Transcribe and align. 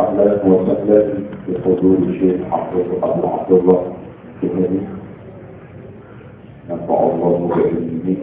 أهلا 0.00 0.44
وسهلا 0.46 1.14
بحضور 1.48 1.98
الشيخ 2.08 2.36
حفظ 2.50 2.76
أبو 3.04 3.26
عبد 3.28 3.52
الله 3.52 3.92
الكهري 4.42 4.80
نفع 6.70 6.98
الله 7.10 7.48
بعلمه 7.48 8.16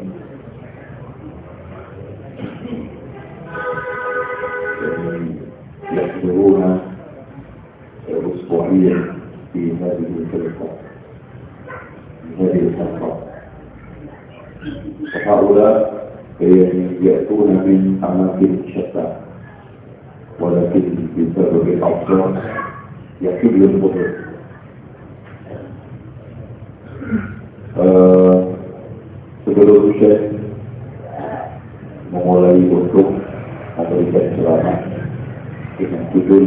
يحضرون 5.92 6.80
أسبوعيا 8.10 9.16
في 9.54 9.72
هذه 9.72 10.12
الفرقة 10.20 10.70
هذه 12.40 12.60
الفترة 12.60 13.29
فهؤلاء 15.13 16.05
يأتون 17.03 17.51
من 17.51 18.01
أماكن 18.05 18.57
شتى 18.69 19.07
ولكن 20.41 20.85
بسبب 21.17 21.69
الأوصار 21.69 22.43
يحل 23.23 23.63
الخطر 23.63 24.09
sebelum 29.45 29.99
Syekh 29.99 30.31
memulai 32.15 32.63
untuk 32.71 33.19
memberikan 33.75 34.27
ceramah 34.39 34.79
dengan 35.75 36.03
judul 36.15 36.47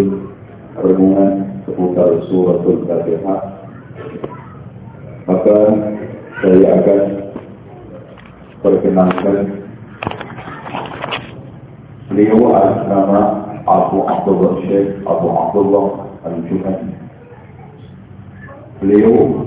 renungan 0.79 1.31
seputar 1.67 2.23
suratul 2.31 2.87
Fatihah 2.87 3.41
maka 5.27 5.57
saya 6.39 6.67
akan 6.79 7.20
perkenalkan 8.62 9.66
beliau 12.06 12.54
atas 12.54 12.86
nama 12.86 13.20
Abu 13.66 14.06
Abdullah 14.06 14.62
Syekh 14.64 15.02
Abu 15.02 15.26
Abdullah 15.34 15.86
Al-Juhani 16.22 16.94
beliau 18.78 19.46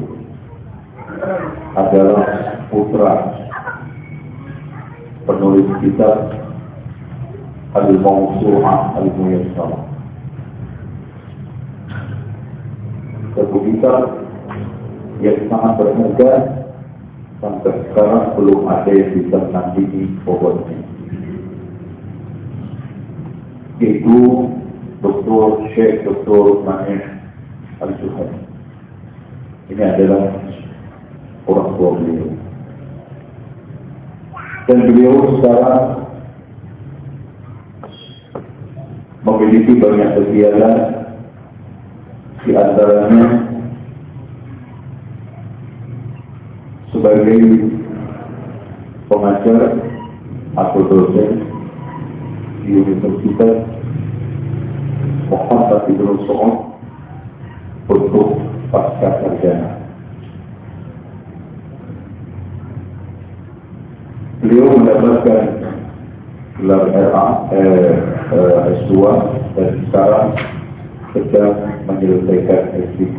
adalah 1.76 2.28
putra 2.72 3.14
penulis 5.28 5.68
kitab 5.84 6.32
Al-Mawsu'ah 7.76 8.96
Al-Muyassarah. 9.04 9.84
Satu 13.36 13.58
kitab 13.68 14.24
yang 15.20 15.40
sangat 15.52 15.72
berharga 15.76 16.32
sampai 17.44 17.74
sekarang 17.92 18.36
belum 18.40 18.60
ada 18.68 18.92
yang 18.92 19.10
bisa 19.16 19.38
menandingi 19.38 20.04
pokoknya. 20.24 20.78
Itu 23.84 24.50
Dr. 25.04 25.68
Syekh 25.76 26.08
Dr. 26.08 26.64
Manih 26.64 27.04
Al-Juhani. 27.84 28.40
Ini 29.68 29.84
adalah 29.84 30.32
orang 31.50 31.70
tua 31.76 31.90
beliau. 32.00 32.30
Dan 34.66 34.78
beliau 34.90 35.16
sekarang 35.38 35.84
memiliki 39.26 39.74
banyak 39.78 40.10
kegiatan 40.18 40.76
di 42.46 42.52
antaranya 42.54 43.55
sebagai 46.96 47.44
pengajar 49.12 49.84
atau 50.56 50.82
dosen 50.88 51.44
di 52.64 52.72
Universitas 52.80 53.68
Muhammad 55.28 55.92
Ibn 55.92 56.08
Su'ud 56.24 56.56
untuk 57.92 58.40
pasca 58.72 59.10
sarjana. 59.20 59.84
Beliau 64.40 64.72
mendapatkan 64.80 65.44
gelar 66.56 66.84
RA 66.96 67.28
eh, 67.52 67.92
eh, 68.32 68.74
S2 68.80 68.94
dan 69.60 69.70
sekarang 69.90 70.28
sedang 71.12 71.56
menyelesaikan 71.92 72.62
S3 72.96 73.12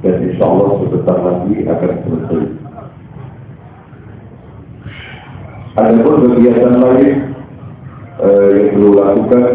dan 0.00 0.16
insya 0.24 0.44
Allah 0.48 0.68
sebentar 0.80 1.18
lagi 1.20 1.54
akan 1.68 1.92
selesai. 2.04 2.44
Ada 5.76 6.02
pun 6.02 6.16
kegiatan 6.34 6.74
lain 6.80 7.10
eh, 8.20 8.48
yang 8.56 8.68
perlu 8.74 8.90
lakukan 8.96 9.46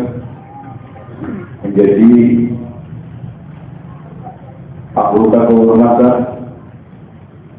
menjadi 1.66 2.14
anggota 4.96 5.40
kehormatan 5.50 6.16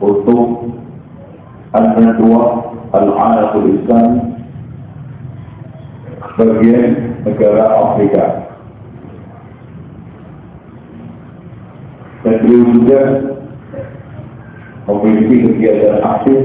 untuk 0.00 0.72
An-Nadwa 1.76 2.42
Al-Anakul 2.96 3.66
Islam 3.76 4.08
bagian 6.38 6.86
negara 7.26 7.64
Afrika. 7.66 8.45
Dan 12.26 12.42
beliau 12.42 12.62
juga 12.74 13.00
memiliki 14.90 15.46
kegiatan 15.46 16.02
aktif 16.02 16.42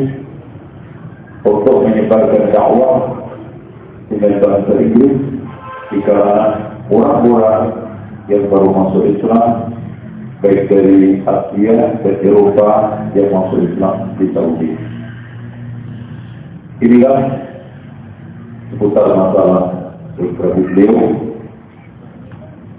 untuk 1.41 1.89
menyebarkan 1.89 2.53
dakwah 2.53 3.25
dengan 4.13 4.37
bahasa 4.45 4.77
Inggris 4.77 5.17
di 5.89 5.97
kalangan 6.05 6.85
orang-orang 6.93 7.63
yang 8.29 8.45
baru 8.53 8.69
masuk 8.69 9.09
Islam 9.09 9.73
baik 10.45 10.69
dari 10.69 11.21
Asia 11.25 11.97
dan 11.97 12.15
Eropa 12.21 12.69
yang 13.17 13.29
masuk 13.33 13.65
Islam 13.65 13.95
di 14.21 14.25
Saudi. 14.37 14.69
Inilah 16.85 17.19
seputar 18.69 19.17
masalah 19.17 19.61
beberapa 20.13 20.61
beliau. 20.61 20.97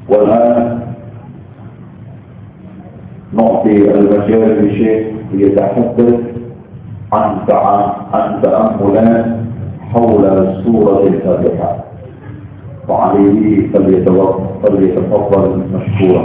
Walau 0.07 0.81
نعطي 3.32 3.91
المجال 3.91 4.66
لشيء 4.66 5.16
يتحدث 5.34 6.20
عن 7.12 7.38
عن 8.12 8.43
تأملات 8.43 9.26
حول 9.93 10.25
سورة 10.65 11.06
الفاتحة 11.06 11.84
وعليه 12.88 13.69
فليتفضل 13.72 15.62
مشكورا. 15.75 16.25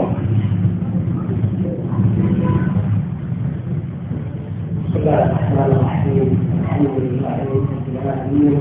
بسم 4.86 4.96
الله 5.00 5.24
الرحمن 5.26 5.72
الرحيم. 5.72 6.28
الحمد 6.64 6.96
لله 6.98 7.38
رب 7.56 7.68
العالمين. 7.94 8.60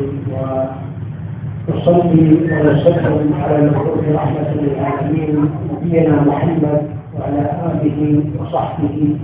وأصلي 1.69 2.29
وأسلم 2.51 3.35
على 3.43 3.57
المبعوث 3.59 4.05
رحمة 4.15 4.51
للعالمين 4.55 5.35
نبينا 5.73 6.15
محمد 6.23 6.96
وعلى 7.21 7.51
آله 7.73 8.21
وصحبه 8.41 9.17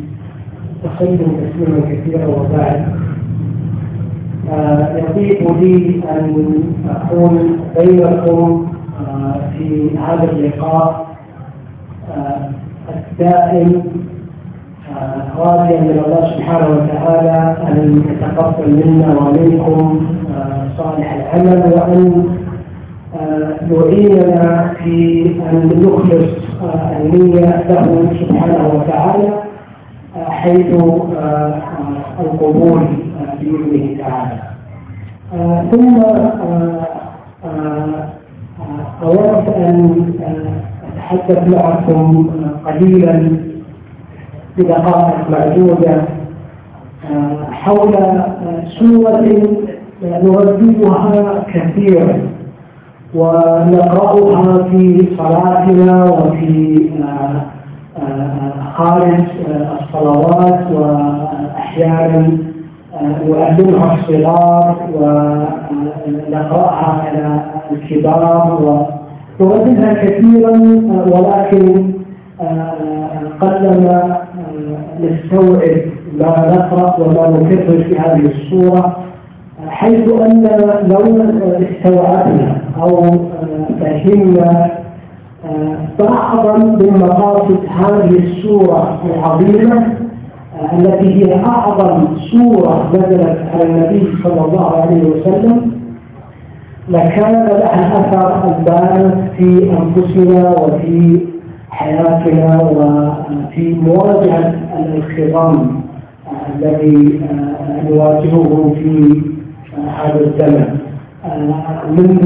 وسلم 0.85 1.19
تسليما 1.41 1.81
كثيرا 1.91 2.27
وبعد. 2.27 3.03
آه، 4.53 4.97
يطيب 4.97 5.57
لي 5.61 6.03
أن 6.11 6.55
أكون 6.91 7.57
بينكم 7.79 8.67
آه، 9.09 9.35
في 9.59 9.91
هذا 9.99 10.31
اللقاء 10.33 11.07
آه، 12.17 12.51
الدائم 12.89 13.83
راجيا 15.39 15.81
من 15.81 16.03
الله 16.07 16.31
سبحانه 16.37 16.69
وتعالى 16.69 17.57
أن 17.69 18.03
يتقبل 18.11 18.87
منا 18.87 19.19
ومنكم 19.19 20.01
صالح 20.79 21.13
العمل 21.15 21.73
وأن 21.75 22.25
يعيننا 23.71 24.75
في 24.85 25.27
أن 25.51 25.69
نخلص 25.83 26.33
النية 27.01 27.65
له 27.69 28.13
سبحانه 28.21 28.69
وتعالى 28.75 29.31
حيث 30.29 30.67
القبول 32.21 32.83
بإذنه 33.41 33.99
تعالى. 33.99 34.39
ثم 35.71 35.97
أردت 39.03 39.49
أن 39.57 40.05
أتحدث 40.93 41.49
معكم 41.49 42.31
قليلا 42.67 43.31
بدقائق 44.59 45.31
معدودة 45.31 46.03
حول 47.51 47.93
سورة 48.79 49.27
نرددها 50.03 51.45
كثيرا. 51.55 52.32
ونقرأها 53.15 54.63
في 54.71 55.09
صلاتنا 55.19 56.05
وفي 56.05 56.91
خارج 58.77 59.21
الصلوات 59.81 60.61
وأحيانا 60.73 62.29
نعلمها 63.29 63.95
الصغار 63.95 64.77
ونقرأها 64.95 67.03
على 67.07 67.41
الكبار 67.73 68.59
ونرددها 69.41 69.93
كثيرا 70.05 70.53
ولكن 71.13 71.93
قلما 73.41 74.19
نستوعب 75.01 75.79
ما 76.21 76.57
نقرأ 76.57 76.97
وما 77.01 77.39
نكرر 77.39 77.85
في 77.85 77.99
هذه 77.99 78.27
الصورة 78.27 78.97
حيث 79.83 80.09
أن 80.21 80.43
لو 80.89 80.99
استوعبنا 81.71 82.57
أو 82.83 83.03
فهمنا 83.81 84.71
بعضا 86.01 86.57
من 86.59 86.99
مقاصد 87.01 87.59
هذه 87.69 88.19
السورة 88.19 88.99
العظيمة 89.15 89.87
التي 90.79 91.15
هي 91.15 91.35
أعظم 91.47 92.07
سورة 92.31 92.91
نزلت 92.95 93.39
على 93.55 93.63
النبي 93.65 94.09
صلى 94.25 94.41
الله 94.45 94.71
عليه 94.77 95.03
وسلم 95.11 95.73
لكان 96.89 97.33
لها 97.47 97.93
أثر 98.01 98.57
البالغ 98.59 99.15
في 99.39 99.71
أنفسنا 99.79 100.51
وفي 100.51 101.21
حياتنا 101.71 102.63
وفي 102.63 103.75
مواجهة 103.75 104.55
الانخرام 104.79 105.81
الذي 106.57 107.21
نواجهه 107.91 108.73
في 108.75 109.23
هذا 109.78 110.20
الزمن 110.20 110.68
منذ 111.98 112.24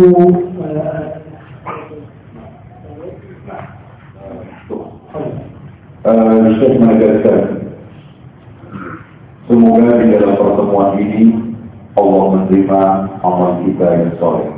Syekh 6.62 6.78
menegaskan 6.82 7.42
Semoga 9.46 9.98
di 10.02 10.14
dalam 10.14 10.34
pertemuan 10.38 10.98
ini 10.98 11.24
Allah 11.94 12.24
menerima 12.34 12.82
amal 13.20 13.62
kita 13.68 13.86
yang 14.00 14.14
soleh. 14.16 14.50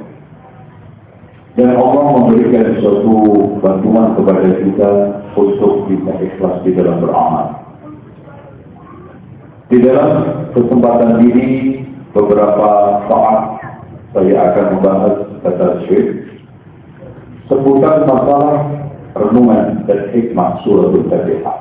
Dan 1.58 1.74
Allah 1.74 2.04
memberikan 2.14 2.78
suatu 2.78 3.16
bantuan 3.64 4.14
kepada 4.18 4.54
kita 4.54 4.90
untuk 5.34 5.90
kita 5.90 6.14
ikhlas 6.22 6.56
di 6.62 6.72
dalam 6.78 7.02
beramal. 7.02 7.48
Di 9.74 9.78
dalam 9.82 10.12
kesempatan 10.54 11.26
ini 11.26 11.48
beberapa 12.19 12.69
saat 13.07 13.41
saya 14.11 14.35
akan 14.51 14.67
membahas 14.75 15.15
kata 15.47 15.67
syekh 15.87 16.27
seputar 17.47 18.03
masalah 18.11 18.67
renungan 19.15 19.87
dan 19.87 20.11
hikmah 20.11 20.59
surah 20.67 20.91
Al-Fatihah. 20.91 21.59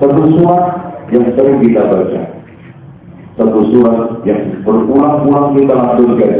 Satu 0.00 0.22
surat 0.38 0.64
yang 1.12 1.26
sering 1.36 1.58
kita 1.60 1.82
baca. 1.84 2.22
Satu 3.36 3.60
surat 3.68 4.24
yang 4.24 4.64
berulang-ulang 4.64 5.52
kita 5.58 5.74
lanjutkan 5.76 6.34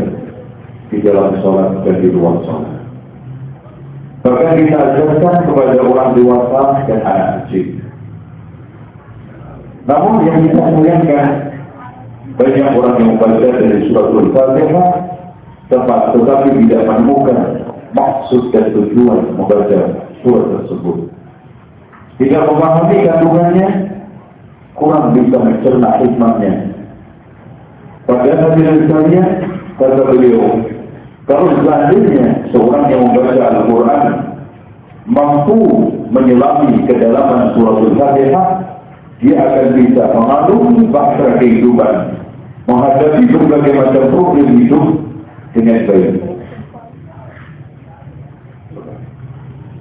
di 0.88 0.99
dalam 1.05 1.37
sholat 1.44 1.85
dan 1.85 2.00
di 2.00 2.09
luar 2.09 2.41
sholat. 2.47 2.81
Bahkan 4.21 4.53
kita 4.65 4.77
ajarkan 4.77 5.37
kepada 5.49 5.81
orang 5.81 6.11
dewasa 6.12 6.62
dan 6.88 7.00
anak 7.05 7.29
kecil. 7.44 7.81
Namun 9.88 10.29
yang 10.29 10.38
kita 10.44 10.61
sayangkan 10.61 11.50
banyak 12.41 12.69
orang 12.73 12.97
yang 12.97 13.11
membaca 13.21 13.49
dari 13.53 13.85
surat 13.93 14.07
Al-Fatihah 14.17 14.89
tepat 15.69 16.01
tetapi 16.17 16.49
tidak 16.65 16.83
menemukan 16.89 17.39
maksud 17.93 18.49
dan 18.51 18.73
tujuan 18.73 19.37
membaca 19.37 19.81
surat 20.25 20.45
tersebut. 20.57 20.97
Tidak 22.17 22.43
memahami 22.49 22.97
kandungannya 23.05 23.69
kurang 24.73 25.13
bisa 25.13 25.37
mencerna 25.37 26.01
hikmahnya. 26.01 26.53
Pada 28.09 28.33
hadirin 28.33 28.89
sekalian, 28.89 29.29
kata 29.77 30.03
beliau, 30.09 30.65
kalau 31.29 31.53
seandainya 31.63 32.49
seorang 32.51 32.89
yang 32.89 33.07
membaca 33.07 33.45
Al-Quran 33.55 34.05
mampu 35.07 35.61
menyelami 36.09 36.89
kedalaman 36.89 37.55
surah 37.55 37.77
Al-Fatihah, 37.85 38.49
dia 39.21 39.37
akan 39.37 39.69
bisa 39.77 40.03
mengalami 40.17 40.89
bahasa 40.89 41.37
kehidupan, 41.39 41.93
menghadapi 42.69 43.23
berbagai 43.31 43.73
macam 43.77 44.05
problem 44.12 44.47
hidup 44.61 44.87
dengan 45.55 45.79
baik. 45.89 46.31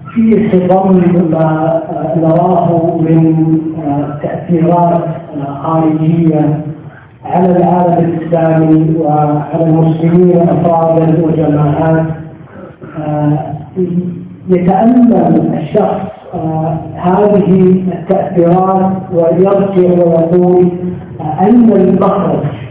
في 0.10 0.50
خضم 0.50 1.30
ما 1.32 1.82
نراه 2.18 2.98
من 2.98 3.22
تأثيرات 4.24 5.04
خارجية 5.64 6.64
على 7.26 7.58
العالم 7.58 7.98
الإسلامي 8.06 8.96
وعلى 8.98 9.64
المسلمين 9.64 10.50
أفرادا 10.50 11.26
وجماعات 11.26 12.06
يتأمل 14.50 15.54
الشخص 15.58 16.02
هذه 16.96 17.84
التأثيرات 17.94 18.92
ويرجع 19.14 20.06
ويقول 20.06 20.68
أين 21.42 21.72
المخرج؟ 21.72 22.69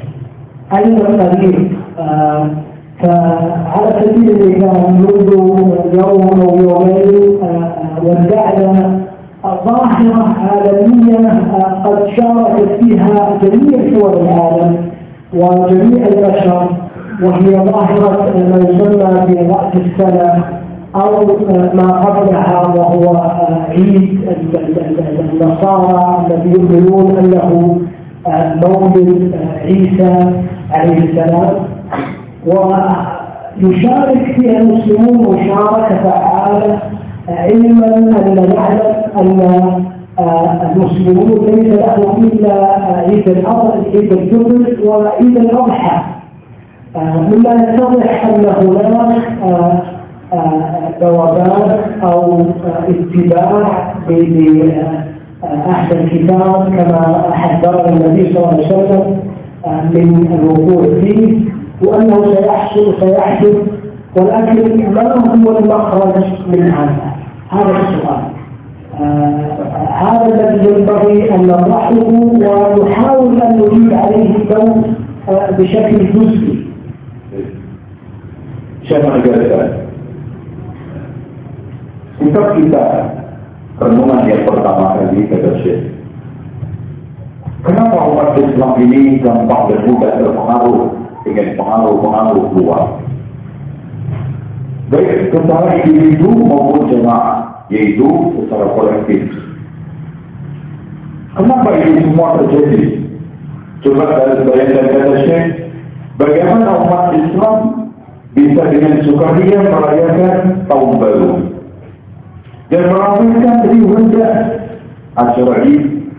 أين 0.76 0.96
الطريق؟ 0.96 1.70
فعلى 3.02 4.02
سبيل 4.02 4.30
المثال 4.30 4.94
منذ 4.94 5.32
يوم 5.98 6.40
أو 6.40 6.56
يومين 6.56 7.38
ودعنا 8.04 9.00
ظاهرة 9.44 10.34
عالمية 10.38 11.28
قد 11.84 11.98
شاركت 12.16 12.84
فيها 12.84 13.38
جميع 13.42 13.98
دول 14.00 14.12
العالم 14.20 14.76
وجميع 15.34 16.06
البشر 16.06 16.68
وهي 17.22 17.50
ظاهرة 17.70 18.32
ما 18.50 18.56
يسمى 18.56 19.46
برأس 19.46 19.74
السنة 19.74 20.44
أو 20.94 21.26
ما 21.74 22.00
قبلها 22.00 22.62
وهو 22.76 23.16
عيد 23.68 24.18
النصارى 25.32 26.26
الذي 26.26 26.50
يؤمنون 26.50 27.10
أنه 27.18 27.78
مولد 28.64 29.32
عيسى 29.64 30.32
عليه 30.74 30.98
السلام 30.98 31.54
ويشارك 32.46 34.40
فيها 34.40 34.58
المسلمون 34.58 35.38
مشاركة 35.38 36.02
فعالة 36.02 36.78
علما 37.28 37.96
أن 37.96 38.04
نعلم 38.14 38.52
أن 39.20 39.40
آه، 40.18 40.72
المسلمون 40.72 41.46
ليس 41.46 41.78
لهم 41.78 42.24
إلا 42.24 42.54
عيد 42.96 43.28
الأضحى 43.28 43.78
عيد 43.94 44.12
الجبل 44.12 44.88
وعيد 44.88 45.36
الأضحى. 45.36 46.02
آه، 46.96 47.20
مما 47.20 47.52
يتضح 47.54 48.26
أن 48.26 48.44
هناك 48.44 49.22
ذوبان 51.02 51.70
آه، 52.02 52.12
أو 52.12 52.46
اتباع 52.88 53.66
بأحد 54.08 55.92
الكتاب 55.92 56.76
كما 56.76 57.30
حذرنا 57.32 57.88
النبي 57.88 58.34
صلى 58.34 58.38
الله 58.38 58.48
عليه 58.48 58.66
وسلم؟ 58.66 59.27
من 59.66 60.38
الوقوع 60.40 60.82
فيه 61.00 61.40
وأنه 61.84 62.34
سيحصل 62.34 62.94
سيحدث 63.00 63.56
ولكن 64.16 64.94
ما 64.94 65.12
هو 65.12 65.58
المخرج 65.58 66.24
من 66.46 66.62
هذا؟ 66.62 67.12
هذا 67.50 67.70
السؤال 67.70 68.22
آه 69.00 69.88
هذا 69.88 70.26
الذي 70.26 70.74
ينبغي 70.74 71.34
أن 71.34 71.46
نطرحه 71.46 71.94
ونحاول 72.78 73.42
أن 73.42 73.58
نجيب 73.58 73.94
عليه 73.94 74.36
اليوم 74.36 74.94
آه 75.28 75.50
بشكل 75.50 76.12
جزئي. 76.12 76.64
شيخ 78.88 79.04
Sikap 82.18 82.58
kita 82.58 82.84
renungan 83.78 84.26
yang 84.26 84.42
pertama 84.42 84.98
kali 84.98 85.22
kata 85.30 85.50
Syekh. 85.62 85.97
Kenapa 87.58 87.98
umat 88.14 88.38
Islam 88.38 88.72
ini 88.78 89.18
gampang 89.18 89.66
dan 89.66 89.80
mudah 89.90 90.12
terpengaruh 90.14 90.98
dengan 91.26 91.48
pengaruh-pengaruh 91.58 92.44
luar. 92.54 92.84
Baik 94.88 95.34
secara 95.34 95.84
individu 95.84 96.32
maupun 96.32 96.88
jemaah, 96.88 97.66
yaitu 97.68 98.08
secara 98.40 98.72
kolektif. 98.72 99.28
Kenapa 101.36 101.68
ini 101.76 102.08
semua 102.08 102.40
terjadi? 102.40 102.82
Coba 103.84 104.04
dari 104.10 104.42
bayangkan 104.48 104.86
kata 104.90 105.12
Syekh, 105.22 105.46
bagaimana 106.18 106.82
umat 106.82 107.14
Islam 107.14 107.56
bisa 108.32 108.62
dengan 108.74 108.94
sukaria 109.06 109.58
merayakan 109.60 110.66
tahun 110.66 110.92
baru 110.98 111.32
dan 112.70 112.82
merayakan 112.90 113.54
rendah 113.86 114.34
acara 115.14 115.62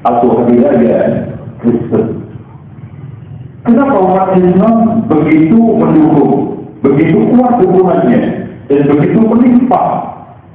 atau 0.08 0.30
hari 0.40 0.56
raya 0.64 1.29
Kristen. 1.62 2.06
Kenapa 3.68 3.96
umat 4.02 4.30
Islam 4.40 5.06
begitu 5.12 5.60
mendukung, 5.60 6.34
begitu 6.82 7.18
kuat 7.36 7.60
hubungannya, 7.60 8.22
dan 8.72 8.80
begitu 8.88 9.20
melimpah 9.20 9.88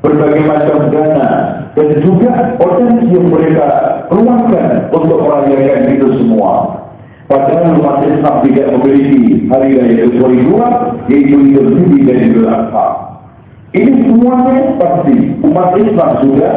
berbagai 0.00 0.42
macam 0.44 0.92
dana 0.92 1.28
dan 1.74 1.88
juga 2.04 2.54
potensi 2.60 3.08
yang 3.10 3.28
mereka 3.32 3.66
keluarkan 4.08 4.92
untuk 4.94 5.18
merayakan 5.20 5.90
itu 5.90 6.08
semua. 6.22 6.80
Padahal 7.24 7.80
umat 7.80 8.04
Islam 8.04 8.36
tidak 8.44 8.66
memiliki 8.78 9.48
hari 9.48 9.80
raya 9.80 10.06
kekuriduan, 10.06 10.74
yaitu 11.08 11.36
Idul 11.40 11.68
Fitri 11.72 11.98
dan 12.04 12.18
Idul 12.30 12.48
Adha. 12.52 12.88
Ini 13.74 14.06
semuanya 14.06 14.76
pasti 14.78 15.14
umat 15.42 15.74
Islam 15.74 16.10
sudah 16.22 16.56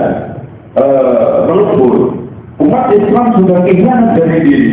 uh, 0.77 1.35
melebur. 1.49 2.26
Umat 2.57 2.89
Islam 2.89 3.25
sudah 3.37 3.57
kehilangan 3.69 4.17
dari 4.17 4.39
diri. 4.41 4.71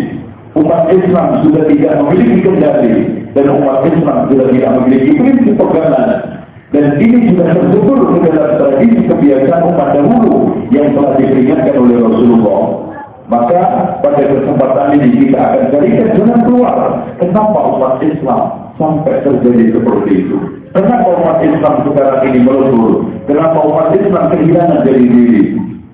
Umat 0.56 0.88
Islam 0.88 1.44
sudah 1.44 1.64
tidak 1.68 1.92
memiliki 2.00 2.36
kendali 2.46 2.94
dan 3.34 3.46
umat 3.58 3.84
Islam 3.90 4.16
sudah 4.30 4.46
tidak 4.54 4.70
memiliki 4.78 5.10
prinsip 5.18 5.54
pegangan 5.58 6.08
dan 6.70 6.84
ini 7.02 7.34
sudah 7.34 7.46
tertutur 7.50 7.98
ke 8.22 8.28
dalam 8.30 8.52
tradisi 8.62 9.00
kebiasaan 9.04 9.62
umat 9.74 9.88
dahulu 9.98 10.62
yang 10.70 10.94
telah 10.94 11.12
diperingatkan 11.18 11.74
oleh 11.74 11.96
Rasulullah 11.98 12.62
maka 13.24 13.60
pada 14.04 14.20
kesempatan 14.20 15.00
ini 15.00 15.08
kita 15.26 15.38
akan 15.40 15.62
carikan 15.72 16.08
jalan 16.12 16.40
keluar. 16.44 16.76
Kenapa 17.16 17.58
umat 17.72 17.96
Islam 18.04 18.40
sampai 18.76 19.24
terjadi 19.24 19.72
seperti 19.72 20.10
itu? 20.28 20.36
Kenapa 20.76 21.08
umat 21.08 21.38
Islam 21.40 21.74
sekarang 21.88 22.20
ini 22.28 22.40
melebur? 22.44 23.08
Kenapa 23.24 23.58
umat 23.64 23.96
Islam 23.96 24.24
kehilangan 24.28 24.84
dari 24.84 25.04
diri? 25.08 25.33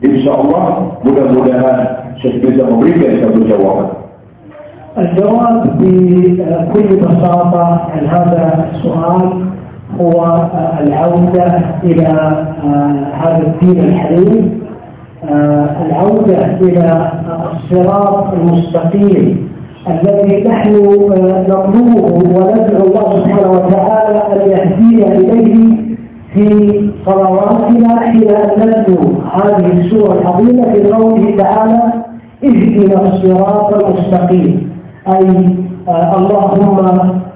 Insya 0.00 0.32
Allah 0.32 0.96
mudah-mudahan 1.04 1.78
bisa 2.16 2.62
memberikan 2.68 3.12
satu 3.20 3.40
jawaban. 3.48 3.88
الجواب 4.98 5.78
بكل 5.78 6.96
بساطة 6.96 7.80
عن 7.94 8.06
هذا 8.06 8.68
السؤال 8.74 9.46
هو 10.00 10.48
العودة 10.80 11.46
إلى 11.84 12.06
هذا 13.22 13.42
الدين 13.46 13.78
الحديث 13.84 14.42
آه، 15.30 15.76
العودة 15.86 16.46
إلى 16.60 17.10
الصراط 17.52 18.34
المستقيم 18.34 19.48
الذي 19.88 20.44
نحن 20.48 20.74
نطلبه 21.48 22.04
وندعو 22.04 22.84
الله 22.84 23.16
سبحانه 23.16 23.50
وتعالى 23.50 24.18
أن 24.32 24.50
يهدينا 24.50 25.06
إليه 25.12 25.89
في 26.34 26.46
صلواتنا 27.06 28.00
حين 28.00 28.28
نتلو 28.58 29.00
هذه 29.34 29.66
السورة 29.72 30.12
العظيمة 30.20 30.62
في 30.72 30.92
قوله 30.92 31.36
تعالى 31.36 31.80
اهدنا 32.44 33.02
الصراط 33.02 33.84
المستقيم. 33.84 34.70
أي 35.08 35.26
آه 35.88 36.16
اللهم 36.18 36.78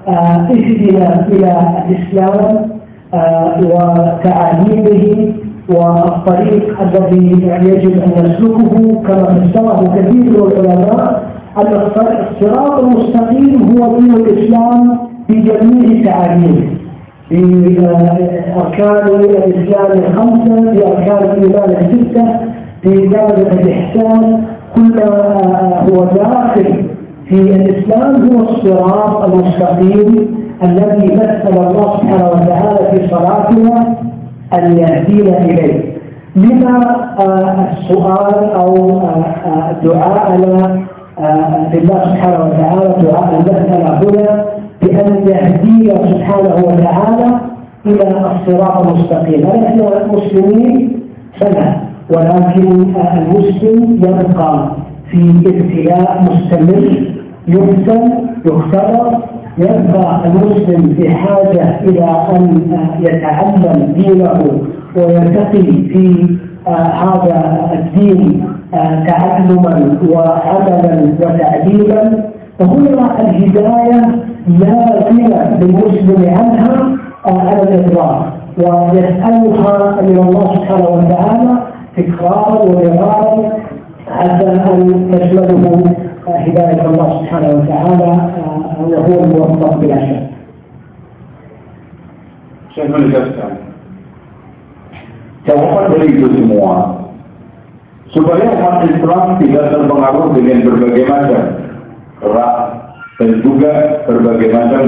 آه 0.07 0.47
اهدنا 0.51 1.27
إلى 1.27 1.51
الإسلام 1.89 2.69
آه 3.13 3.59
وتعاليمه 3.71 5.33
والطريق 5.69 6.81
الذي 6.81 7.31
يجب 7.69 7.93
أن 8.03 8.11
نسلكه 8.25 9.01
كما 9.07 9.25
فسره 9.35 9.79
كثير 9.95 10.43
من 10.43 10.51
العلماء 10.65 11.23
أن 11.57 11.73
الصراط 11.73 12.79
المستقيم 12.83 13.53
هو 13.71 13.97
دين 13.97 14.13
الإسلام 14.13 14.97
بجميع 15.29 16.03
تعاليمه. 16.05 16.84
بأركان 17.31 19.07
الإسلام 19.07 19.91
الخمسة 19.91 20.71
بأركان 20.71 21.23
الإيمان 21.23 21.69
الستة 21.69 22.25
بدرجة 22.83 23.61
الإحسان 23.61 24.43
كل 24.75 24.99
هو 25.89 26.05
داخل 26.05 26.85
في 27.29 27.35
الإسلام 27.35 28.29
هو 28.29 28.49
الصراط 28.49 29.33
المستقيم 29.33 30.35
الذي 30.63 31.15
مثل 31.15 31.49
الله 31.49 31.97
سبحانه 31.97 32.29
وتعالى 32.29 32.91
في 32.91 33.07
صلاتنا 33.07 33.97
أن 34.53 34.77
يهدينا 34.77 35.37
إليه. 35.37 35.95
لما 36.35 36.79
آه، 37.19 37.67
السؤال 37.71 38.51
أو 38.51 38.99
آه، 38.99 39.75
دعاءنا 39.83 40.63
آه، 40.65 40.94
لله 41.19 41.99
سبحانه 42.03 42.45
وتعالى 42.45 42.95
دعاء 43.03 43.35
المسألة 43.35 43.99
هنا 43.99 44.45
بأن 44.81 45.27
يهدينا 45.27 46.11
سبحانه 46.11 46.55
وتعالى 46.55 47.39
إلى 47.85 48.07
الصراط 48.07 48.87
المستقيم 48.87 49.47
هل 49.47 49.65
إحنا 49.65 50.07
مسلمين؟ 50.13 50.99
فلا 51.41 51.75
ولكن 52.09 52.93
المسلم 53.13 53.99
يبقى 54.03 54.69
في 55.11 55.29
ابتلاء 55.45 56.21
مستمر 56.31 57.11
يفتن 57.47 58.11
يختبر 58.45 59.17
يبقى 59.57 60.21
المسلم 60.25 60.95
في 60.99 61.15
حاجة 61.15 61.79
إلى 61.81 62.05
أن 62.35 62.61
يتعلم 62.99 63.93
دينه 63.97 64.61
ويرتقي 64.97 65.61
في 65.71 66.27
هذا 66.67 67.71
الدين 67.73 68.43
آه، 68.75 69.05
تعلما 69.05 69.97
وعملا 70.09 70.93
وتعليما. 71.21 72.03
فهنا 72.59 73.21
الهداية 73.21 74.01
لا 74.47 74.99
غنى 75.09 75.57
للمسلم 75.59 76.35
عنها 76.37 76.97
آه، 77.27 77.39
على 77.39 77.61
الإطلاق 77.61 78.33
ويسألها 78.57 80.01
من 80.01 80.17
الله 80.19 80.55
سبحانه 80.55 80.89
وتعالى 80.89 81.57
تكرارا 81.97 82.61
ومرارا 82.61 83.49
حتى 84.07 84.47
أن 84.47 85.11
تشمله 85.11 85.83
هداية 86.27 86.85
الله 86.85 87.09
سبحانه 87.21 87.47
وتعالى 87.47 88.31
وهو 88.79 89.23
الموفق 89.23 89.77
بلا 89.77 89.95
شك. 90.05 90.25
Saya 92.75 92.91
menegaskan 92.91 93.51
jawaban 95.47 95.95
dari 95.95 96.11
itu 96.11 96.27
semua 96.27 97.04
supaya 98.13 98.45
umat 98.53 98.85
Islam 98.85 99.41
tidak 99.41 99.65
terpengaruh 99.73 100.27
dengan 100.37 100.57
berbagai 100.67 101.03
macam 101.09 101.41
ras 102.21 102.57
dan 103.17 103.29
juga 103.41 103.71
berbagai 104.05 104.49
macam 104.51 104.83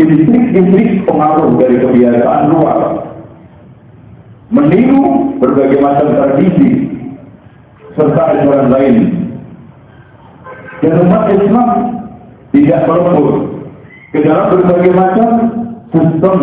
intrik-intrik 0.00 1.04
pengaruh 1.04 1.52
dari 1.60 1.76
kebiasaan 1.78 2.42
luar. 2.50 2.80
Meniru 4.52 5.36
berbagai 5.40 5.80
macam 5.80 6.12
tradisi 6.12 6.92
serta 7.96 8.22
ajaran 8.36 8.68
lain. 8.68 8.96
Dan 10.82 10.92
umat 11.08 11.30
Islam 11.30 11.70
tidak 12.52 12.84
melebur 12.84 13.28
ke 14.12 14.18
dalam 14.26 14.46
berbagai 14.52 14.92
macam 14.92 15.28
sistem 15.94 16.36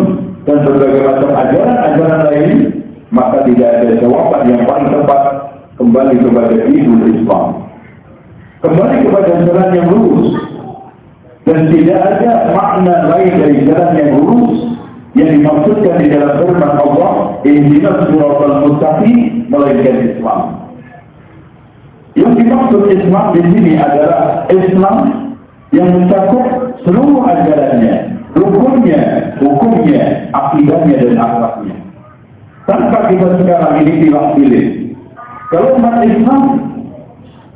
dan 0.48 0.58
berbagai 0.66 1.02
macam 1.06 1.30
ajaran-ajaran 1.38 2.20
lain, 2.32 2.50
maka 3.10 3.42
tidak 3.46 3.82
ada 3.82 3.90
jawaban 3.98 4.42
yang 4.46 4.62
paling 4.66 4.88
tepat 4.90 5.22
kembali 5.78 6.14
kepada 6.22 6.54
Idul 6.70 7.04
Islam. 7.10 7.46
Kembali 8.62 8.96
kepada 9.06 9.30
jalan 9.42 9.68
yang 9.74 9.88
lurus. 9.90 10.28
Dan 11.48 11.72
tidak 11.72 11.98
ada 11.98 12.52
makna 12.54 13.10
lain 13.10 13.32
dari 13.40 13.56
jalan 13.66 13.90
yang 13.98 14.10
lurus 14.14 14.70
yang 15.18 15.30
dimaksudkan 15.34 15.98
di 15.98 16.06
dalam 16.06 16.38
firman 16.38 16.74
Allah, 16.78 17.42
Ihdinas 17.42 18.06
siratal 18.06 18.56
mustaqim 18.62 19.50
melainkan 19.50 19.96
Islam. 20.06 20.40
Yang 22.14 22.32
dimaksud 22.44 22.82
Islam 22.94 23.24
di 23.34 23.42
sini 23.50 23.72
adalah 23.74 24.46
Islam 24.52 24.96
yang 25.74 25.88
mencakup 25.90 26.76
seluruh 26.86 27.26
ajarannya, 27.26 27.94
rukunnya, 28.38 29.00
hukumnya, 29.42 30.30
akidahnya 30.30 30.96
dan 31.02 31.14
akhlaknya. 31.18 31.76
Tanpa 32.68 33.08
kita 33.08 33.40
sekarang 33.40 33.84
ini 33.84 33.92
pilih-pilih. 34.04 34.66
Kalau 35.50 35.74
umat 35.80 36.04
Islam 36.06 36.42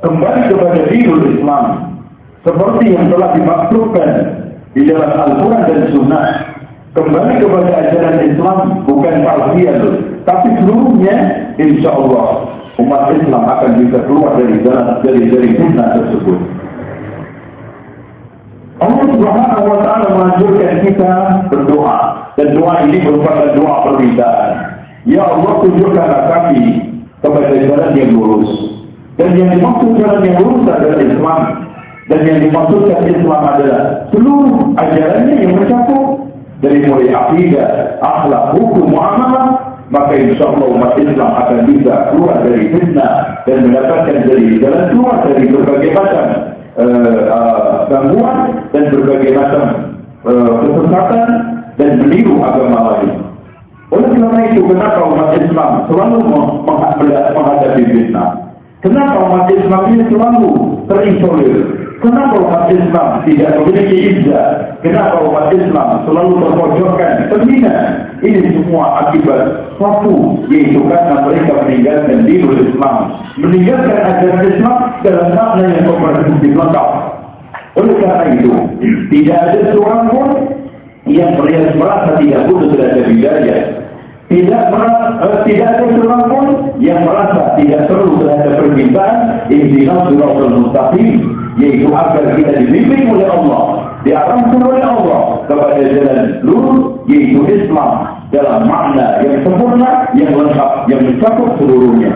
kembali 0.03 0.43
kepada 0.51 0.81
dinul 0.91 1.23
Islam 1.33 1.65
seperti 2.45 2.85
yang 2.93 3.07
telah 3.09 3.31
dimaksudkan 3.39 4.11
di 4.75 4.83
dalam 4.85 5.11
Al-Quran 5.17 5.63
dan 5.65 5.81
Sunnah 5.95 6.27
kembali 6.93 7.35
kepada 7.41 7.71
ajaran 7.73 8.19
Islam 8.27 8.59
bukan 8.85 9.15
palsian 9.23 9.79
tapi 10.27 10.49
seluruhnya 10.61 11.17
insya 11.63 11.95
Allah 11.95 12.53
umat 12.83 13.15
Islam 13.15 13.43
akan 13.47 13.71
bisa 13.81 13.99
keluar 14.11 14.35
dari 14.37 14.57
jalan 14.67 14.87
dari 15.07 15.23
dari 15.31 15.49
fitnah 15.55 15.89
tersebut. 15.95 16.39
Allah 18.83 19.07
Subhanahu 19.07 19.65
wa 19.71 19.79
taala 19.87 20.07
menganjurkan 20.11 20.83
kita 20.83 21.13
berdoa 21.47 21.99
dan 22.35 22.49
doa 22.59 22.75
ini 22.91 22.99
merupakan 23.07 23.55
doa 23.55 23.75
permintaan. 23.87 24.74
Ya 25.05 25.21
Allah 25.21 25.53
tunjukkanlah 25.61 26.23
kami 26.33 26.63
kepada 27.21 27.53
jalan 27.53 27.93
yang 27.93 28.11
lurus. 28.17 28.51
Dan 29.21 29.37
yang 29.37 29.53
dimaksud 29.53 30.01
jalan 30.01 30.21
yang 30.25 30.37
lurus 30.41 30.65
adalah 30.69 30.99
Islam. 31.01 31.41
Dan 32.05 32.21
yang 32.29 32.39
dimaksudkan 32.45 33.01
Islam 33.09 33.41
adalah 33.45 33.81
seluruh 34.13 34.77
ajarannya 34.77 35.35
yang 35.41 35.53
mencakup 35.57 36.05
dari 36.61 36.85
mulai 36.85 37.09
akidah, 37.13 38.01
akhlak, 38.01 38.57
hukum, 38.57 38.93
muamalah 38.93 39.75
maka 39.93 40.17
insya 40.17 40.49
Allah 40.49 40.69
umat 40.73 40.97
Islam 40.97 41.31
akan 41.31 41.59
bisa 41.69 41.93
keluar 42.13 42.41
dari 42.41 42.73
fitnah 42.73 43.45
dan 43.45 43.57
mendapatkan 43.69 44.17
dari 44.25 44.57
jalan 44.59 44.85
keluar 44.91 45.17
dari 45.29 45.45
berbagai 45.53 45.91
macam 45.93 46.27
uh, 46.81 47.21
uh, 47.29 47.75
gangguan 47.93 48.39
dan 48.73 48.85
berbagai 48.89 49.31
macam 49.37 49.63
uh, 50.25 50.53
kesesatan 50.65 51.29
dan 51.77 51.91
meniru 52.01 52.41
agama 52.41 52.79
lain. 52.97 53.34
Oleh 53.95 54.11
karena 54.11 54.41
itu, 54.51 54.61
kenapa 54.67 55.01
umat 55.07 55.39
Islam 55.39 55.87
selalu 55.87 56.19
menghadapi 56.67 57.83
fitnah? 57.95 58.31
Kenapa 58.83 59.17
umat 59.23 59.47
Islam 59.49 59.83
ini 59.95 60.05
selalu 60.11 60.51
terisolir? 60.91 61.57
Kenapa 62.05 62.37
umat 62.37 62.69
Islam 62.69 63.25
tidak 63.25 63.57
memiliki 63.63 63.97
izzah? 64.13 64.77
Kenapa 64.85 65.25
umat 65.25 65.49
Islam 65.57 66.05
selalu 66.05 66.33
terpojokkan, 66.37 67.33
terbina? 67.33 67.77
Ini 68.21 68.45
semua 68.53 69.09
akibat 69.09 69.73
suatu, 69.81 70.45
yaitu 70.53 70.85
karena 70.85 71.25
mereka 71.25 71.65
meninggalkan 71.65 72.29
dinul 72.29 72.61
Islam. 72.61 72.97
Meninggalkan 73.41 73.99
ajaran 74.05 74.43
Islam 74.53 74.77
dalam 75.01 75.29
makna 75.33 75.65
yang 75.65 75.85
komprehensif 75.89 76.53
lengkap. 76.53 76.89
Oleh 77.81 77.95
karena 77.97 78.25
itu, 78.37 78.53
tidak 79.09 79.39
ada 79.49 79.61
seorang 79.73 80.03
pun 80.13 80.29
yang 81.09 81.41
merasa 81.81 82.21
tidak 82.21 82.53
butuh 82.53 82.69
terhadap 82.77 83.05
bidaya 83.09 83.84
Tidak 84.34 84.64
merasa, 84.70 85.06
eh, 85.26 85.38
tidak 85.50 85.68
ada 85.74 85.84
seorang 85.90 86.24
pun 86.30 86.48
yang 86.78 87.02
merasa 87.02 87.58
tidak 87.58 87.90
perlu 87.90 88.22
terhadap 88.22 88.62
permintaan 88.62 89.18
intinas 89.50 90.06
suratul 90.06 90.54
mustaqim 90.54 91.18
yaitu 91.58 91.90
agar 91.90 92.38
kita 92.38 92.62
dibimbing 92.62 93.10
oleh 93.10 93.26
Allah, 93.26 93.62
diarahkan 94.06 94.62
oleh 94.62 94.86
Allah 94.86 95.22
kepada 95.50 95.82
jalan 95.82 96.20
lurus 96.46 96.80
yaitu 97.10 97.42
Islam 97.50 98.22
dalam 98.30 98.70
makna 98.70 99.18
yang 99.26 99.42
sempurna, 99.42 100.14
yang 100.14 100.32
lengkap, 100.38 100.72
yang 100.94 101.02
mencakup 101.10 101.50
seluruhnya. 101.58 102.14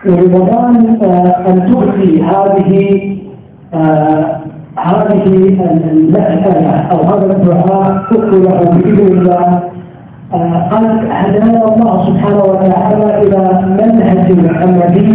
ورمضان 0.00 0.96
أن 1.44 1.56
تؤتي 1.68 2.24
هذه 2.24 2.72
هذه 4.80 5.24
المسألة 5.92 6.70
أو 6.92 6.98
هذا 7.04 7.36
الدعاء 7.36 8.04
تقبله 8.10 8.58
بإذن 8.80 9.08
الله 9.12 9.62
قد 10.71 10.85
هدانا 11.11 11.65
الله 11.75 12.05
سبحانه 12.07 12.43
وتعالى 12.43 13.07
إلى 13.21 13.41
منهج 13.79 14.27
محمدي 14.45 15.11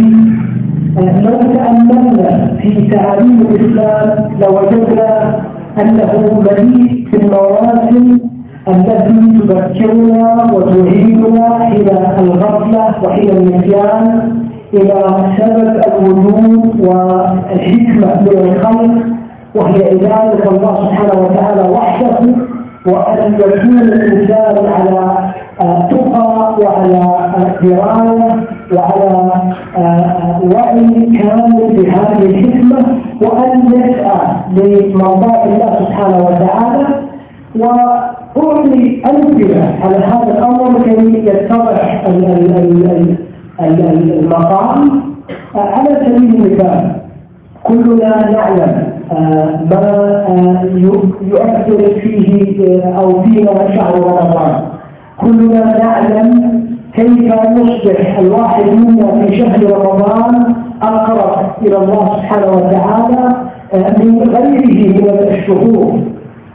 لو 0.97 1.39
تأملنا 1.55 2.57
في 2.61 2.69
تعاليم 2.91 3.39
الإسلام 3.41 4.31
لوجدنا 4.41 5.39
أنه 5.81 6.13
مليء 6.45 7.07
في 7.11 7.17
المواسم 7.17 8.19
التي 8.67 9.39
تذكرنا 9.47 10.53
وتعيدنا 10.53 11.67
إلى 11.67 12.15
الغفلة 12.19 12.85
وإلى 13.03 13.31
النسيان 13.37 14.31
إلى 14.73 14.99
سبب 15.37 15.81
الوجود 15.99 16.85
والحكمة 16.87 18.21
من 18.21 18.37
الخلق 18.45 18.91
وهي 19.55 19.83
عبادة 19.91 20.43
الله 20.51 20.75
سبحانه 20.75 21.23
وتعالى 21.25 21.69
وحده. 21.73 22.35
وأن 22.85 23.33
يكون 23.33 23.79
الإنسان 23.79 24.65
على 24.65 25.33
تقى 25.91 26.55
وعلى 26.61 27.03
دراية 27.63 28.47
وعلى 28.73 29.31
وعي 30.55 30.87
كامل 31.17 31.59
بهذه 31.75 32.25
الحكمة 32.25 32.79
وأن 33.21 33.65
يسعى 33.67 34.21
لمرضاة 34.55 35.43
الله 35.45 35.73
سبحانه 35.79 36.17
وتعالى. 36.25 36.87
وأعطي 37.59 39.01
أمثلة 39.09 39.75
على 39.83 39.97
هذا 39.97 40.31
الأمر 40.37 40.81
كي 40.81 41.23
يتضح 41.29 42.03
المقام. 43.59 45.01
على 45.55 45.89
سبيل 46.05 46.35
المثال 46.35 47.00
كلنا 47.63 48.31
نعلم 48.31 48.87
ما 49.71 50.25
يؤثر 51.27 51.99
فيه 52.01 52.83
أو 52.97 53.23
فينا 53.23 53.75
شهر 53.75 53.95
رمضان 53.99 54.61
كلنا 55.17 55.77
نعلم 55.83 56.61
كيف 56.93 57.33
نصبح 57.49 58.19
الواحد 58.19 58.69
منا 58.69 59.21
في 59.21 59.37
شهر 59.37 59.63
رمضان 59.71 60.55
أقرب 60.81 61.51
إلى 61.61 61.77
الله 61.77 62.05
سبحانه 62.17 62.51
وتعالى 62.51 63.29
آه، 63.73 64.03
من 64.03 64.19
غيره 64.35 64.87
من 64.89 65.27
الشهور. 65.27 65.99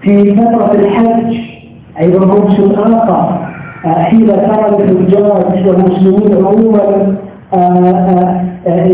في 0.02 0.36
فترة 0.36 0.72
الحج 0.74 1.36
أيضا 2.00 2.26
موسم 2.26 2.70
آخر 2.80 3.38
آه، 3.86 4.02
حين 4.02 4.26
ترى 4.26 4.68
الحجاج 4.68 5.66
والمسلمين 5.68 6.46
عموما 6.46 6.82
آه، 6.82 7.16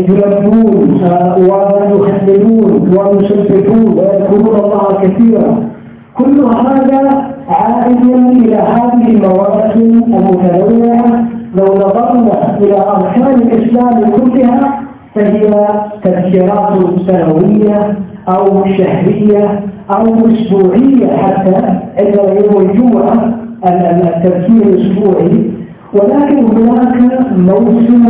يلبون 0.09 1.01
ويخللون 1.37 2.71
ويسبحون 2.97 3.97
ويذكرون 3.97 4.55
الله 4.59 4.87
كثيرا. 5.01 5.69
كل 6.17 6.45
هذا 6.45 7.01
عائد 7.49 8.05
إلى 8.37 8.55
هذه 8.55 9.07
المواسم 9.07 10.03
المتنوعة. 10.17 11.23
لو 11.55 11.65
نظرنا 11.65 12.57
إلى 12.57 12.77
أركان 12.77 13.35
الإسلام 13.35 14.11
كلها 14.11 14.83
فهي 15.15 15.67
تذكيرات 16.03 16.77
سنوية 17.07 17.97
أو 18.29 18.65
شهرية 18.65 19.59
أو 19.97 20.03
أسبوعية 20.03 21.17
حتى 21.17 21.55
عندما 21.99 22.29
يوم 22.39 22.61
الجمعة 22.61 23.33
التذكير 23.65 24.63
الأسبوعي 24.67 25.51
ولكن 25.95 26.57
هناك 26.57 26.95
موسم 27.37 28.03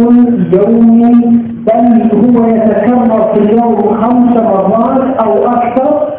يومي 0.53 1.11
بل 1.67 2.11
هو 2.13 2.45
يتكرر 2.47 3.33
في 3.33 3.39
اليوم 3.39 3.75
خمس 4.01 4.35
مرات 4.35 5.17
أو 5.25 5.33
أكثر. 5.33 6.13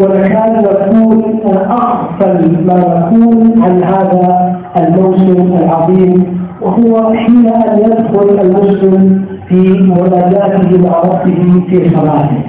ونكاد 0.00 0.68
نكون 0.68 1.40
أغفل 1.70 2.66
ما 2.66 2.74
نكون 2.98 3.62
عن 3.62 3.84
هذا 3.84 4.56
الموسم 4.76 5.56
العظيم 5.64 6.38
وهو 6.62 7.12
حين 7.14 7.46
أن 7.48 7.78
يدخل 7.78 8.40
المسلم 8.40 9.24
في 9.48 9.60
مناجاته 9.78 10.88
مع 10.88 11.00
ربه 11.00 11.62
في 11.68 11.90
صلاته. 11.90 12.42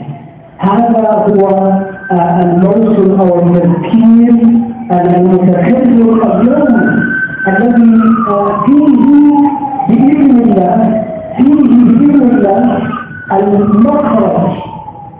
هذا 0.58 1.26
هو 1.30 1.72
الموسم 2.12 3.20
أو 3.22 3.40
التذكير 3.40 4.34
المتكرر 4.92 6.28
اليوم. 6.38 7.16
الذي 7.48 8.02
فيه 8.66 8.98
بإذن 9.90 10.42
الله 10.42 11.04
فيه 11.38 11.54
بإذن 11.54 12.22
الله 12.32 12.80
المخرج 13.32 14.52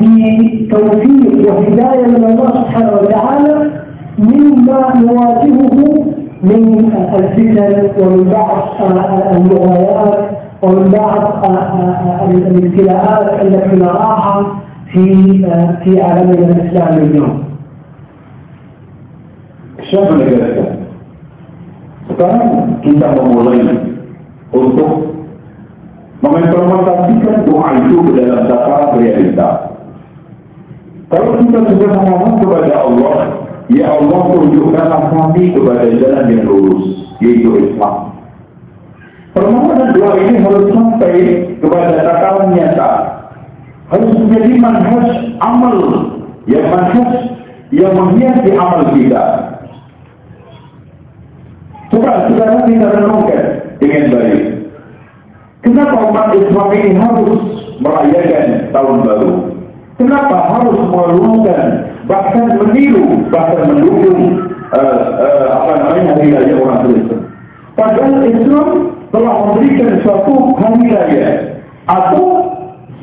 بتوفيق 0.02 1.54
وهداية 1.54 2.06
من 2.08 2.24
الله 2.24 2.48
سبحانه 2.48 2.92
وتعالى 2.94 3.72
مما 4.18 4.94
نواجهه 5.02 6.06
من 6.44 6.92
الفتن 7.16 8.04
ومن 8.04 8.24
بعض 8.24 8.82
المغايات 9.36 10.30
ومن 10.62 10.84
بعض 10.84 11.46
الابتلاءات 12.30 13.42
التي 13.42 13.76
نراها 13.80 14.48
في 14.94 15.14
في 15.84 16.02
عالمنا 16.02 16.48
الاسلامي 16.52 17.04
اليوم. 17.04 17.44
Siapa 19.88 20.16
negara 20.20 20.77
Sekarang 22.08 22.80
kita 22.82 23.08
memulai 23.20 23.62
untuk 24.56 24.92
mengimplementasikan 26.24 27.46
doa 27.46 27.70
itu 27.84 27.98
ke 28.08 28.12
dalam 28.24 28.48
tataran 28.48 28.96
realita. 28.96 29.50
Kalau 31.08 31.40
kita 31.40 31.60
sudah 31.72 31.90
memohon 32.04 32.34
kepada 32.44 32.74
Allah, 32.84 33.16
ya 33.72 33.96
Allah 33.96 34.22
tunjukkanlah 34.28 35.02
kami 35.08 35.56
kepada 35.56 35.88
jalan 35.88 36.26
yang 36.32 36.44
lurus, 36.48 36.84
yaitu 37.24 37.52
Islam. 37.72 38.12
Permohonan 39.32 39.94
doa 39.94 40.12
ini 40.18 40.42
harus 40.42 40.68
sampai 40.74 41.16
kepada 41.62 41.96
takaran 42.02 42.56
nyata. 42.58 42.92
Harus 43.88 44.12
menjadi 44.20 44.52
manhaj 44.60 45.08
amal, 45.40 45.78
yang 46.44 46.66
manhaj 46.74 47.12
yang 47.72 47.94
menghiasi 47.96 48.52
amal 48.56 48.84
kita. 48.92 49.24
Coba 52.08 52.32
sekarang 52.32 52.72
kita 52.72 52.88
renungkan 52.88 53.44
dengan 53.84 54.04
baik. 54.16 54.44
Kenapa 55.60 56.08
umat 56.08 56.32
Islam 56.40 56.68
ini 56.72 56.96
harus 56.96 57.42
merayakan 57.84 58.46
tahun 58.72 58.98
baru? 59.04 59.32
Kenapa 60.00 60.36
harus 60.56 60.80
melakukan 60.88 61.62
bahkan 62.08 62.48
meniru, 62.64 63.28
bahkan 63.28 63.76
mendukung 63.76 64.40
uh, 64.72 65.04
uh, 65.20 65.46
apa 65.52 65.72
namanya 65.84 66.16
hari 66.16 66.32
raya 66.32 66.56
orang 66.56 66.80
Kristen? 66.88 67.20
Padahal 67.76 68.24
Islam 68.24 68.70
telah 69.12 69.34
memberikan 69.44 69.92
suatu 70.08 70.56
hari 70.64 70.88
raya 70.88 71.28
atau 71.92 72.24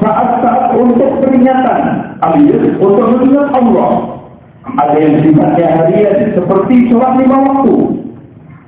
saat-saat 0.01 0.81
untuk 0.81 1.21
peringatan 1.21 1.81
alias 2.25 2.73
untuk 2.81 3.05
mengingat 3.13 3.53
Allah. 3.53 4.17
Ada 4.81 4.97
yang 4.97 5.21
sifatnya 5.21 5.77
harian 5.77 6.33
seperti 6.33 6.89
sholat 6.89 7.21
lima 7.21 7.37
waktu. 7.53 8.04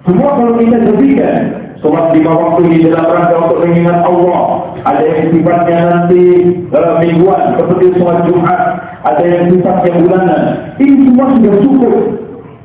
Semua 0.07 0.39
kalau 0.39 0.55
kita 0.55 0.79
jadikan 0.87 1.39
sholat 1.83 2.15
lima 2.15 2.33
waktu 2.39 2.63
di 2.71 2.79
dalam 2.87 3.11
rangka 3.11 3.35
untuk 3.43 3.59
mengingat 3.67 4.07
Allah 4.07 4.71
ada 4.87 5.03
yang 5.03 5.35
sifatnya 5.35 5.79
nanti 5.91 6.23
uh, 6.71 7.03
mingguan 7.03 7.59
seperti 7.59 7.99
sholat 7.99 8.23
Jumat, 8.31 8.61
ada 9.03 9.25
yang 9.27 9.51
sifatnya 9.51 9.93
bulanan. 9.99 10.43
Ini 10.79 10.95
semua 11.11 11.27
sudah 11.35 11.55
cukup 11.59 11.95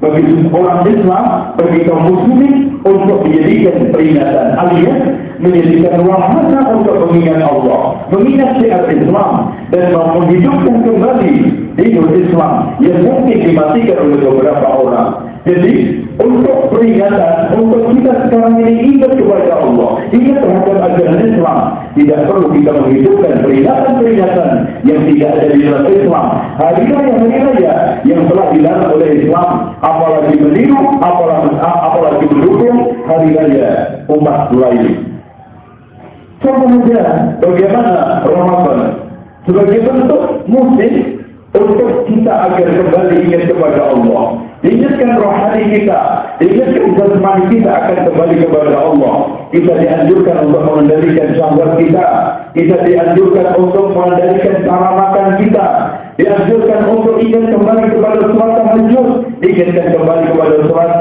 bagi 0.02 0.22
orang 0.54 0.82
Islam, 0.86 1.26
bagi 1.58 1.80
kaum 1.86 2.02
muslimin 2.10 2.54
untuk 2.82 3.26
dijadikan 3.26 3.90
peringatan 3.94 4.48
alias 4.58 4.98
menjadikan 5.42 6.06
wahana 6.06 6.62
untuk 6.74 7.10
mengingat 7.10 7.42
Allah, 7.42 8.06
mengingat 8.14 8.62
syiar 8.62 8.86
Islam 8.90 9.58
dan 9.74 9.94
menghidupkan 9.94 10.86
kembali 10.86 11.34
hidup 11.82 12.06
Islam 12.14 12.78
yang 12.82 13.02
mungkin 13.02 13.38
dimatikan 13.50 13.98
oleh 13.98 14.20
beberapa 14.22 14.68
orang. 14.70 15.10
Jadi 15.42 16.01
untuk 16.20 16.58
peringatan, 16.76 17.56
untuk 17.56 17.88
kita 17.96 18.12
sekarang 18.28 18.60
ini 18.60 18.74
ingat 18.96 19.16
kepada 19.16 19.64
Allah, 19.64 20.04
ingat 20.12 20.38
terhadap 20.44 20.78
ajaran 20.92 21.20
Islam, 21.24 21.60
tidak 21.96 22.20
perlu 22.28 22.48
kita 22.52 22.72
menghidupkan 22.76 23.34
peringatan-peringatan 23.40 24.50
yang 24.84 25.00
tidak 25.08 25.30
ada 25.40 25.48
di 25.56 25.60
dalam 25.64 25.86
Islam. 25.88 26.26
Hari 26.60 26.84
raya 26.92 27.14
hari 27.16 27.38
raya 27.40 27.74
yang 28.04 28.22
telah 28.28 28.48
dilarang 28.52 28.92
oleh 28.98 29.10
Islam, 29.24 29.50
apalagi 29.80 30.36
meniru, 30.36 30.84
apalagi, 31.00 31.52
apalagi 31.62 32.26
mendukung 32.28 32.78
hari 33.08 33.30
raya 33.32 33.68
umat 34.12 34.52
lain. 34.52 34.88
Contoh 36.42 36.70
saja 36.74 37.38
bagaimana 37.38 38.26
Ramadan 38.26 38.80
sebagai 39.46 39.78
bentuk 39.86 40.24
musik 40.50 40.94
untuk 41.54 41.90
kita 42.10 42.34
agar 42.50 42.68
kembali 42.68 43.16
ingat 43.30 43.44
kepada 43.46 43.94
Allah. 43.94 44.51
Ingatkan 44.62 45.18
rohani 45.18 45.74
kita, 45.74 46.00
ingatkan 46.38 46.94
jasmani 46.94 47.46
kita 47.50 47.72
akan 47.82 47.98
kembali 48.06 48.36
kepada 48.46 48.78
Allah. 48.78 49.16
Kita 49.50 49.74
dianjurkan 49.74 50.38
untuk 50.46 50.62
mengendalikan 50.70 51.34
syahwat 51.34 51.82
kita, 51.82 52.06
kita 52.54 52.78
dianjurkan 52.86 53.58
untuk 53.58 53.90
mengendalikan 53.98 54.62
cara 54.62 54.90
makan 54.94 55.28
kita, 55.42 55.66
dianjurkan 56.20 56.82
untuk 56.92 57.16
ingat 57.22 57.46
kembali 57.54 57.84
kepada 57.96 58.20
surat 58.32 58.52
tahajud, 58.60 59.08
ingatkan 59.40 59.88
kembali 59.96 60.26
kepada 60.32 60.56
surat 60.68 60.92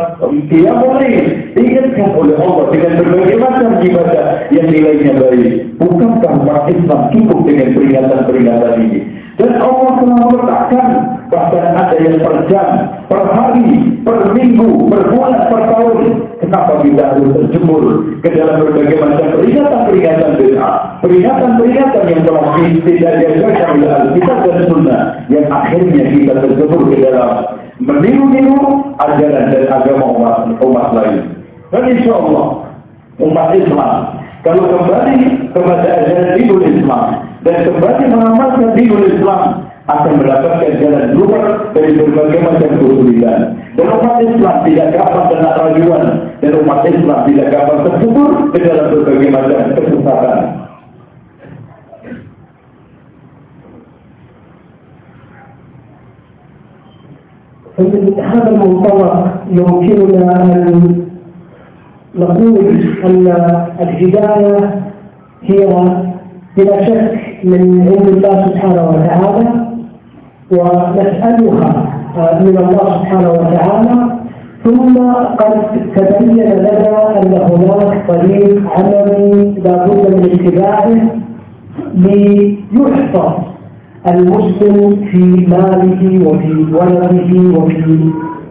boleh 0.81 1.15
ingatkan 1.57 2.09
oleh 2.15 2.37
Allah 2.39 2.67
dengan 2.71 2.93
berbagai 3.01 3.37
macam 3.41 3.71
ibadah 3.83 4.25
yang 4.55 4.67
nilainya 4.69 5.13
baik. 5.17 5.51
Bukankah 5.81 6.33
umat 6.45 6.69
Islam 6.71 7.01
cukup 7.15 7.39
dengan 7.49 7.69
peringatan-peringatan 7.75 8.73
ini? 8.85 9.01
Dan 9.41 9.57
Allah 9.57 9.97
telah 9.97 10.19
meletakkan 10.29 10.87
bahkan 11.33 11.65
ada 11.73 11.97
yang 11.97 12.21
per 12.21 12.45
jam, 12.53 12.69
per 13.09 13.25
hari, 13.33 13.97
per 14.05 14.37
minggu, 14.37 14.69
per 14.93 15.03
bulan, 15.09 15.49
per 15.49 15.63
tahun. 15.65 15.99
Kenapa 16.45 16.73
kita 16.85 17.03
harus 17.15 17.31
terjemur 17.41 17.83
ke 18.21 18.29
dalam 18.37 18.61
berbagai 18.61 19.01
macam 19.01 19.27
peringatan-peringatan 19.41 20.31
bid'ah, 20.37 20.75
peringatan-peringatan 21.01 22.03
yang 22.11 22.23
telah 22.29 22.45
tidak 22.61 23.13
diajarkan 23.17 23.69
oleh 23.81 23.91
Alkitab 23.97 24.39
dan 24.45 24.59
Sunnah 24.69 25.00
yang 25.33 25.47
akhirnya 25.49 26.05
kita 26.11 26.33
terjemur 26.41 26.81
ke 26.89 26.97
dalam 27.03 27.31
meniru-niru 27.81 28.93
ajaran 29.01 29.53
dan 29.53 29.65
agama 29.73 30.05
umat, 30.17 30.37
umat 30.61 30.87
lain. 30.97 31.17
Dan 31.71 31.83
insya 31.97 32.13
Allah 32.19 32.47
umat 33.21 33.49
Islam 33.57 33.93
kalau 34.41 34.65
kembali 34.69 35.17
kepada 35.53 35.89
ajaran 36.01 36.37
Islam 36.37 37.05
dan 37.45 37.57
kembali 37.69 38.05
mengamalkan 38.09 38.73
dinul 38.77 39.05
Islam 39.05 39.71
akan 39.91 40.13
mendapatkan 40.23 40.71
jalan 40.79 41.05
keluar 41.17 41.45
dari 41.75 41.91
berbagai 41.99 42.39
macam 42.47 42.71
kesulitan. 42.79 43.41
Dan 43.75 43.87
umat 43.97 44.17
Islam 44.23 44.57
tidak 44.69 44.87
gampang 44.95 45.27
kena 45.33 45.51
rajuan 45.57 46.05
dan 46.39 46.53
umat 46.63 46.81
Islam 46.87 47.19
tidak 47.27 47.47
gampang 47.51 47.81
terkubur 47.89 48.31
ke 48.55 48.59
dalam 48.63 48.87
berbagai 48.93 49.29
macam 49.35 49.61
kesesatan. 49.75 50.39
هذا 58.23 58.51
المنطلق 58.51 59.29
يمكننا 59.51 60.43
أن 60.43 61.03
نقول 62.15 62.85
أن 63.05 63.27
الهداية 63.81 64.83
هي 65.43 65.67
بلا 66.57 66.85
شك 66.87 67.19
من 67.45 67.81
عند 67.81 68.09
الله 68.09 68.47
سبحانه 68.47 68.89
وتعالى 68.89 69.49
ونسألها 70.53 71.71
من 72.41 72.57
الله 72.59 72.89
سبحانه 72.99 73.31
وتعالى. 73.31 74.21
ثم 74.65 74.95
قد 75.41 75.55
تبين 75.97 76.45
لنا 76.45 77.21
أن 77.23 77.33
هناك 77.35 78.05
طريق 78.09 78.63
عملي 78.79 79.55
لا 79.65 79.85
بد 79.87 80.15
من 80.15 80.25
اتباعه 80.33 80.91
ليحفظ 81.95 83.50
المسلم 84.09 85.07
في 85.13 85.47
ماله 85.49 86.29
وفي 86.29 86.67
ولده 86.75 87.59
وفي 87.61 88.11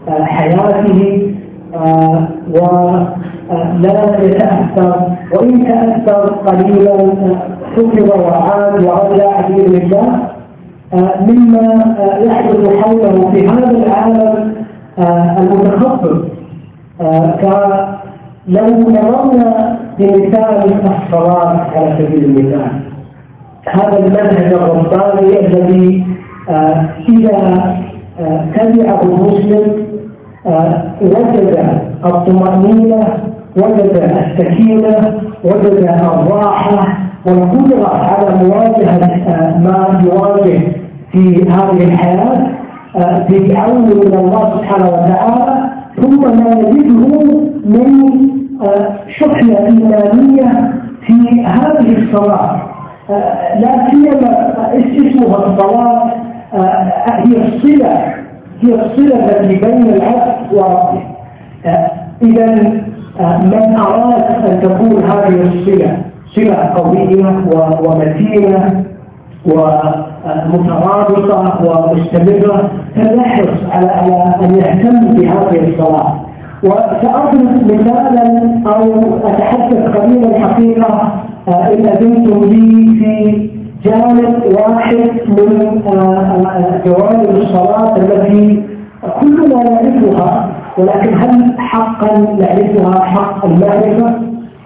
آه، 0.09 0.23
حياته 0.23 1.31
آه، 1.75 2.27
ولا 2.49 4.23
يتأثر 4.23 5.01
وإن 5.35 5.63
تأثر 5.67 6.25
قليلا 6.33 6.97
حفظ 7.75 8.19
وعاد 8.19 8.83
ورجع 8.83 9.41
بإذن 9.47 9.81
الله 9.81 10.19
مما 11.27 11.95
يحدث 12.25 12.77
حوله 12.77 13.31
في 13.31 13.47
هذا 13.47 13.71
العالم 13.71 14.53
المتخصص 15.39 16.21
لو 18.47 18.65
نظرنا 18.65 19.79
بمثال 19.99 20.63
الصلاة 20.83 21.67
على 21.75 21.95
سبيل 21.99 22.23
المثال. 22.25 22.71
هذا 23.67 23.99
المنهج 23.99 24.53
الرباني 24.53 25.39
الذي 25.47 26.05
إذا 27.09 27.75
تبعه 28.55 29.01
المسلم 29.03 29.85
وجد 31.01 31.57
الطمأنينة 32.05 32.99
وجد 33.57 34.13
السكينة 34.17 35.19
وجد 35.43 35.89
الراحة 36.03 36.97
والقدرة 37.27 37.87
على 37.87 38.43
مواجهة 38.43 38.99
ما 39.57 40.01
يواجه 40.05 40.61
في 41.11 41.49
هذه 41.49 41.83
الحياة 41.83 42.47
بعون 43.29 43.81
من 43.81 44.13
الله 44.17 44.57
سبحانه 44.57 44.87
وتعالى 44.87 45.69
ثم 46.01 46.21
ما 46.21 46.55
نجده 46.55 47.39
من 47.65 48.09
شحنة 49.19 49.57
إيمانية 49.57 50.73
في 51.05 51.43
هذه 51.45 51.97
الصلاة. 51.97 52.68
لا 53.59 53.87
سيما 53.87 54.31
اسمها 54.73 55.37
الصلاة 55.45 56.11
هي 57.09 57.35
الصلة 57.47 57.93
هي 58.61 58.71
الصلة 58.73 59.15
التي 59.25 59.55
بين 59.55 59.83
العبد 59.93 60.53
وربه. 60.53 61.01
إذا 62.21 62.45
من 63.43 63.77
أراد 63.77 64.23
أن 64.23 64.61
تكون 64.61 65.03
هذه 65.03 65.41
الصلة 65.41 65.97
صلة 66.35 66.55
قوية 66.55 67.25
ومتينة 67.85 68.83
ومترابطة 70.49 71.41
ومستمرة 71.65 72.57
فليحرص 72.95 73.59
على 73.71 73.91
أن 74.43 74.55
يهتم 74.55 74.99
بهذه 75.07 75.59
الصلاة. 75.69 76.11
وسأضرب 76.63 77.51
مثالا 77.65 78.25
أو 78.67 78.83
أتحدث 79.27 79.81
قليلا 79.97 80.29
حقيقة 80.47 81.11
إن 81.49 81.85
أذنتم 81.85 82.43
لي 82.43 82.89
في 82.99 83.49
جانب 83.83 84.43
واحد 84.59 85.09
من 85.27 85.81
جوانب 86.85 87.29
الصلاة 87.37 87.95
التي 87.97 88.63
كلنا 89.21 89.63
نعرفها 89.63 90.49
ولكن 90.77 91.13
هل 91.13 91.53
حقا 91.59 92.19
نعرفها 92.19 92.99
حق 93.05 93.45
المعرفة؟ 93.45 94.15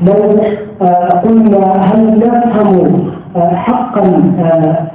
لو 0.02 0.14
قلنا 1.24 1.74
هل 1.82 2.20
نفهم 2.20 3.12
حقا 3.36 4.04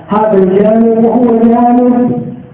هذا 0.08 0.38
الجانب 0.38 1.04
وهو 1.04 1.24
جانب 1.38 2.12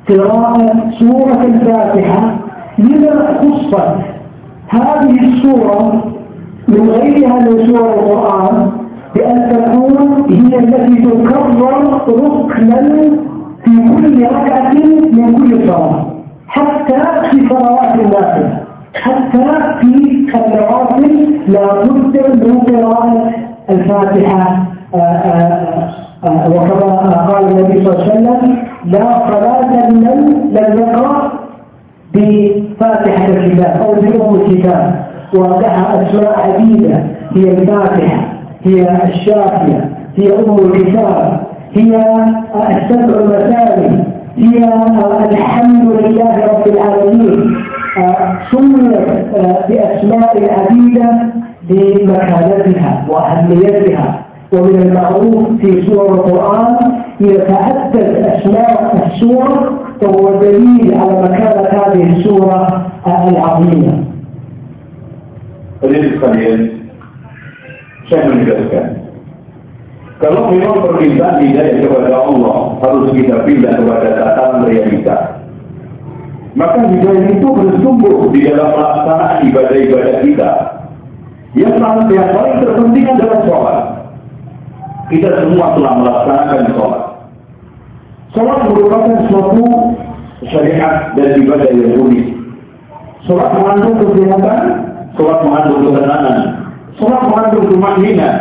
قراءة 0.08 0.90
سورة 0.98 1.42
الفاتحة. 1.44 2.34
لما 2.78 3.40
خصت 3.40 3.94
هذه 4.68 5.20
السورة 5.20 6.04
من 6.68 6.90
غيرها 6.90 7.34
من 7.38 7.66
سور 7.66 7.94
القرآن؟ 7.94 8.83
بأن 9.14 9.48
تكون 9.52 10.24
هي 10.30 10.58
التي 10.58 11.02
تكرر 11.02 11.94
ركنا 12.08 12.82
في 13.64 13.70
كل 13.88 14.24
ركعة 14.24 14.72
من 15.12 15.34
كل 15.36 15.68
صلاة 15.68 16.06
حتى 16.48 17.02
في 17.30 17.48
صلوات 17.48 17.94
النافلة 17.94 18.58
حتى 18.94 19.44
في 19.80 20.36
النوافل 20.36 21.34
لا 21.48 21.82
بد 21.82 22.46
من 22.46 22.58
قراءة 22.60 23.30
الفاتحة. 23.70 24.66
آه، 24.94 24.98
آه، 24.98 25.88
آه، 26.24 26.50
وكما 26.50 27.26
قال 27.26 27.44
النبي 27.50 27.84
صلى 27.84 27.92
الله 27.92 28.02
عليه 28.02 28.12
وسلم 28.12 28.56
لا 28.84 29.28
صلاة 29.28 29.72
لمن 29.72 30.50
لم 30.52 30.78
يقرأ 30.78 31.32
بفاتحة 32.14 33.24
الكتاب 33.28 33.82
أو 33.82 33.94
بأم 33.94 34.34
الكتاب 34.34 35.04
ولها 35.34 36.02
أسماء 36.02 36.40
عديدة 36.40 37.04
هي 37.36 37.42
الفاتحة. 37.50 38.33
هي 38.64 39.02
الشافية 39.04 39.90
هي 40.16 40.28
أم 40.38 40.54
الكتاب 40.54 41.40
هي 41.72 41.96
السبع 42.70 43.20
المثاني 43.20 44.04
هي 44.36 44.58
الحمد 45.30 45.90
لله 45.92 46.46
رب 46.46 46.66
العالمين. 46.66 47.56
سميت 48.50 49.08
بأسماء 49.68 50.34
عديدة 50.58 51.08
بمكانتها 51.68 53.06
وأهميتها. 53.08 54.20
ومن 54.52 54.82
المعروف 54.82 55.44
في 55.60 55.86
سور 55.86 56.14
القرآن 56.14 56.76
إذا 57.20 57.44
تعدد 57.44 58.04
أسماء 58.26 59.06
السور 59.06 59.48
فهو 60.00 60.40
دليل 60.40 60.94
على 60.98 61.22
مكانة 61.22 61.68
هذه 61.82 62.16
السورة 62.16 62.86
العظيمة. 63.28 64.04
Saya 68.04 68.28
menegaskan, 68.28 68.86
kalau 70.20 70.52
memang 70.52 70.76
permintaan 70.84 71.40
hidayah 71.40 71.84
kepada 71.84 72.10
Allah 72.16 72.56
harus 72.84 73.12
kita 73.16 73.44
pindah 73.48 73.72
kepada 73.80 74.08
tatanan 74.14 74.62
realita, 74.68 75.16
maka 76.54 76.86
hidayah 76.86 77.34
itu 77.34 77.48
bertumbuh 77.50 78.30
di 78.30 78.40
dalam 78.46 78.76
pelaksanaan 78.76 79.48
ibadah-ibadah 79.50 80.16
kita. 80.22 80.50
Yang 81.54 81.76
yang 82.10 82.30
paling 82.34 82.56
terpenting 82.62 83.06
adalah 83.10 83.38
sholat. 83.46 83.78
Kita 85.12 85.28
semua 85.44 85.66
telah 85.78 85.92
melaksanakan 86.02 86.62
sholat. 86.74 87.02
Sholat 88.34 88.58
merupakan 88.66 89.14
suatu 89.30 89.64
syariat 90.50 91.14
dan 91.14 91.28
ibadah 91.38 91.68
yang 91.68 91.94
unik. 92.00 92.26
Sholat 93.28 93.48
mengandung 93.54 93.96
kesehatan, 94.02 94.60
sholat 95.14 95.38
mengandung 95.46 95.80
ketenangan, 95.90 96.63
sholat 96.98 97.22
mengandung 97.26 97.66
kemakninan, 97.70 98.34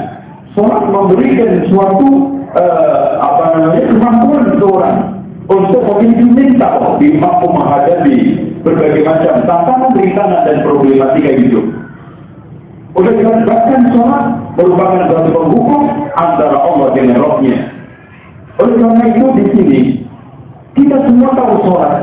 sholat 0.53 0.83
memberikan 0.89 1.65
suatu 1.69 2.07
uh, 2.53 3.09
apa 3.17 3.43
namanya 3.57 3.81
kemampuan 3.89 4.43
seorang 4.61 4.97
untuk 5.49 5.81
memimpin 5.83 6.55
di 7.01 7.07
mampu 7.19 7.47
menghadapi 7.51 8.17
berbagai 8.63 9.03
macam 9.03 9.43
tantangan 9.43 9.91
rintangan 9.97 10.41
dan 10.47 10.57
problematika 10.63 11.31
hidup. 11.35 11.65
Oleh 12.93 13.13
karena 13.19 13.41
bahkan 13.49 13.81
sholat 13.89 14.25
merupakan 14.53 15.09
satu 15.09 15.29
penghubung 15.33 15.83
antara 16.13 16.57
Allah 16.61 16.93
dengan 16.93 17.17
Rohnya. 17.25 17.57
Oleh 18.61 18.75
karena 18.77 19.03
itu 19.09 19.25
di 19.33 19.45
sini 19.57 19.81
kita 20.77 21.01
semua 21.09 21.33
tahu 21.33 21.53
sholat, 21.65 21.93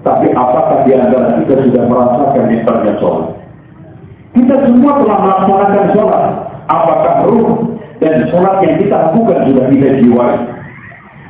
tapi 0.00 0.32
apakah 0.32 0.88
di 0.88 0.96
antara 0.96 1.44
kita 1.44 1.68
sudah 1.68 1.82
merasakan 1.84 2.44
nikmatnya 2.48 2.92
sholat? 2.98 3.33
Kita 4.34 4.66
semua 4.66 4.98
telah 4.98 5.18
melaksanakan 5.22 5.84
sholat. 5.94 6.24
Apakah 6.66 7.14
ruh 7.30 7.78
dan 8.02 8.26
sholat 8.34 8.66
yang 8.66 8.74
kita 8.82 8.94
lakukan 8.98 9.46
sudah 9.46 9.64
kita 9.70 9.88
jiwai? 10.02 10.34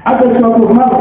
Ada 0.08 0.24
suatu 0.40 0.64
hal 0.72 0.92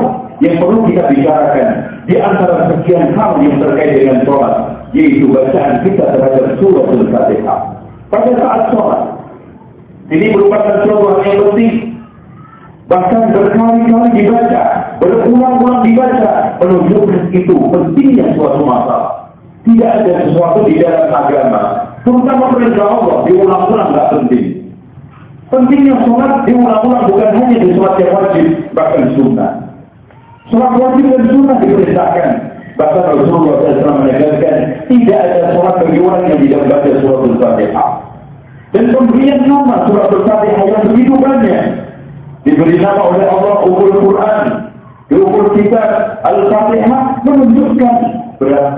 yang 0.43 0.59
perlu 0.59 0.83
kita 0.83 1.07
bicarakan 1.07 1.69
di 2.11 2.19
antara 2.19 2.67
sekian 2.75 3.15
hal 3.15 3.39
yang 3.39 3.55
terkait 3.63 4.03
dengan 4.03 4.19
sholat, 4.27 4.55
yaitu 4.91 5.31
bacaan 5.31 5.79
kita 5.87 6.03
terhadap 6.11 6.45
surah 6.59 6.91
Al-Fatihah. 6.91 7.59
Pada 8.11 8.31
saat 8.35 8.61
sholat, 8.75 9.01
ini 10.11 10.27
merupakan 10.35 10.83
suatu 10.83 11.07
hal 11.07 11.19
yang 11.23 11.39
penting. 11.47 11.75
Bahkan 12.91 13.31
berkali-kali 13.31 14.09
dibaca, 14.11 14.63
berulang-ulang 14.99 15.87
dibaca, 15.87 16.59
menunjukkan 16.59 17.31
itu 17.31 17.55
pentingnya 17.71 18.35
suatu 18.35 18.59
masalah. 18.67 19.31
Tidak 19.63 19.87
ada 19.87 20.11
sesuatu 20.27 20.67
di 20.67 20.83
dalam 20.83 21.07
agama 21.07 21.92
Terutama 22.03 22.51
perintah 22.51 22.83
Allah 22.83 23.17
diulang-ulang 23.23 23.89
nggak 23.95 24.09
penting. 24.11 24.47
Pentingnya 25.47 25.95
sholat 26.03 26.43
diulang-ulang 26.43 27.03
bukan 27.07 27.29
hanya 27.39 27.57
di 27.63 27.69
sholat 27.71 27.95
yang 27.95 28.11
wajib, 28.19 28.47
bahkan 28.75 29.03
sunnah. 29.15 29.51
Sholat 30.51 30.71
wajib 30.75 31.05
dan 31.15 31.23
sunnah 31.31 31.57
diperintahkan. 31.63 32.29
Bahkan 32.73 33.03
Rasulullah 33.05 33.55
SAW 33.61 34.01
menegaskan 34.03 34.55
tidak 34.91 35.19
ada 35.23 35.55
sholat 35.55 35.75
bagi 35.79 35.99
orang 36.03 36.23
yang 36.27 36.39
tidak 36.43 36.59
membaca 36.65 36.89
surat 36.99 37.19
Al-Fatihah. 37.23 37.89
Dan 38.73 38.83
pemberian 38.91 39.39
nama 39.47 39.75
surat 39.87 40.07
Al-Fatihah 40.11 40.63
yang 40.67 40.83
begitu 40.91 41.13
banyak 41.15 41.63
diberi 42.43 42.77
nama 42.83 43.01
oleh 43.13 43.27
Allah 43.29 43.55
Ukul 43.63 43.93
Quran, 43.95 44.45
diukur 45.07 45.45
kita 45.55 45.83
Al-Fatihah 46.27 47.01
menunjukkan 47.23 47.95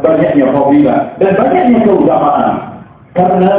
banyaknya 0.05 0.45
fadilah 0.53 0.99
dan 1.17 1.31
banyaknya 1.33 1.79
keutamaan 1.81 2.74
karena 3.15 3.51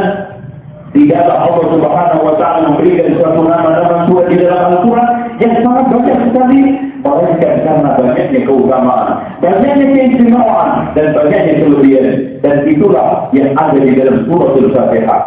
tidaklah 0.93 1.37
Allah 1.49 1.65
Subhanahu 1.73 2.21
wa 2.25 2.35
taala 2.37 2.59
memberikan 2.73 3.17
suatu 3.17 3.41
nama-nama 3.45 4.05
surah 4.05 4.27
di 4.29 4.37
dalam 4.41 4.61
Al-Qur'an 4.69 5.11
yang 5.41 5.53
sangat 5.65 5.85
banyak 5.93 6.19
sekali 6.29 6.61
melainkan 7.01 7.55
karena 7.65 7.89
banyaknya 7.97 8.41
keutamaan, 8.45 9.09
banyaknya 9.41 9.87
keistimewaan 9.93 10.71
dan 10.93 11.07
banyaknya 11.17 11.55
kelebihan 11.61 12.07
dan 12.45 12.55
itulah 12.69 13.29
yang 13.33 13.53
ada 13.57 13.79
di 13.81 13.93
dalam 13.97 14.17
surah 14.29 14.51
Al-Fatihah. 14.55 15.23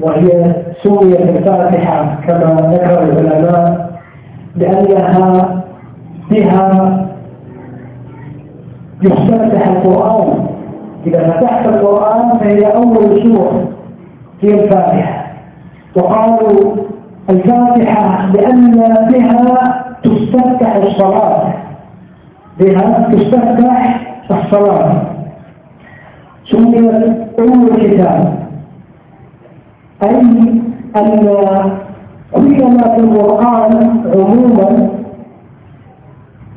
وهي 0.00 0.32
سميت 0.80 1.20
الفاتحة 1.28 2.24
كما 2.24 2.72
ذكر 2.72 2.98
العلماء 3.04 3.64
لأنها 4.56 5.28
بها 6.30 6.66
يفتتح 9.02 9.62
القرآن 9.68 10.28
إذا 11.06 11.30
فتحت 11.30 11.66
القرآن 11.66 12.38
فهي 12.38 12.60
أول 12.60 13.22
سورة 13.22 13.68
هي 14.40 14.54
الفاتحة. 14.54 15.26
وقالوا 15.96 16.76
الفاتحة 17.30 18.26
لأن 18.26 18.70
بها 19.12 19.84
تستفتح 20.02 20.76
الصلاة. 20.76 21.54
بها 22.60 23.08
تستفتح 23.12 24.00
الصلاة. 24.30 25.02
سميت 26.44 26.94
أم 27.40 27.62
الكتاب. 27.62 28.38
أي 30.04 30.20
أن 30.96 31.30
كل 32.34 32.64
ما 32.64 32.96
في 32.96 33.00
القرآن 33.00 34.04
عموما 34.14 34.88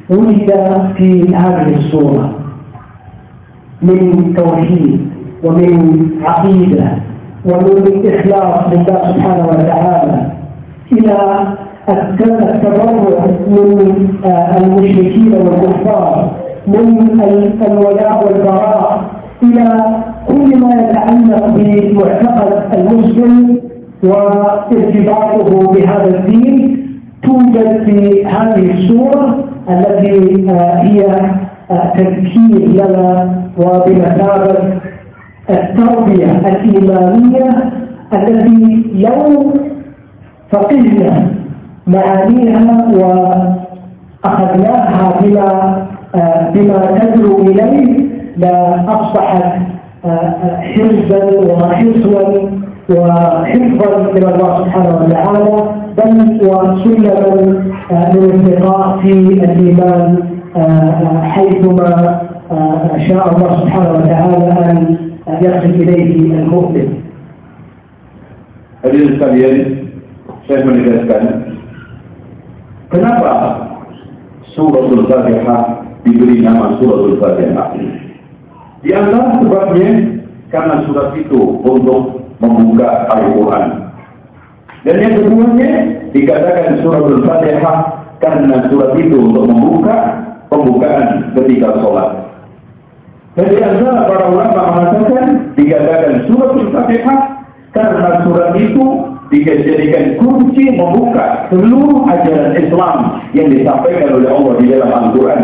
وجد 0.09 0.51
في 0.97 1.35
هذه 1.35 1.75
السورة. 1.75 2.42
من 3.83 4.33
توحيد 4.37 5.07
ومن 5.43 6.09
عقيدة 6.23 6.83
ومن 7.45 8.07
إخلاص 8.13 8.73
لله 8.73 9.07
سبحانه 9.07 9.47
وتعالى 9.47 10.31
إلى 10.91 11.17
التبرع 11.89 13.25
من 13.47 14.07
آه، 14.25 14.57
المشركين 14.57 15.33
والكفار 15.33 16.31
من 16.67 17.21
الولاء 17.67 18.25
والبراء 18.25 19.03
إلى 19.43 19.95
كل 20.27 20.59
ما 20.59 20.69
يتعلق 20.81 21.47
بمعتقد 21.47 22.77
المسلم 22.77 23.57
وارتباطه 24.03 25.71
بهذا 25.73 26.17
الدين 26.17 26.87
توجد 27.23 27.83
في 27.85 28.25
هذه 28.25 28.71
السورة 28.71 29.43
التي 29.69 30.45
آه، 30.51 30.81
هي 30.81 31.05
تذكير 31.69 32.67
لنا 32.67 33.31
وبمثابة 33.57 34.79
التربية 35.49 36.31
الإيمانية 36.31 37.49
التي 38.13 38.85
لو 38.95 39.53
فقدنا 40.51 41.27
معانيها 41.87 42.87
وأخذناها 44.23 45.05
بما 45.21 45.47
بما 46.53 46.79
تدعو 46.99 47.37
إليه 47.37 48.07
لأصبحت 48.37 49.53
حرزا 50.61 51.21
وحرصا 51.53 52.49
وحفظا 52.89 53.97
من 54.15 54.23
الله 54.23 54.51
سبحانه 54.63 54.95
وتعالى 54.95 55.57
بل 55.97 56.13
وسلما 56.49 57.63
للارتقاء 58.13 58.97
في 59.01 59.11
الإيمان. 59.11 60.32
حيثما 61.32 61.90
شاء 63.08 63.24
الله 63.36 63.50
سبحانه 63.60 63.90
وتعالى 63.92 64.38
أن 64.48 64.78
يصل 65.44 65.72
إليه 65.80 66.10
المؤمن. 66.40 66.88
Hadirin 68.78 69.18
sekalian, 69.18 69.56
saya 70.46 70.62
menegaskan 70.62 71.22
kenapa 72.94 73.32
suratul 74.54 75.10
Fatihah 75.10 75.82
diberi 76.06 76.46
nama 76.46 76.78
suratul 76.78 77.18
Fatihah. 77.18 77.74
Di 78.86 78.94
antara 78.94 79.42
sebabnya 79.42 79.90
karena 80.54 80.86
surat 80.86 81.10
itu 81.18 81.58
untuk 81.66 82.22
membuka 82.38 83.10
Al-Quran. 83.12 83.66
Dan 84.86 84.94
yang 85.02 85.14
keduanya 85.20 85.70
dikatakan 86.14 86.78
suratul 86.80 87.26
Fatihah 87.26 87.76
karena 88.22 88.62
surat 88.70 88.94
itu 88.94 89.18
untuk 89.18 89.50
membuka 89.50 90.22
pembukaan 90.53 91.33
ketika 91.33 91.73
sholat. 91.81 92.09
Jadi 93.33 93.57
antara 93.65 94.05
para 94.05 94.29
ulama 94.29 94.61
mengatakan 94.77 95.25
dikatakan 95.57 96.29
surat 96.29 96.53
Al-Fatihah 96.53 97.19
karena 97.73 98.09
surat 98.21 98.53
itu 98.61 98.85
dijadikan 99.33 100.21
kunci 100.21 100.69
membuka 100.77 101.49
seluruh 101.49 102.05
ajaran 102.13 102.53
Islam 102.53 103.25
yang 103.33 103.49
disampaikan 103.49 104.13
oleh 104.13 104.29
Allah 104.29 104.53
di 104.61 104.65
dalam 104.69 104.89
Al-Quran. 104.93 105.41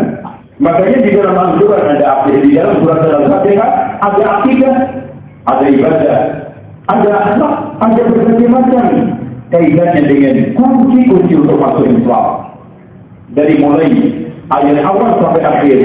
Makanya 0.62 0.98
di 1.02 1.10
dalam 1.18 1.34
Al-Quran 1.34 1.84
ada 1.98 2.30
di 2.30 2.50
dalam 2.54 2.78
surat 2.78 3.02
Al-Fatihah 3.02 3.68
ada 3.98 4.22
akidah 4.38 4.74
ada 5.50 5.64
ibadah, 5.66 6.18
ada 6.86 7.10
akhlak, 7.10 7.54
ada 7.80 8.00
berbagai 8.06 8.48
macam 8.50 8.84
kaitannya 9.50 10.02
dengan 10.06 10.36
kunci-kunci 10.54 11.34
untuk 11.34 11.58
masuk 11.58 11.86
Islam. 11.90 12.24
Dari 13.34 13.54
mulai 13.62 13.90
ayat 14.50 14.78
awal 14.82 15.18
sampai 15.22 15.42
akhir, 15.42 15.78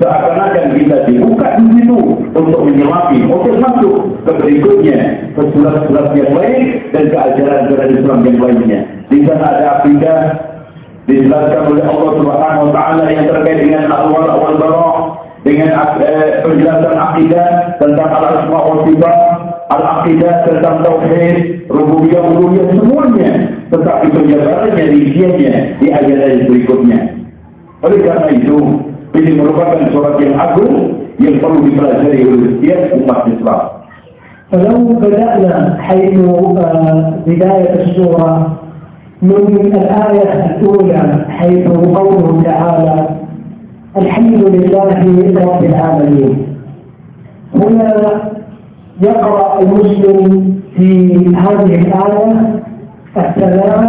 seakan-akan 0.00 0.66
kita 0.76 0.96
dibuka 1.08 1.46
di 1.60 1.64
situ 1.76 2.00
untuk 2.32 2.60
menyelami, 2.64 3.18
untuk 3.28 3.54
masuk 3.60 3.94
ke 4.24 4.32
berikutnya, 4.40 4.98
ke 5.36 5.42
surat-surat 5.52 6.12
yang 6.16 6.32
lain 6.32 6.62
dan 6.92 7.04
ke 7.08 7.16
ajaran-ajaran 7.16 7.90
Islam 7.96 8.18
yang 8.24 8.38
lainnya. 8.40 8.80
Di 9.08 9.18
sana 9.28 9.44
ada 9.56 9.66
akidah, 9.80 10.18
dijelaskan 11.08 11.62
oleh 11.72 11.84
Allah 11.84 12.10
Subhanahu 12.20 12.64
Wa 12.68 12.72
Taala 12.72 13.04
yang 13.10 13.26
terkait 13.28 13.58
dengan 13.64 13.90
awal 13.90 14.24
awal 14.28 14.54
barok, 14.60 14.96
dengan 15.42 15.98
eh, 15.98 16.40
penjelasan 16.46 16.94
akidah 16.94 17.46
tentang 17.82 18.10
al-asma 18.14 18.58
wa 18.62 18.86
sifat, 18.86 19.18
al-aqidah 19.74 20.34
tentang 20.46 20.86
tauhid, 20.86 21.66
rububiyah, 21.66 22.22
uluhiyah 22.30 22.66
semuanya 22.76 23.32
tetapi 23.72 24.06
penjabarannya 24.12 24.84
rinciannya 24.84 25.54
di 25.80 25.86
ayat-ayat 25.88 26.44
berikutnya. 26.44 27.21
Oleh 27.82 27.98
karena 28.06 28.30
itu, 28.30 28.58
ini 29.18 29.30
merupakan 29.36 29.82
surat 29.90 30.14
yang 30.22 30.34
agung 30.38 30.74
yang 31.18 31.36
perlu 31.42 31.66
dipelajari 31.66 32.20
oleh 32.24 32.48
setiap 32.58 32.80
umat 33.02 33.20
Islam. 33.28 33.62
فلو 34.52 35.00
بدأنا 35.00 35.80
حيث 35.80 36.12
بداية 37.26 37.72
السورة 37.72 38.52
من 39.22 39.72
الآية 39.76 40.32
الأولى 40.60 41.24
حيث 41.28 41.66
قوله 41.68 42.42
تعالى 42.42 43.08
الحمد 43.96 44.42
لله 44.44 44.88
رب 45.40 45.64
العالمين 45.64 46.46
هنا 47.54 47.92
يقرأ 49.02 49.62
المسلم 49.62 50.52
في 50.76 50.88
هذه 51.36 51.74
الآية 51.80 52.60
الثناء 53.16 53.82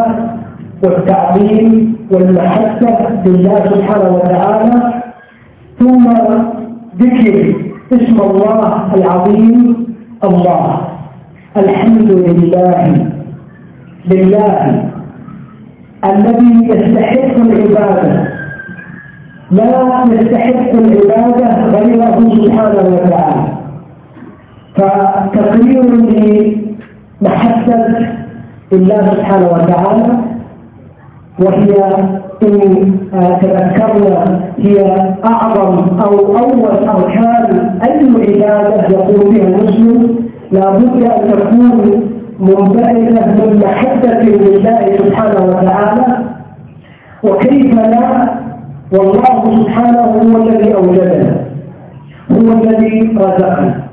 والتعظيم 0.83 1.95
والمحبة 2.13 2.97
لله 3.25 3.55
سبحانه 3.73 4.09
وتعالى 4.15 4.93
ثم 5.79 6.05
ذكر 7.01 7.55
اسم 7.93 8.17
الله 8.21 8.93
العظيم 8.95 9.87
الله. 10.23 10.87
الحمد 11.57 12.11
لله 12.11 13.07
لله 14.11 14.83
الذي 16.05 16.53
يستحق 16.71 17.35
العبادة. 17.47 18.11
لا 19.51 20.03
يستحق 20.11 20.71
العبادة 20.83 21.49
غيره 21.77 22.17
سبحانه 22.35 22.83
وتعالى. 22.95 23.43
فتقرير 24.77 25.85
لمحبة 27.21 27.81
الله 28.73 29.01
سبحانه 29.13 29.47
وتعالى 29.47 30.32
وهي 31.39 31.73
إن 32.43 32.95
تذكرنا 33.41 34.39
هي 34.57 34.95
أعظم 35.25 35.99
أو 35.99 36.37
أول 36.37 36.87
أركان 36.89 37.79
أي 37.83 37.99
عبادة 37.99 38.87
يقوم 38.89 39.33
بها 39.33 39.47
المسلم 39.47 40.15
لا 40.51 40.69
بد 40.71 41.03
أن 41.03 41.27
تكون 41.27 42.03
منبعثة 42.39 43.25
من 43.45 43.59
محبة 43.65 44.19
لله 44.19 44.85
سبحانه 44.97 45.45
وتعالى. 45.45 46.17
وكيف 47.23 47.75
لا؟ 47.75 48.33
والله 48.93 49.55
سبحانه 49.57 50.01
هو 50.01 50.37
الذي 50.43 50.75
أوجدنا 50.75 51.35
هو 52.31 52.51
الذي 52.61 53.17
رزقنا 53.17 53.83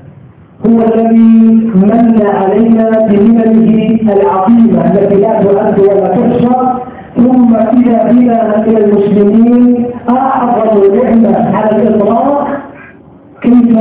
هو 0.67 0.79
الذي 0.83 1.71
من 1.75 2.23
علينا 2.35 2.91
بمننه 3.09 4.13
العظيمة 4.13 4.85
التي 4.85 5.15
لا 5.21 5.41
تؤد 5.41 5.79
ولا 5.81 6.07
تحصى 6.09 6.73
ثم 7.17 7.57
إذا 7.57 8.03
بنا 8.11 8.65
إلى 8.67 8.79
المسلمين 8.85 9.87
أعظم 10.11 10.95
نعمة 10.95 11.57
على 11.57 11.77
الإطلاق 11.77 12.49
كيف 13.43 13.79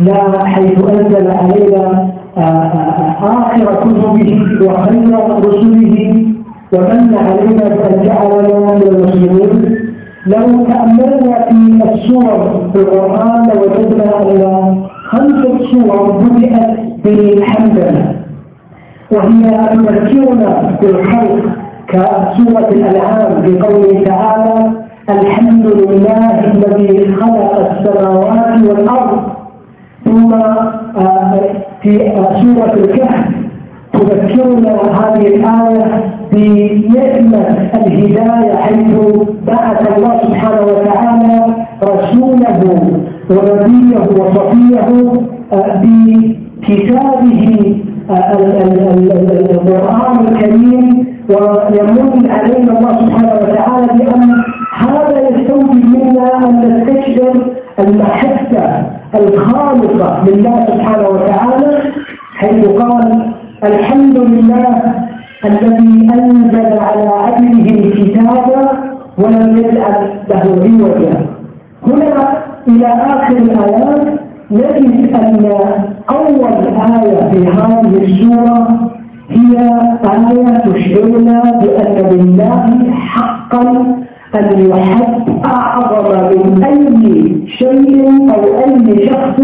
لا 0.00 0.44
حيث 0.44 0.78
أنزل 0.90 1.30
علينا 1.30 2.10
آه، 2.38 2.40
آه، 2.40 3.18
آخر 3.22 3.74
كتبه 3.74 4.40
وخير 4.66 5.18
رسله 5.46 6.34
ومن 6.72 7.14
علينا 7.18 7.68
بأن 7.68 8.02
جعلنا 8.02 8.74
من 8.74 8.82
المسلمين. 8.82 9.90
لو 10.26 10.64
تأملنا 10.64 11.48
في 11.48 11.90
السور 11.94 12.70
في 12.72 12.78
القرآن 12.80 13.42
لوجدنا 13.54 14.22
أن 14.22 14.82
خمسة 15.10 15.58
صور 15.72 16.12
بدأت 16.12 16.78
بالحمدلله 17.04 18.14
وهي 19.12 19.40
تذكرنا 19.72 20.76
بالخلق 20.82 21.42
كسورة 21.88 22.68
الأنعام 22.68 23.42
بقوله 23.46 24.04
تعالى 24.04 24.72
الحمد 25.10 25.66
لله 25.66 26.40
الذي 26.54 27.14
خلق 27.14 27.70
السماوات 27.70 28.62
والأرض 28.68 29.39
ثم 30.04 30.34
آه، 30.34 31.40
في 31.82 31.98
سورة 32.40 32.72
الكهف 32.74 33.24
تذكرنا 33.92 34.72
هذه 34.72 35.26
الآية 35.26 36.14
بنعمة 36.32 37.70
الهداية 37.86 38.56
حيث 38.56 38.96
بعث 39.46 39.98
الله 39.98 40.20
سبحانه 40.22 40.60
وتعالى 40.60 41.54
رسوله 41.84 42.60
ونبيه 43.30 43.98
وصفيه 43.98 44.80
آه، 45.52 45.82
بكتابه 45.82 47.76
آه، 48.10 48.32
القرآن 49.52 50.26
الكريم. 50.28 51.10
ويمن 51.30 52.30
علينا 52.30 52.78
الله 52.78 52.92
سبحانه 53.06 53.32
وتعالى 53.34 53.86
بأن 53.86 54.34
هذا 54.78 55.28
يستوجب 55.28 55.84
منا 55.86 56.48
أن 56.48 56.60
نستشعر 56.60 57.32
المحبة 57.78 58.82
الخالصة 59.14 60.24
لله 60.28 60.66
سبحانه 60.66 61.08
وتعالى 61.08 61.82
حيث 62.34 62.68
قال 62.68 63.32
الحمد 63.64 64.16
لله 64.18 64.82
الذي 65.44 66.08
أنزل 66.14 66.78
على 66.78 67.08
عبده 67.08 67.66
الكتاب 67.74 68.44
ولم 69.18 69.56
يجعل 69.56 70.10
له 70.30 70.42
عوجا. 70.64 71.26
هنا 71.86 72.42
إلى 72.68 72.86
آخر 72.86 73.36
الآيات 73.36 74.06
نجد 74.50 75.14
أن 75.14 75.44
أول 76.10 76.44
آية 76.94 77.30
في 77.30 77.48
هذه 77.48 78.02
السورة 78.02 78.90
هي 79.30 79.56
آية 80.04 80.58
تشعرنا 80.58 81.42
بأن 81.62 81.96
لله 82.12 82.92
حقا 82.94 83.96
أن 84.38 84.70
يحب 84.70 85.40
أعظم 85.46 86.38
من 86.38 86.64
أي 86.64 87.48
شيء 87.58 88.08
أو 88.34 88.42
أي 88.58 89.08
شخص 89.08 89.40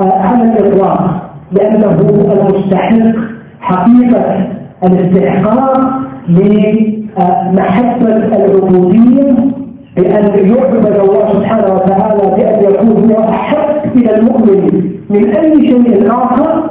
آه، 0.00 0.18
على 0.18 0.42
الإطلاق 0.42 1.30
لأنه 1.52 1.96
المستحق 2.32 3.16
حقيقة 3.60 4.46
الاستحقاق 4.84 5.80
لمحبة 6.28 8.16
العبودية 8.16 9.34
بأن 9.96 10.48
يعبد 10.48 10.86
الله 10.86 11.32
سبحانه 11.32 11.74
وتعالى 11.74 12.36
بأن 12.36 12.64
يكون 12.64 13.12
هو 13.12 13.28
أحب 13.28 13.96
إلى 13.96 14.14
المؤمن 14.18 14.90
من 15.10 15.36
أي 15.36 15.68
شيء 15.68 16.12
آخر. 16.12 16.70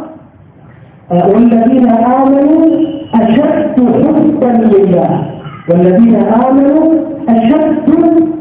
والذين 1.12 1.88
آمنوا 1.90 2.66
أشد 3.16 3.76
حبا 3.78 4.52
لله. 4.76 5.35
والذين 5.70 6.16
آمنوا 6.16 6.94
أشد 7.30 7.88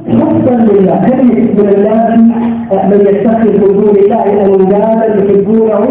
حبا 0.09 0.55
لله. 0.73 0.97
كثير 1.07 1.55
من 1.59 1.69
الناس 1.75 2.21
من 2.91 3.01
يتخذ 3.09 3.53
من 3.61 3.73
دون 3.81 3.97
الله 4.03 4.25
أندادا 4.47 5.07
يحبونه 5.25 5.83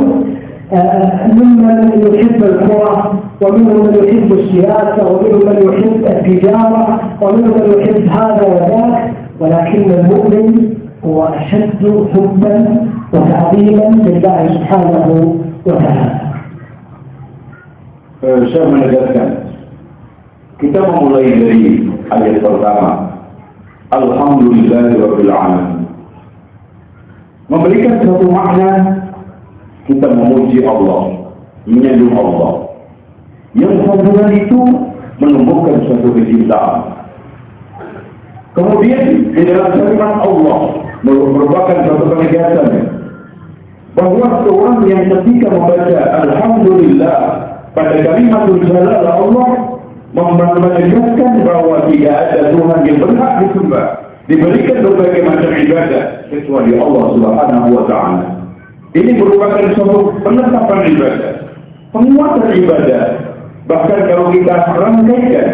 ممن 1.37 1.77
يحب 2.05 2.39
الكرة 2.43 3.13
ومنهم 3.41 3.81
من 3.87 3.93
يحب 4.03 4.29
السياسة 4.33 5.01
ومنهم 5.11 5.41
من 5.49 5.57
يحب 5.67 6.01
التجارة 6.05 6.83
ومنهم 7.21 7.53
من 7.59 7.67
يحب 7.81 8.07
هذا 8.17 8.43
وذاك. 8.53 9.13
ولكن 9.39 9.91
المؤمن 9.91 10.73
هو 11.05 11.23
أشد 11.23 12.07
حبا 12.13 12.55
وتعظيما 13.13 13.87
لله 14.07 14.39
سبحانه 14.55 15.07
وتعالى. 15.65 16.19
Saya 18.23 18.65
menegaskan, 18.71 19.42
kita 20.61 20.79
memulai 20.85 21.29
dari 21.33 21.89
ayat 22.13 22.41
pertama. 22.41 22.91
Alhamdulillahirrahmanirrahim. 23.93 25.85
Memberikan 27.49 28.01
satu 28.01 28.25
makna 28.29 28.71
kita 29.85 30.07
memuji 30.09 30.65
Allah, 30.65 31.29
menyanjung 31.69 32.13
Allah. 32.17 32.51
Yang 33.53 33.85
sambungan 33.85 34.29
itu 34.33 34.59
menumbuhkan 35.21 35.85
suatu 35.85 36.09
kecintaan. 36.17 36.77
Kemudian 38.53 39.33
di 39.33 39.41
dalam 39.49 39.73
firman 39.77 40.13
Allah 40.21 40.59
merupakan 41.05 41.77
suatu 41.85 42.05
penegasan 42.13 42.69
bahwa 43.93 44.25
seorang 44.45 44.79
yang 44.89 45.03
ketika 45.09 45.53
membaca 45.53 45.99
Alhamdulillah 46.25 47.17
pada 47.77 47.93
kalimat 48.01 48.45
jalal 48.65 49.05
Allah 49.05 49.49
menegaskan 50.13 51.41
bahwa 51.41 51.89
tidak 51.89 52.13
ada 52.13 52.39
Tuhan 52.53 52.79
yang 52.85 52.97
berhak 53.01 53.33
disembah 53.41 53.87
diberikan 54.29 54.77
berbagai 54.85 55.21
macam 55.25 55.51
ibadah 55.51 56.03
kecuali 56.31 56.71
Allah 56.77 57.03
Subhanahu 57.17 57.67
wa 57.75 57.83
taala. 57.89 58.23
Ini 58.93 59.11
merupakan 59.17 59.73
suatu 59.73 60.21
penetapan 60.21 60.79
ibadah, 60.93 61.31
penguatan 61.91 62.51
ibadah. 62.61 63.03
Bahkan 63.65 63.99
kalau 64.05 64.25
kita 64.29 64.55
rangkaikan, 64.77 65.49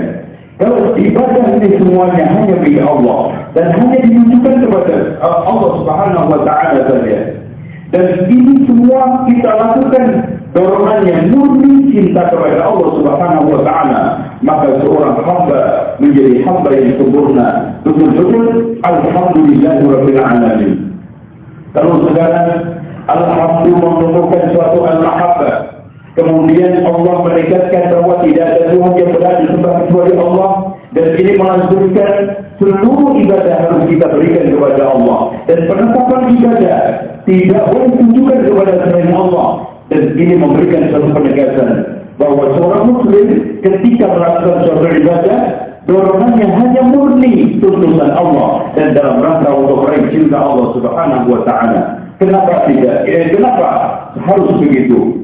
kalau 0.60 0.92
ibadah 1.00 1.46
ini 1.56 1.70
semuanya 1.80 2.26
hanya 2.36 2.56
bagi 2.60 2.82
Allah 2.84 3.20
dan 3.56 3.72
hanya 3.80 3.98
ditujukan 4.04 4.56
kepada 4.68 4.96
Allah 5.24 5.70
Subhanahu 5.80 6.26
wa 6.28 6.40
taala 6.44 6.80
saja. 6.84 7.20
Dan 7.90 8.06
ini 8.30 8.70
semua 8.70 9.26
kita 9.26 9.50
lakukan 9.50 10.06
dorongan 10.54 11.00
yang 11.10 11.22
murni 11.34 11.90
cinta 11.90 12.30
kepada 12.30 12.70
Allah 12.70 12.90
Subhanahu 12.92 13.46
wa 13.50 13.62
taala. 13.66 14.02
Maka 14.40 14.72
seorang 14.80 15.20
hamba 15.20 15.62
menjadi 16.00 16.48
hamba 16.48 16.72
yang 16.72 16.96
sempurna. 16.96 17.48
Betul-betul 17.84 18.80
alhamdulillahirabbil 18.88 20.22
alamin. 20.24 20.96
Kalau 21.76 22.00
sekarang 22.08 22.48
alhamdulillah 23.04 23.92
menemukan 24.00 24.44
suatu 24.56 24.80
al-mahabbah. 24.88 25.56
Kemudian 26.16 26.84
Allah 26.88 27.16
menegaskan 27.24 27.84
bahwa 27.96 28.24
tidak 28.24 28.48
ada 28.48 28.64
Tuhan 28.76 28.94
yang 28.96 29.10
benar 29.16 29.34
disembah 29.44 29.74
kecuali 29.86 30.14
Allah. 30.16 30.50
Dan 30.90 31.08
ini 31.22 31.32
melangsungkan 31.38 32.14
seluruh 32.58 33.14
ibadah 33.22 33.56
harus 33.62 33.82
kita 33.92 34.06
berikan 34.10 34.46
kepada 34.56 34.84
Allah. 34.88 35.20
Dan 35.46 35.68
penetapan 35.68 36.22
ibadah 36.34 36.80
tidak 37.28 37.62
boleh 37.70 37.90
tunjukkan 37.94 38.40
kepada 38.48 38.74
selain 38.88 39.12
Allah. 39.14 39.48
Dan 39.92 40.02
ini 40.16 40.34
memberikan 40.40 40.90
satu 40.96 41.08
penegasan 41.14 41.99
bahwa 42.20 42.52
seorang 42.60 42.84
muslim 42.92 43.28
ketika 43.64 44.06
melakukan 44.12 44.68
suatu 44.68 44.88
ibadah 44.92 45.40
dorongannya 45.88 46.48
hanya 46.52 46.82
murni 46.92 47.58
tuntutan 47.64 48.12
Allah 48.12 48.68
dan 48.76 48.92
dalam 48.94 49.24
rangka 49.24 49.50
untuk 49.56 49.88
meraih 49.88 50.06
cinta 50.12 50.38
Allah 50.38 50.68
Subhanahu 50.76 51.26
wa 51.32 51.42
taala. 51.48 51.82
Kenapa 52.20 52.68
tidak? 52.68 53.08
Eh, 53.08 53.32
kenapa 53.32 53.68
harus 54.20 54.52
begitu? 54.60 55.24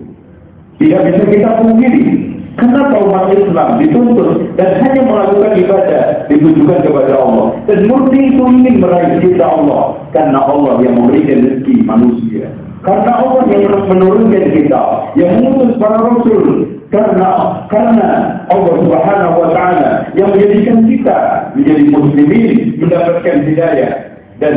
Tidak 0.80 1.00
bisa 1.04 1.24
kita 1.28 1.50
pungkiri. 1.60 2.34
Kenapa 2.56 3.04
umat 3.04 3.36
Islam 3.36 3.84
dituntut 3.84 4.56
dan 4.56 4.80
hanya 4.80 5.04
melakukan 5.04 5.60
ibadah 5.60 6.24
ditujukan 6.32 6.88
kepada 6.88 7.20
Allah 7.20 7.52
dan 7.68 7.84
murni 7.84 8.32
itu 8.32 8.44
ingin 8.48 8.80
meraih 8.80 9.20
cinta 9.20 9.44
Allah 9.44 10.00
karena 10.16 10.40
Allah 10.40 10.80
yang 10.80 10.96
memberikan 10.96 11.44
rezeki 11.44 11.84
manusia 11.84 12.48
karena 12.88 13.12
Allah 13.12 13.44
yang 13.52 13.68
menurunkan 13.92 14.56
kita 14.56 14.82
yang 15.20 15.36
mengutus 15.44 15.76
para 15.84 16.00
rasul 16.00 16.75
karena 16.96 17.28
karena 17.68 18.10
Allah 18.48 18.74
Subhanahu 18.80 19.36
wa 19.44 19.50
taala 19.52 20.08
yang 20.16 20.32
menjadikan 20.32 20.88
kita 20.88 21.18
menjadi 21.60 21.84
muslimin 21.92 22.56
mendapatkan 22.80 23.36
hidayah 23.44 23.92
dan 24.40 24.56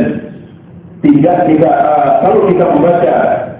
tidak 1.03 1.37
tidak 1.51 1.75
uh, 1.83 2.23
kalau 2.23 2.47
kita 2.47 2.63
membaca 2.71 3.15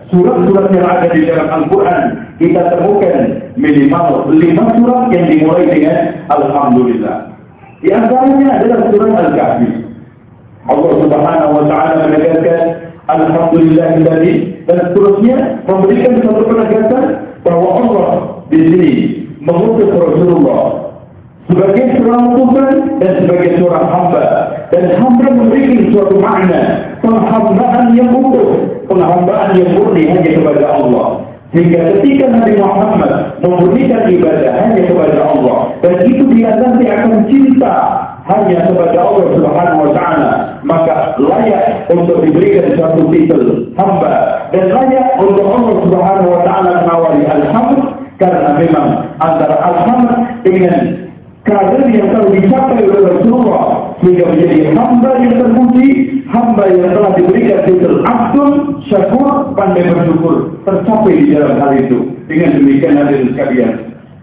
surat-surat 0.07 0.65
yang 0.71 0.87
ada 0.87 1.07
di 1.11 1.21
dalam 1.27 1.47
Al-Quran 1.51 2.03
kita 2.39 2.61
temukan 2.71 3.15
minimal 3.59 4.31
lima 4.31 4.63
surat 4.79 5.11
yang 5.11 5.25
dimulai 5.27 5.67
dengan 5.67 5.97
Alhamdulillah. 6.31 7.35
Di 7.83 7.91
antaranya 7.91 8.63
adalah 8.63 8.79
surat 8.95 9.11
Al-Kahfi. 9.11 9.71
Allah 10.71 10.91
Subhanahu 11.03 11.51
wa 11.51 11.63
taala 11.67 12.07
menegaskan 12.07 12.61
Alhamdulillah 13.11 13.87
dan 14.69 14.77
seterusnya 14.93 15.37
memberikan 15.67 16.13
satu 16.23 16.43
penegasan 16.45 17.05
bahwa 17.41 17.69
Allah 17.81 18.38
di 18.49 18.59
sini 18.65 18.93
mengutus 19.45 19.89
Rasulullah 19.93 20.89
sebagai 21.49 21.97
seorang 21.97 22.25
Tuhan 22.37 22.73
dan 23.01 23.11
sebagai 23.25 23.51
seorang 23.57 23.85
hamba 23.89 24.25
dan 24.69 24.83
hamba 25.01 25.27
memberikan 25.33 25.89
suatu 25.89 26.15
makna 26.21 26.61
penghambaan 27.01 27.97
yang 27.97 28.13
utuh 28.13 28.69
penghambaan 28.85 29.57
yang 29.57 29.69
murni 29.73 30.05
hanya 30.09 30.29
kepada 30.37 30.65
Allah. 30.77 31.25
Sehingga 31.49 31.97
ketika 31.97 32.29
Nabi 32.29 32.61
Muhammad 32.61 33.41
memberikan 33.41 34.05
ibadah 34.05 34.51
hanya 34.53 34.81
kepada 34.85 35.17
Allah 35.17 35.57
dan 35.81 36.05
itu 36.05 36.23
dia 36.29 36.53
nanti 36.53 36.85
akan 36.85 37.25
cinta 37.25 37.75
hanya 38.29 38.69
kepada 38.69 38.97
Allah 39.01 39.25
Subhanahu 39.33 39.79
wa 39.89 39.91
taala, 39.97 40.31
maka 40.61 41.17
layak 41.17 41.89
untuk 41.89 42.21
diberikan 42.21 42.77
satu 42.77 43.09
titel 43.09 43.73
hamba 43.73 44.45
dan 44.53 44.69
layak 44.69 45.17
untuk 45.17 45.49
Allah 45.49 45.75
Subhanahu 45.81 46.29
wa 46.29 46.41
taala 46.45 46.69
menawari 46.85 47.25
alhamd 47.25 47.88
karena 48.19 48.51
memang 48.59 49.15
antara 49.23 49.55
alhamd 49.63 50.11
dengan 50.43 51.07
kader 51.47 51.87
yang 51.89 52.11
telah 52.11 52.29
dicapai 52.35 52.83
oleh 52.83 53.01
Rasulullah 53.15 53.95
sehingga 54.03 54.27
menjadi 54.27 54.57
hamba 54.75 55.11
yang 55.23 55.33
terpuji, 55.39 55.87
hamba 56.27 56.63
yang 56.67 56.91
telah 56.91 57.11
diberikan 57.15 57.59
titel 57.63 58.03
Abdul 58.03 58.51
Syakur 58.91 59.55
pandai 59.55 59.87
bersyukur 59.87 60.35
tercapai 60.67 61.15
di 61.15 61.25
dalam 61.31 61.55
hal 61.63 61.71
itu. 61.79 61.99
Dengan 62.29 62.61
demikian 62.61 62.93
hadirin 62.93 63.33
sekalian, 63.33 63.71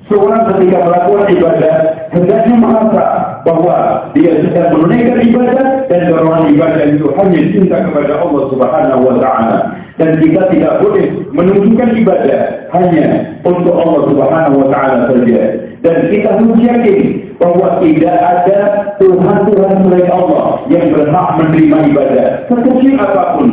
seorang 0.07 0.47
ketika 0.55 0.79
melakukan 0.87 1.27
ibadah 1.35 1.75
hendaknya 2.15 2.55
merasa 2.55 3.05
bahwa 3.43 3.77
dia 4.15 4.33
sedang 4.47 4.79
menunaikan 4.79 5.19
ibadah 5.27 5.67
dan 5.91 6.01
dorongan 6.07 6.55
ibadah 6.55 6.83
itu 6.87 7.07
hanya 7.19 7.41
cinta 7.51 7.77
kepada 7.83 8.13
Allah 8.23 8.43
Subhanahu 8.55 9.03
wa 9.03 9.15
taala 9.19 9.59
dan 9.97 10.21
kita 10.21 10.43
tidak 10.53 10.73
boleh 10.85 11.07
menunjukkan 11.33 11.89
ibadah 12.05 12.41
hanya 12.77 13.07
untuk 13.49 13.75
Allah 13.77 14.03
Subhanahu 14.13 14.57
wa 14.61 14.69
taala 14.69 14.97
saja 15.09 15.67
dan 15.87 15.97
kita 16.11 16.29
harus 16.35 16.59
yakin 16.59 17.01
bahwa 17.37 17.79
tidak 17.85 18.17
ada 18.17 18.59
Tuhan-Tuhan 18.99 19.73
selain 19.87 20.09
Allah 20.09 20.65
yang 20.73 20.91
berhak 20.91 21.29
menerima 21.39 21.79
ibadah 21.93 22.27
sekecil 22.49 22.97
apa 22.97 23.23
pun. 23.37 23.51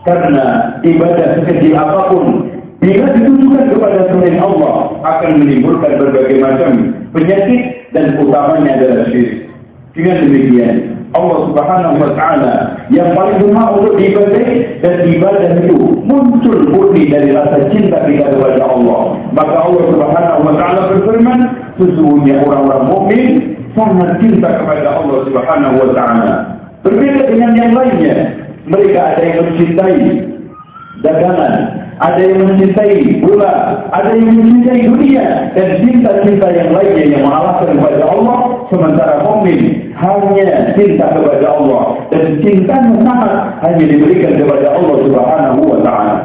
Karena 0.00 0.80
ibadah 0.80 1.26
sekecil 1.40 1.76
apa 1.76 2.00
pun 2.12 2.24
bila 2.80 3.12
ditujukan 3.12 3.64
kepada 3.76 4.00
selain 4.12 4.36
Allah 4.40 4.96
akan 5.04 5.30
menimbulkan 5.40 6.00
berbagai 6.00 6.40
macam 6.40 6.70
penyakit 7.12 7.92
dan 7.92 8.16
utamanya 8.18 8.80
adalah 8.80 9.04
syirik. 9.12 9.48
Dengan 9.96 10.16
demikian, 10.22 10.74
Allah 11.12 11.38
Subhanahu 11.50 11.96
wa 11.98 12.10
taala 12.14 12.54
yang 12.88 13.12
paling 13.12 13.42
berhak 13.42 13.68
untuk 13.78 13.94
diibadahi 13.98 14.56
dan 14.80 15.04
ibadah 15.04 15.60
itu 15.60 15.76
muncul 16.08 16.56
murni 16.72 17.12
dari 17.12 17.36
rasa 17.36 17.68
cinta 17.68 18.00
kita 18.08 18.32
kepada 18.32 18.64
Allah. 18.64 19.20
Maka 19.36 19.54
Allah 19.68 19.84
Subhanahu 19.92 20.40
wa 20.48 20.54
taala 20.56 20.80
berfirman, 20.96 21.40
sesungguhnya 21.76 22.40
orang-orang 22.48 22.84
mukmin 22.88 23.24
sangat 23.76 24.16
cinta 24.24 24.48
kepada 24.56 24.88
Allah 25.04 25.18
Subhanahu 25.28 25.74
wa 25.84 25.88
taala. 25.92 26.32
Berbeda 26.80 27.28
dengan 27.28 27.52
yang 27.60 27.72
lainnya, 27.76 28.16
mereka 28.64 29.00
ada 29.12 29.20
yang 29.20 29.38
mencintai 29.52 30.00
dagangan, 31.04 31.54
ada 32.00 32.20
yang 32.24 32.40
mencintai 32.40 33.20
bola, 33.20 33.84
ada 33.92 34.16
yang 34.16 34.32
mencintai 34.32 34.80
dunia 34.88 35.52
dan 35.52 35.68
cinta-cinta 35.84 36.46
yang 36.56 36.72
lainnya 36.72 37.04
yang 37.04 37.22
mengalahkan 37.28 37.76
kepada 37.76 38.00
Allah 38.08 38.38
sementara 38.70 39.20
mukmin 39.26 39.92
hanya 39.98 40.72
cinta 40.78 41.10
kepada 41.12 41.46
Allah. 41.58 41.82
Dan 42.14 42.40
cintanya 42.40 42.96
sangat 43.04 43.34
hanya 43.66 43.84
diberikan 43.84 44.32
kepada 44.38 44.66
Allah 44.78 44.96
Subhanahu 45.04 45.60
wa 45.66 45.78
taala. 45.84 46.16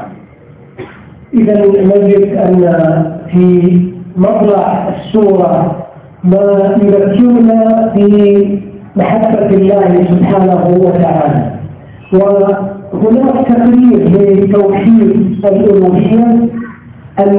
إذا 1.36 1.52
نجد 1.68 2.32
أن 2.32 2.64
في 3.28 3.48
مطلع 4.16 4.88
السورة 4.96 5.52
ما 6.24 6.48
يذكرنا 6.80 7.92
في 7.92 8.08
محبة 8.96 9.50
الله 9.52 9.92
سبحانه 10.16 10.64
وتعالى. 10.80 11.42
وهناك 12.16 13.38
تقرير 13.52 14.00
لتوحيد 14.40 15.12
الألوهية 15.44 16.28
أن 17.20 17.36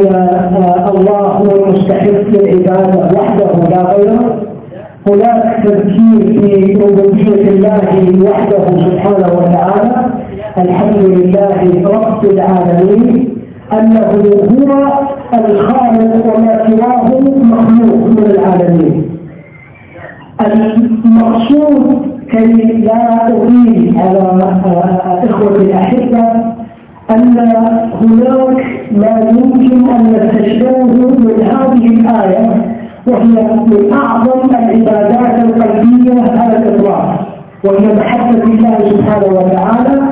الله 0.93 1.25
هو 1.41 1.51
المستحق 1.57 2.21
للعبادة 2.37 2.95
وحده 3.17 3.51
لا 3.73 3.83
غيره. 3.97 4.25
هناك 5.09 5.65
تذكير 5.65 6.41
في 6.41 6.73
ربوبية 6.83 7.49
الله 7.49 7.81
وحده 8.31 8.65
سبحانه 8.87 9.33
وتعالى. 9.39 10.07
الحمد 10.59 10.97
لله 10.97 11.61
رب 11.97 12.25
العالمين. 12.25 13.29
أنه 13.73 14.11
هو 14.53 14.71
الخالق 15.35 16.13
وما 16.27 16.55
سواه 16.69 17.09
مخلوق 17.53 18.07
من 18.07 18.27
العالمين. 18.31 19.05
المقصود 20.47 22.03
كي 22.31 22.53
لا 22.87 23.27
أغيب 23.27 23.95
على 23.99 24.19
إخوة 25.31 25.57
الأحبة 25.57 26.25
أن 27.11 27.39
هناك 28.01 28.65
ما 28.93 29.21
يمكن 29.31 29.89
أن 29.91 30.03
نستشفيه 30.13 30.83
من 31.25 31.43
هذه 31.51 31.87
الآية. 31.87 32.76
وهي 33.07 33.43
من 33.67 33.93
أعظم 33.93 34.51
العبادات 34.51 35.45
القلبية 35.45 36.23
على 36.41 36.57
الإطلاق 36.57 37.27
وهي 37.65 37.95
محبة 37.95 38.43
الله 38.43 38.79
سبحانه 38.91 39.27
وتعالى 39.27 40.03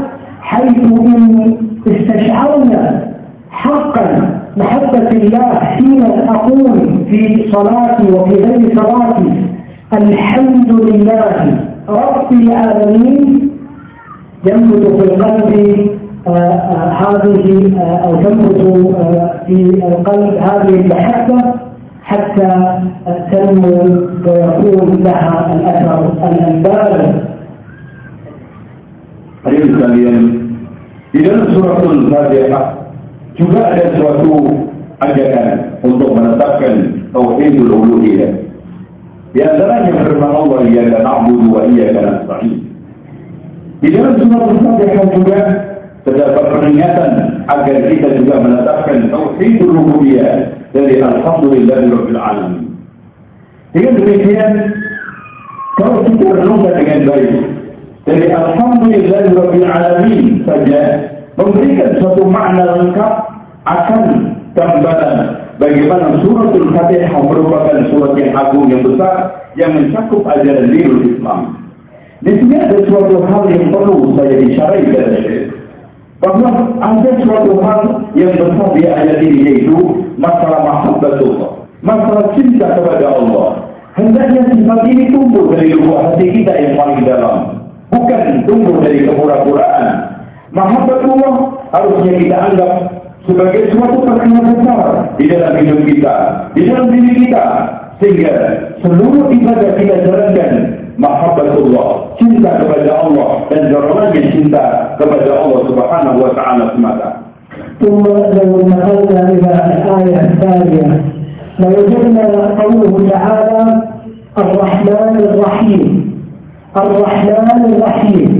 حيث 0.40 0.78
إن 1.00 1.56
استشعرنا 1.88 3.08
حقا 3.50 4.30
محبة 4.56 5.08
الله 5.08 5.54
حين 5.60 6.02
أقول 6.28 6.72
في 7.10 7.50
صلاتي 7.52 8.12
وفي 8.18 8.34
غير 8.44 8.74
صلاتي 8.76 9.46
الحمد 9.94 10.72
لله 10.72 11.58
رب 11.88 12.32
العالمين 12.32 13.50
ينبت 14.46 14.86
في 14.86 15.04
القلب 15.14 15.90
آه، 16.26 16.30
آه، 16.30 16.88
هذه 16.90 17.72
آه، 17.78 17.96
أو 18.06 18.22
تنبت 18.22 18.56
في 19.46 19.62
القلب 19.88 20.34
هذه 20.34 20.74
المحبة 20.80 21.63
حتى 22.03 22.49
تنمو 23.31 23.75
ويكون 24.25 24.89
لها 25.03 25.35
الأثر 25.53 25.99
البالغ. 26.47 27.01
أيها 29.47 29.63
الكريم 29.63 30.25
إذا 31.15 31.33
سورة 31.53 31.81
الفاتحة 31.91 32.61
juga 33.39 33.71
ada 33.71 33.95
suatu 33.95 34.35
ajaran 34.99 35.79
untuk 35.79 36.11
menetapkan 36.11 37.07
tauhidul 37.15 37.71
uluhiyah. 37.71 38.35
Di 39.31 39.39
antaranya 39.47 39.95
firman 39.95 40.33
Allah 40.35 40.59
ia 40.67 40.91
dan 40.91 41.07
na'budu 41.07 41.47
wa 41.47 41.63
ia 41.71 41.95
dan 41.95 42.03
nasta'in. 42.19 42.67
Di 43.79 43.95
dalam 43.95 44.19
surah 44.19 44.43
Al-Fatihah 44.43 45.07
juga 45.15 45.39
terdapat 46.03 46.45
peringatan 46.51 47.11
agar 47.47 47.77
kita 47.87 48.07
juga 48.19 48.35
menetapkan 48.43 49.07
tauhidul 49.07 49.71
uluhiyah 49.87 50.59
dari 50.74 50.98
alhamdulillahirabbil 50.98 52.18
alamin. 52.18 52.74
Dengan 53.70 53.94
demikian 54.02 54.52
kalau 55.78 56.02
kita 56.02 56.26
renungkan 56.34 56.74
dengan 56.82 57.00
baik 57.06 57.34
dari 58.04 58.26
alhamdulillahirabbil 58.28 59.68
alamin 59.70 60.42
saja 60.42 60.80
memberikan 61.38 61.90
suatu 62.02 62.22
makna 62.26 62.74
lengkap 62.74 63.12
akan 63.64 64.02
gambaran 64.54 65.14
bagaimana 65.58 66.18
suratul 66.22 66.68
Fatihah 66.74 67.22
merupakan 67.22 67.78
surat 67.90 68.12
yang 68.18 68.32
agung 68.34 68.66
yang 68.70 68.82
besar 68.82 69.14
yang 69.54 69.70
mencakup 69.78 70.26
ajaran 70.26 70.74
dinul 70.74 71.02
Islam. 71.06 71.40
Di 72.22 72.32
sini 72.34 72.56
ada 72.58 72.78
suatu 72.86 73.22
hal 73.26 73.42
yang 73.50 73.70
perlu 73.70 74.14
saya 74.18 74.34
isyarai 74.42 74.82
Bahwa 76.22 76.50
ada 76.78 77.10
suatu 77.20 77.52
hal 77.62 77.80
yang 78.14 78.32
besar 78.38 78.68
di 78.74 78.82
ayat 78.86 79.18
ini 79.22 79.38
yaitu 79.44 79.76
masalah 80.16 80.62
mahabbatullah. 80.62 81.66
Masalah 81.84 82.32
cinta 82.38 82.78
kepada 82.78 83.06
Allah. 83.12 83.48
Hendaknya 83.94 84.42
sifat 84.50 84.80
ini 84.90 85.10
tumbuh 85.14 85.52
dari 85.54 85.74
luar 85.74 86.14
hati 86.14 86.26
kita 86.32 86.52
yang 86.54 86.74
paling 86.78 87.02
dalam. 87.06 87.36
Bukan 87.92 88.22
tumbuh 88.48 88.82
dari 88.82 89.06
kepura-puraan 89.06 90.14
Mahabbatullah 90.54 91.34
harusnya 91.74 92.14
kita 92.14 92.36
anggap 92.38 92.72
sebagai 93.26 93.74
suatu 93.74 94.06
perkara 94.06 94.38
besar 94.38 94.86
di 95.18 95.26
dalam 95.26 95.52
hidup 95.58 95.80
kita, 95.82 96.14
di 96.54 96.60
dalam 96.70 96.86
diri 96.94 97.10
kita, 97.26 97.44
sehingga 97.98 98.32
seluruh 98.78 99.34
ibadah 99.34 99.70
kita 99.74 100.06
jalankan 100.06 100.52
mahabbatullah, 100.98 102.16
cinta 102.18 102.50
kepada 102.62 102.90
Allah. 103.06 103.28
Dan 103.50 103.72
dorongannya 103.72 104.22
cinta 104.32 104.94
kepada 104.98 105.30
Allah 105.42 105.60
Subhanahu 105.68 106.18
wa 106.22 106.30
taala 106.34 106.64
semata. 106.74 107.10
ثم 107.80 108.02
لو 108.06 108.50
نقلنا 108.66 109.20
إلى 109.30 109.50
الآية 109.66 110.20
الثانية 110.20 110.86
لوجدنا 111.58 112.24
قوله 112.62 112.92
تعالى 113.10 113.62
الرحمن 114.38 115.16
الرحيم 115.16 116.14
الرحمن 116.76 117.60
الرحيم. 117.70 118.30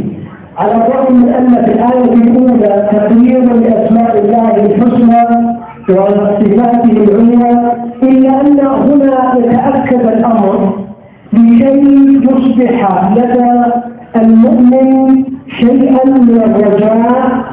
على 0.58 0.72
الرغم 0.74 1.14
من 1.14 1.28
أن 1.34 1.50
في 1.64 1.70
الآية 1.72 2.14
الأولى 2.14 2.88
تقرير 2.92 3.44
لأسماء 3.54 4.12
الله 4.18 4.50
الحسنى 4.66 5.22
وصفاته 5.90 6.96
العليا 7.04 7.52
إلا 8.02 8.32
أن 8.40 8.58
هنا 8.58 9.18
يتأكد 9.38 10.06
الأمر. 10.06 10.83
لكي 11.34 12.20
يصبح 12.22 13.10
لدى 13.16 13.72
المؤمن 14.16 15.24
شيئا 15.48 16.04
من 16.06 16.42
الرجاء 16.42 17.44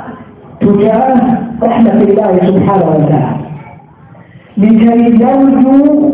تجاه 0.61 1.15
رحمة 1.63 1.91
الله 2.01 2.37
سبحانه 2.47 2.89
وتعالى 2.95 3.35
لكي 4.57 5.23
يرجو 5.23 6.11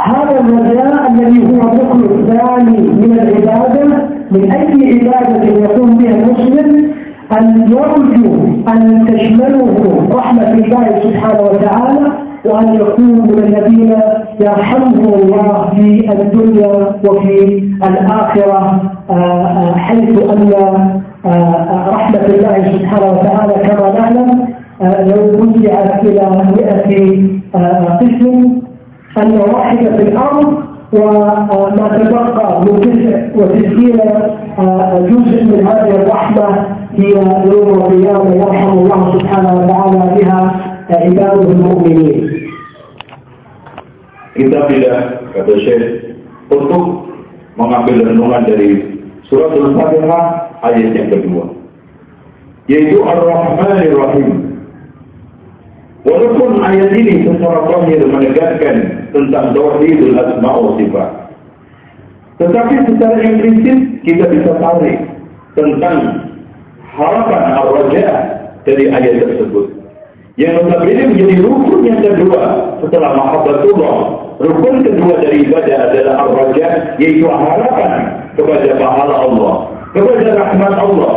هذا 0.00 0.40
الرجاء 0.40 1.12
الذي 1.12 1.40
هو 1.46 1.60
الركن 1.68 2.00
الثاني 2.04 2.78
من 3.00 3.18
العبادة 3.20 3.84
من 4.32 4.52
أي 4.52 4.94
عبادة 4.94 5.44
يقوم 5.64 5.90
بها 5.98 6.10
المسلم 6.14 6.90
أن 7.38 7.60
يرجو 7.72 8.34
أن 8.68 9.06
تشمله 9.06 9.74
رحمة 10.14 10.50
الله 10.52 11.00
سبحانه 11.04 11.42
وتعالى 11.42 12.29
وأن 12.44 12.74
يكون 12.74 13.12
من 13.20 13.38
الذين 13.38 13.94
يرحمهم 14.40 15.14
الله 15.14 15.68
في 15.76 16.12
الدنيا 16.12 16.92
وفي 17.08 17.62
الآخرة 17.84 18.80
آه، 19.10 19.14
آه، 19.14 19.74
حيث 19.78 20.30
أن 20.30 20.52
آه، 21.26 21.88
رحمة 21.88 22.20
الله 22.26 22.72
سبحانه 22.78 23.06
وتعالى 23.06 23.52
كما 23.52 23.92
نعلم 23.98 24.48
لو 24.82 25.42
وزعت 25.42 26.04
إلى 26.04 26.30
مئة 26.56 26.80
قسم 28.00 28.60
أن 29.22 29.38
واحدة 29.54 29.96
في 29.96 30.02
الأرض 30.02 30.54
وما 30.92 31.88
تبقى 31.88 32.60
من 32.60 32.80
تسع 32.80 33.18
وتسعين 33.36 33.98
جزء 35.08 35.44
من 35.44 35.66
هذه 35.66 35.90
الرحمة 35.96 36.66
هي 36.98 37.10
يوم 37.52 37.68
القيامة 37.68 38.34
يرحم 38.36 38.72
الله 38.78 39.18
سبحانه 39.18 39.54
وتعالى 39.54 40.14
بها. 40.22 40.69
Kita 40.90 41.38
Mukminin. 41.38 42.50
Kita 44.34 44.58
tidak 44.66 44.98
kata 45.30 45.54
Syekh 45.62 46.18
untuk 46.50 47.06
mengambil 47.54 48.10
renungan 48.10 48.42
dari 48.42 48.98
surat 49.30 49.54
Al-Fatihah 49.54 50.24
ayat 50.66 50.90
yang 50.90 51.10
kedua 51.14 51.46
yaitu 52.66 53.02
Ar-Rahmanir 53.02 53.94
Rahim. 53.94 54.30
Walaupun 56.06 56.58
ayat 56.62 56.90
ini 56.94 57.26
secara 57.26 57.66
zahir 57.70 58.00
menegaskan 58.06 58.76
tentang 59.14 59.46
tauhidul 59.54 60.14
asma 60.18 60.50
wa 60.54 60.74
sifat. 60.78 61.10
Tetapi 62.40 62.74
secara 62.88 63.18
implisit 63.20 63.78
kita 64.06 64.24
bisa 64.32 64.58
tarik 64.58 64.98
tentang 65.54 65.98
harapan 66.94 67.42
al 67.58 67.68
raja 67.78 68.06
dari 68.64 68.90
ayat 68.90 69.22
tersebut. 69.22 69.79
Yang 70.40 70.64
notabene 70.64 71.02
menjadi 71.12 71.36
rukun 71.44 71.84
yang 71.84 72.00
kedua 72.00 72.40
setelah 72.80 73.12
mahabbatullah. 73.12 73.96
Rukun 74.40 74.80
kedua 74.80 75.20
dari 75.20 75.44
ibadah 75.44 75.92
adalah 75.92 76.14
ar-raja 76.24 76.96
yaitu 76.96 77.28
harapan 77.28 78.24
kepada 78.40 78.72
pahala 78.80 79.14
Allah, 79.28 79.52
kepada 79.92 80.26
rahmat 80.32 80.72
Allah. 80.80 81.14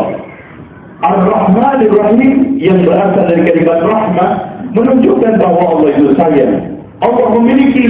Ar-Rahman 1.03 1.87
Ar-Rahim 1.87 2.59
yang 2.59 2.83
berasal 2.83 3.23
dari 3.31 3.47
kalimat 3.47 3.79
rahmat 3.87 4.31
menunjukkan 4.75 5.39
bahwa 5.39 5.63
Allah 5.71 5.87
itu 5.95 6.11
sayang. 6.19 6.83
Allah 6.99 7.27
memiliki 7.39 7.87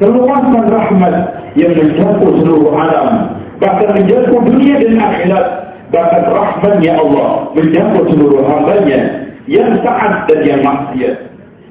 keluasan 0.00 0.64
rahmat 0.72 1.14
yang 1.60 1.76
mencakup 1.76 2.40
seluruh 2.40 2.72
alam, 2.72 3.36
bahkan 3.60 4.00
mencakup 4.00 4.40
dunia 4.48 4.80
dan 4.80 4.96
akhirat. 4.96 5.46
Bahkan 5.92 6.22
rahmatnya 6.32 6.92
Allah 6.96 7.52
mencakup 7.52 8.04
seluruh 8.08 8.42
hambanya 8.48 9.23
yang 9.50 9.76
taat 9.84 10.28
dan 10.30 10.40
yang 10.44 10.60
maksiat. 10.64 11.16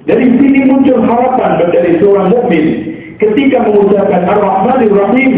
Dari 0.04 0.28
sini 0.36 0.68
muncul 0.68 1.00
harapan 1.08 1.64
dari 1.72 1.96
seorang 1.98 2.28
mukmin 2.28 2.66
ketika 3.24 3.64
mengucapkan 3.64 4.28
Ar-Rahman 4.28 4.84
Ar-Rahim 4.84 5.34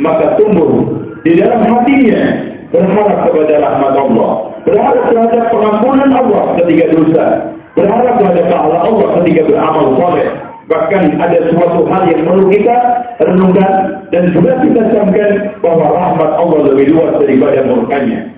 maka 0.00 0.36
tumbuh 0.36 0.88
di 1.22 1.38
dalam 1.38 1.64
hatinya 1.64 2.22
berharap 2.72 3.28
kepada 3.28 3.54
rahmat 3.60 3.94
Allah, 3.94 4.32
berharap 4.64 5.04
terhadap 5.12 5.44
pengampunan 5.52 6.10
Allah 6.10 6.42
ketika 6.64 6.84
dosa, 6.96 7.24
berharap 7.76 8.14
pada 8.18 8.42
pahala 8.48 8.76
Allah 8.88 9.08
ketika 9.20 9.40
beramal 9.48 9.86
soleh. 10.00 10.28
Bahkan 10.62 11.20
ada 11.20 11.38
suatu 11.52 11.84
hal 11.90 12.02
yang 12.08 12.22
perlu 12.24 12.48
kita 12.48 12.76
renungkan 13.20 13.72
dan 14.08 14.30
juga 14.32 14.56
kita 14.64 14.88
camkan 14.94 15.30
bahwa 15.60 15.92
rahmat 15.92 16.30
Allah 16.38 16.58
lebih 16.72 16.96
luas 16.96 17.12
daripada 17.20 17.60
murkanya. 17.68 18.31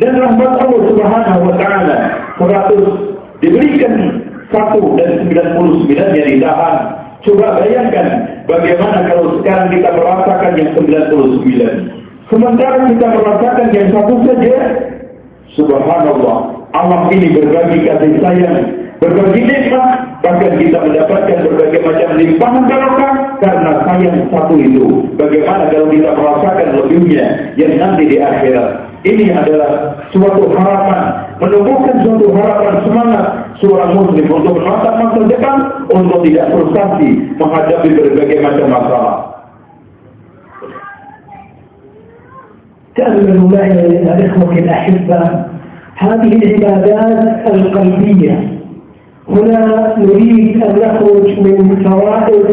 Dan 0.00 0.16
rahmat 0.16 0.56
Allah 0.56 0.80
Subhanahu 0.88 1.40
wa 1.52 1.54
taala 1.60 1.96
100 2.40 3.44
diberikan 3.44 4.24
satu 4.48 4.96
dan 4.96 5.28
99 5.28 6.16
yang 6.16 6.28
ditahan. 6.32 6.76
Coba 7.22 7.60
bayangkan 7.60 8.06
bagaimana 8.48 9.04
kalau 9.06 9.36
sekarang 9.40 9.68
kita 9.68 9.88
merasakan 9.92 10.52
yang 10.56 10.70
99. 10.80 12.32
Sementara 12.32 12.88
kita 12.88 13.06
merasakan 13.12 13.66
yang 13.76 13.88
satu 13.92 14.14
saja, 14.24 14.56
Subhanallah, 15.52 16.36
Allah 16.72 17.00
ini 17.12 17.28
berbagi 17.36 17.84
kasih 17.84 18.16
sayang, 18.24 18.56
berbagi 18.96 19.44
nikmat, 19.44 19.88
bahkan 20.24 20.56
kita 20.56 20.78
mendapatkan 20.80 21.38
berbagai 21.44 21.80
macam 21.84 22.08
limpahan 22.16 22.62
barokah 22.64 23.12
karena 23.44 23.72
sayang 23.84 24.18
satu 24.32 24.54
itu. 24.56 25.12
Bagaimana 25.20 25.68
kalau 25.68 25.92
kita 25.92 26.10
merasakan 26.16 26.68
lebihnya 26.80 27.26
yang 27.60 27.76
nanti 27.76 28.08
di 28.08 28.16
akhirat? 28.16 28.91
Ini 29.02 29.34
adalah 29.34 29.98
suatu 30.14 30.46
harapan, 30.54 31.02
menumbuhkan 31.42 32.06
suatu 32.06 32.26
harapan 32.38 32.74
semangat 32.86 33.26
seorang 33.58 33.98
muslim 33.98 34.26
untuk 34.30 34.62
menatap 34.62 34.94
masa 34.94 35.20
depan 35.26 35.56
untuk 35.90 36.22
tidak 36.22 36.46
frustasi 36.54 37.10
menghadapi 37.34 37.88
berbagai 37.98 38.38
macam 38.38 38.66
masalah. 38.70 39.16
تأملوا 42.92 43.48
معي 43.48 43.72
الإخوة 44.04 44.52
الأحبة 44.52 45.20
هذه 45.96 46.32
العبادات 46.44 47.54
القلبية 47.54 48.34
هنا 49.28 49.94
نريد 49.98 50.62
أن 50.62 50.74
نخرج 50.76 51.40
من 51.40 51.84
فوائد 51.88 52.46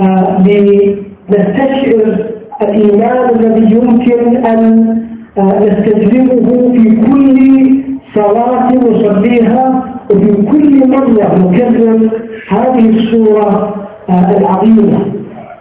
آه 0.00 0.42
لنستشعر 0.42 2.26
الإيمان 2.62 3.30
الذي 3.38 3.74
يمكن 3.76 4.46
أن 4.46 5.02
نستجلبه 5.38 6.72
في 6.72 6.96
كل 7.00 7.82
صلاة 8.14 8.68
نصليها 8.74 9.84
وفي 10.10 10.32
كل 10.32 10.88
مرة 10.88 11.34
نكرر 11.38 12.10
هذه 12.48 12.88
السورة 12.90 13.74
آه، 14.10 14.38
العظيمة. 14.38 14.98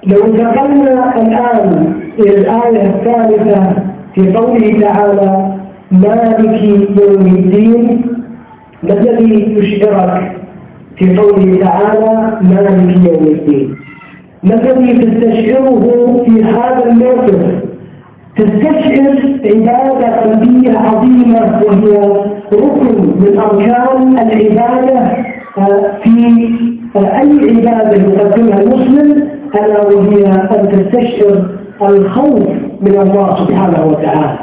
لو 0.08 0.26
انتقلنا 0.26 1.22
الآن 1.22 1.94
إلى 2.20 2.38
الآية 2.38 2.84
الثالثة 2.84 3.74
في 4.16 4.32
قوله 4.34 4.80
تعالى 4.82 5.56
مالك 5.92 6.64
يوم 6.64 7.36
الدين 7.36 8.02
ما 8.84 8.94
الذي 8.94 9.56
يشعرك 9.58 10.32
في 10.98 11.16
قوله 11.18 11.60
تعالى 11.60 12.38
مالك 12.42 13.08
يوم 13.08 13.24
الدين. 13.28 13.76
ما 14.44 14.54
الذي 14.54 14.94
تستشعره 14.94 16.24
في 16.26 16.44
هذا 16.44 16.86
الموقف؟ 16.92 17.71
تستشعر 18.38 19.38
عبادة 19.46 20.22
قلبية 20.22 20.78
عظيمة 20.78 21.62
وهي 21.68 21.98
ركن 22.54 22.96
من 23.22 23.40
أركان 23.40 24.18
العبادة. 24.20 25.18
في 26.04 26.12
أي 26.96 27.32
عبادة 27.50 28.02
يقدمها 28.14 28.60
المسلم 28.60 29.28
ألا 29.56 29.82
وهي 29.88 30.24
أن 30.26 30.70
تستشعر 30.72 31.46
الخوف 31.82 32.48
من 32.82 32.98
الله 33.02 33.36
سبحانه 33.36 33.86
وتعالى. 33.86 34.40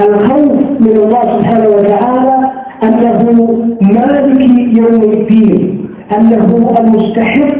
الخوف 0.00 0.52
من 0.80 0.96
الله 0.96 1.22
سبحانه 1.22 1.68
وتعالى 1.68 2.50
أنه 2.82 3.22
مالك 3.82 4.40
يوم 4.78 5.02
الدين 5.12 5.86
أنه 6.16 6.74
المستحق 6.80 7.54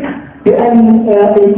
بأن 0.46 1.06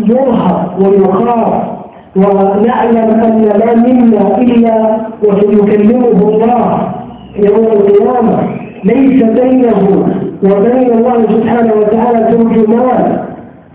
يرهب 0.09 0.79
ويخاف 0.81 1.74
ونعلم 2.17 3.11
أن 3.27 3.49
ما 3.61 3.75
منا 3.75 4.39
إلا 4.39 4.97
وسيكلمه 5.29 6.09
الله 6.29 6.95
يوم 7.47 7.67
القيامة. 7.73 8.39
ليس 8.85 9.23
بينه 9.23 10.07
وبين 10.45 10.93
الله 10.93 11.23
سبحانه 11.23 11.73
وتعالى 11.75 12.21
ترجمان. 12.33 13.19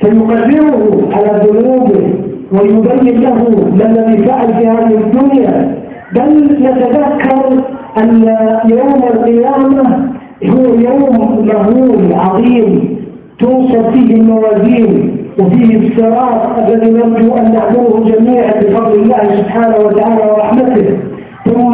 فيقرره 0.02 1.10
على 1.14 1.42
ذنوبه 1.44 2.14
ويبين 2.54 3.22
له 3.22 3.40
ما 3.78 3.86
الذي 3.86 4.18
فعل 4.26 4.48
في 4.54 4.68
هذه 4.68 4.98
الدنيا. 4.98 5.78
بل 6.16 6.32
نتذكر 6.64 7.64
أن 8.02 8.36
يوم 8.70 9.02
القيامة 9.14 10.10
هو 10.46 10.66
يوم 10.88 11.46
مهول 11.46 12.14
عظيم. 12.14 12.98
توصف 13.40 13.90
فيه 13.94 14.16
الموازين. 14.16 15.19
وفيه 15.40 15.88
الصراط 15.88 16.60
الذي 16.60 16.92
نرجو 16.92 17.38
أن 17.38 17.52
نعبره 17.54 18.04
جميعا 18.06 18.52
بفضل 18.62 19.02
الله 19.02 19.24
سبحانه 19.24 19.76
وتعالى 19.86 20.32
ورحمته. 20.32 21.00
ثم 21.46 21.74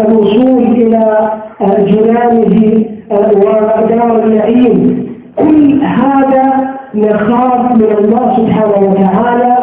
الوصول 0.00 0.62
إلى 0.62 1.30
جنانه 1.78 2.84
ودار 3.10 4.24
النعيم. 4.24 5.06
كل 5.38 5.82
هذا 5.82 6.44
نخاف 6.94 7.74
من 7.74 7.90
الله 7.98 8.36
سبحانه 8.36 8.88
وتعالى 8.88 9.56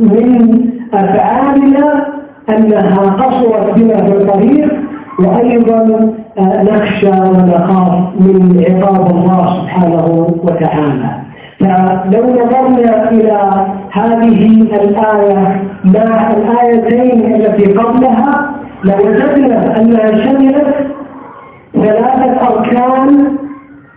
من 0.00 0.60
أفعالنا 0.94 2.06
أنها 2.50 3.00
قصرت 3.10 3.78
بنا 3.78 3.96
في 4.04 4.12
الطريق 4.12 4.72
وأيضا 5.18 6.10
نخشى 6.38 7.10
ونخاف 7.10 7.92
من 8.20 8.64
عقاب 8.68 9.10
الله 9.10 9.60
سبحانه 9.60 10.26
وتعالى. 10.42 11.21
فلو 11.62 12.22
نظرنا 12.22 13.10
إلى 13.10 13.38
هذه 13.92 14.62
الآية 14.62 15.62
مع 15.84 16.30
الآيتين 16.30 17.34
التي 17.34 17.72
قبلها 17.72 18.50
لوجدنا 18.84 19.80
أنها 19.80 20.06
شملت 20.24 20.74
ثلاثة 21.74 22.48
أركان 22.48 23.36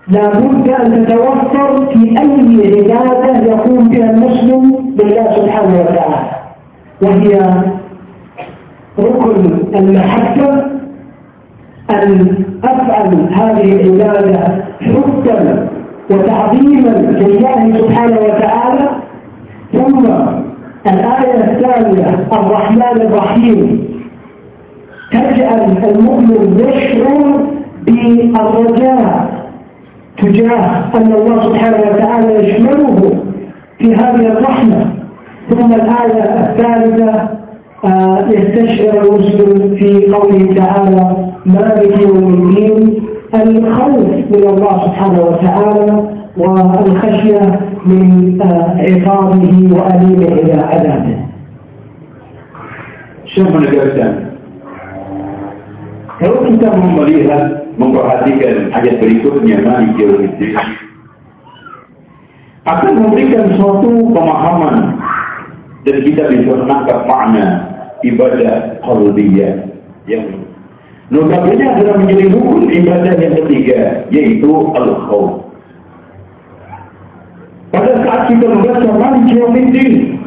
لا 0.08 0.28
بد 0.30 0.70
أن 0.70 1.06
تتوفر 1.06 1.86
في 1.94 2.16
أي 2.20 2.92
عبادة 2.94 3.46
يقوم 3.46 3.90
بها 3.90 4.10
المسلم 4.10 4.72
بالله 4.98 5.36
سبحانه 5.36 5.80
وتعالى 5.82 6.26
وهي 7.04 7.40
ركن 9.00 9.60
المحبة 9.76 10.50
أن 11.94 12.36
أفعل 12.64 13.30
هذه 13.34 13.82
العبادة 13.82 14.66
حبا 14.82 15.68
وتعظيما 16.12 16.90
لله 16.90 17.78
سبحانه 17.80 18.20
وتعالى 18.20 18.90
ثم 19.74 20.06
الآية 20.88 21.34
الثانية 21.44 22.28
الرحمن 22.34 23.02
الرحيم. 23.02 23.86
تجعل 25.12 25.78
المؤمن 25.90 26.60
يشعر 26.60 27.46
بالرجاء 27.88 29.28
تجاه 30.18 30.66
أن 30.96 31.14
الله 31.14 31.44
سبحانه 31.44 31.78
وتعالى 31.78 32.36
يشمله 32.50 33.12
في 33.80 33.94
هذه 33.94 34.28
الرحمة. 34.28 34.86
ثم 35.50 35.74
الآية 35.74 36.24
الثالثة 36.24 37.30
آه، 37.86 38.26
يستشعر 38.30 39.04
المسلم 39.04 39.76
في 39.76 40.12
قوله 40.14 40.54
تعالى 40.56 41.16
مالك 41.46 42.02
يوم 42.02 42.34
الدين؟ 42.34 43.04
الخوف 43.34 44.08
من 44.32 44.44
الله 44.50 44.86
سبحانه 44.86 45.22
وتعالى 45.22 46.04
والخشية 46.38 47.60
من 47.86 48.42
آه، 48.42 48.78
عقابه 48.78 49.70
وأليمه 49.72 50.28
إلى 50.28 50.54
عذابه 50.54 51.18
Syekh 53.26 53.52
menegaskan, 53.52 54.32
kalau 56.22 56.48
kita 56.48 56.72
melihat, 56.78 57.68
memperhatikan 57.76 58.72
ayat 58.72 59.02
berikutnya, 59.04 59.60
Malik 59.60 59.98
Yawmiddin, 60.00 60.56
akan 62.64 62.92
memberikan 62.96 63.60
suatu 63.60 63.92
pemahaman 64.14 65.02
dan 65.84 65.96
kita 66.08 66.32
bisa 66.32 66.54
menangkap 66.54 67.04
makna 67.10 67.46
ibadah 68.08 68.80
qalbiyah 68.88 69.68
yang 70.08 70.26
Notabene 71.14 71.66
adalah 71.70 72.02
menjadi 72.02 72.34
rukun 72.34 72.66
ibadah 72.66 73.14
yang 73.14 73.34
ketiga, 73.46 74.10
yaitu 74.10 74.50
al-khawf. 74.74 75.46
Pada 77.70 77.94
saat 78.02 78.22
kita 78.34 78.46
membaca 78.50 78.90
Malik 78.90 79.30
Yawmiddin, 79.30 80.18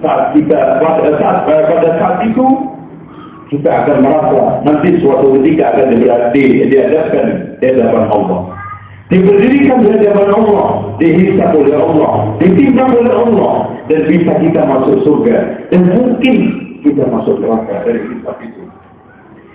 saat 0.00 0.32
kita 0.32 0.80
pada 0.80 1.12
saat, 1.20 1.38
eh, 1.44 1.62
pada 1.68 1.88
saat 2.00 2.16
itu 2.24 2.46
kita 3.52 3.68
akan 3.68 3.96
merasa 4.00 4.64
nanti 4.64 4.96
suatu 5.04 5.36
ketika 5.36 5.76
akan 5.76 5.86
diberarti 5.92 6.44
dihadapkan 6.72 7.26
di 7.60 7.64
hadapan 7.68 8.04
Allah. 8.08 8.40
Diberdirikan 9.12 9.84
di 9.84 9.92
hadapan 9.92 10.28
Allah, 10.32 10.66
dihisap 10.96 11.52
oleh 11.52 11.76
Allah, 11.76 12.32
ditimbang 12.40 12.96
oleh 12.96 13.12
Allah, 13.12 13.54
dan 13.92 14.08
bisa 14.08 14.32
kita 14.40 14.60
masuk 14.64 15.04
surga. 15.04 15.68
Dan 15.68 15.92
mungkin 15.92 16.36
kita 16.80 17.04
masuk 17.12 17.36
neraka 17.44 17.84
dari 17.84 18.00
hisap 18.08 18.40
itu. 18.40 18.71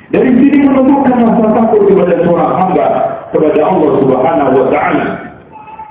Dari 0.07 0.31
sini 0.39 0.63
menunjukkan 0.63 1.19
rasa 1.19 1.47
takut 1.51 1.81
kepada 1.83 2.15
seorang 2.23 2.53
hamba 2.55 2.87
kepada 3.35 3.59
Allah 3.59 3.91
Subhanahu 3.99 4.51
wa 4.55 4.67
taala. 4.71 5.07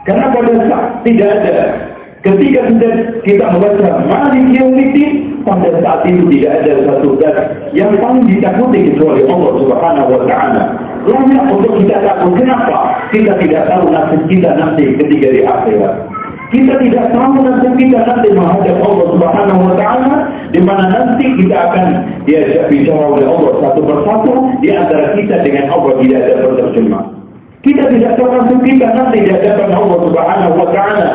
Karena 0.09 0.27
pada 0.33 0.53
saat 0.57 0.85
tidak 1.05 1.31
ada 1.43 1.57
ketika 2.25 2.61
kita 2.73 2.89
kita 3.29 3.45
membaca 3.53 3.91
Malik 4.09 4.45
Yaumiddin 4.57 5.43
pada 5.45 5.69
saat 5.85 6.01
itu 6.09 6.25
tidak 6.33 6.65
ada 6.65 6.73
satu 6.89 7.09
zat 7.21 7.37
yang 7.77 7.93
paling 8.01 8.25
ditakuti 8.25 8.89
kecuali 8.89 9.21
Allah 9.29 9.53
Subhanahu 9.61 10.09
wa 10.09 10.23
taala. 10.25 10.63
Banyak 11.07 11.45
untuk 11.53 11.73
kita 11.79 12.03
takut. 12.03 12.33
Kenapa? 12.41 12.79
Kita 13.13 13.37
tidak 13.39 13.63
tahu 13.69 13.85
nasib 13.93 14.23
kita 14.33 14.51
nanti 14.59 14.97
ketika 14.97 15.29
di 15.29 15.41
akhirat. 15.45 15.95
Kita 16.47 16.79
tidak 16.79 17.11
tahu 17.11 17.43
nanti 17.43 17.69
kita 17.75 18.07
nanti 18.07 18.29
menghadap 18.31 18.79
Allah 18.79 19.07
Subhanahu 19.19 19.61
wa 19.67 19.75
taala 19.75 20.15
di 20.55 20.61
mana 20.63 20.85
nanti 20.95 21.27
kita 21.43 21.57
akan 21.59 21.87
diajak 22.23 22.71
bicara 22.71 23.03
oleh 23.03 23.27
Allah 23.27 23.53
satu 23.67 23.81
persatu 23.83 24.33
di 24.63 24.71
antara 24.71 25.19
kita 25.19 25.43
dengan 25.43 25.75
Allah 25.75 25.99
tidak 25.99 26.19
ada 26.23 26.35
berterjemah. 26.47 27.05
Kita 27.67 27.83
tidak 27.91 28.13
tahu 28.15 28.31
nanti 28.31 28.55
kita 28.63 28.87
nanti 28.95 29.19
di 29.27 29.31
hadapan 29.35 29.75
Allah 29.75 29.99
Subhanahu 30.07 30.53
wa 30.55 30.69
taala 30.71 31.09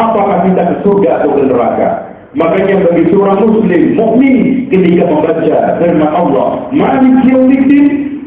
apakah 0.00 0.36
kita 0.48 0.62
ke 0.64 0.74
surga 0.80 1.08
atau 1.20 1.30
ke 1.36 1.42
neraka. 1.44 1.88
Makanya 2.36 2.84
bagi 2.88 3.08
seorang 3.08 3.40
muslim, 3.44 3.82
mukmin 3.96 4.68
ketika 4.68 5.04
membaca 5.08 5.56
firman 5.80 6.12
Allah, 6.12 6.48
Malik 6.76 7.24
Yaumiddin 7.24 7.86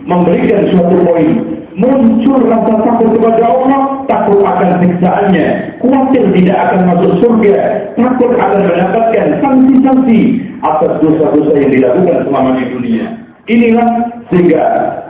memberikan 0.09 0.61
suatu 0.73 0.97
poin 1.05 1.60
muncul 1.77 2.39
rasa 2.47 2.73
takut 2.83 3.09
kepada 3.15 3.43
Allah, 3.47 3.81
takut 4.07 4.43
akan 4.43 4.69
siksaannya, 4.83 5.47
khawatir 5.79 6.23
tidak 6.35 6.57
akan 6.67 6.79
masuk 6.91 7.11
surga, 7.23 7.55
takut 7.95 8.31
akan 8.35 8.59
mendapatkan 8.67 9.27
sanksi-sanksi 9.39 10.21
atas 10.61 10.91
dosa-dosa 10.99 11.53
yang 11.57 11.71
dilakukan 11.71 12.17
selama 12.27 12.49
di 12.59 12.65
dunia. 12.75 13.05
Inilah 13.49 13.89
sehingga 14.29 14.63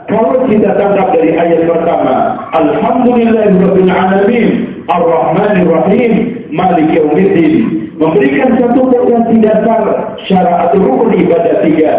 kalau 0.08 0.48
kita 0.48 0.74
tangkap 0.74 1.14
dari 1.14 1.36
ayat 1.36 1.68
pertama, 1.68 2.48
Alhamdulillahirabbil 2.56 3.92
alamin, 3.92 4.48
Ar-Rahmanir 4.88 5.68
Rahim, 5.68 6.12
Malik 6.50 6.90
Yaumiddin, 6.90 7.54
memberikan 8.00 8.56
satu 8.58 8.88
potensi 8.88 9.38
dasar 9.44 10.16
syariat 10.26 10.74
rukun 10.74 11.14
ibadah 11.14 11.56
tiga. 11.62 11.92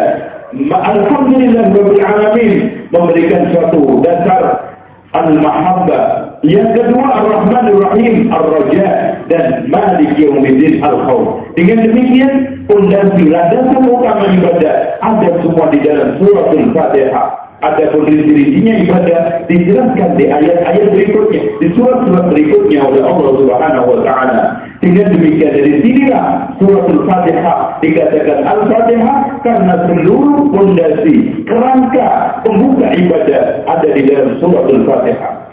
Alhamdulillahirabbil 0.53 2.01
alamin, 2.05 2.53
memberikan 2.93 3.49
suatu 3.49 4.05
dasar 4.05 4.73
al-mahabbah. 5.17 6.37
Yang 6.45 6.75
kedua 6.77 7.07
Ar-Rahman 7.23 7.65
Ar-Rahim 7.73 8.15
Ar-Raja 8.29 8.87
dan 9.31 9.71
Malik 9.71 10.13
Yawmiddin 10.19 10.83
Al-Khawf. 10.83 11.55
Dengan 11.57 11.87
demikian 11.87 12.65
pondasi 12.67 13.31
landasan 13.31 13.81
utama 13.87 14.29
ibadah 14.29 14.99
ada 15.01 15.29
semua 15.41 15.65
di 15.71 15.79
dalam 15.81 16.19
surah 16.21 16.51
Al-Fatihah. 16.51 17.27
Ada 17.63 17.95
dirinya 17.95 18.75
ibadah 18.83 19.47
dijelaskan 19.47 20.19
di 20.19 20.27
ayat-ayat 20.27 20.87
berikutnya, 20.91 21.41
di 21.63 21.67
surat-surat 21.79 22.27
berikutnya 22.27 22.83
oleh 22.83 22.99
Allah 23.07 23.31
Subhanahu 23.39 23.87
wa 23.87 23.99
taala. 24.03 24.43
Dengan 24.83 25.15
demikian 25.15 25.55
dari 25.55 25.79
sinilah 25.79 26.59
surat 26.59 26.91
Al-Fatihah 26.91 27.79
dikatakan 27.79 28.39
Al-Fatihah 28.43 29.17
karena 29.39 29.75
seluruh 29.87 30.51
fondasi 30.51 31.39
kerangka 31.47 32.43
pembuka 32.43 32.91
ibadah 32.91 33.63
ada 33.63 33.87
di 33.95 34.01
dalam 34.11 34.43
surat 34.43 34.67
Al-Fatihah. 34.67 35.43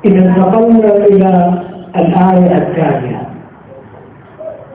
إذا 0.00 0.16
انتقلنا 0.16 0.96
إلى 1.12 1.30
الآية 1.96 2.56
الثانية 2.56 3.20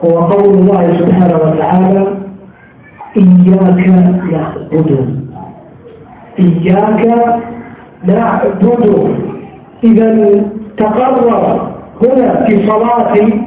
هو 0.04 0.18
قول 0.30 0.54
الله 0.54 0.82
سبحانه 1.02 1.36
وتعالى 1.36 2.02
إياك 3.16 3.80
نعبد 4.30 4.90
إياك 6.38 7.02
نعبد 8.06 8.62
إذا 9.84 10.30
تقرر 10.76 11.70
هنا 12.02 12.46
في 12.46 12.66
صلاتي 12.66 13.42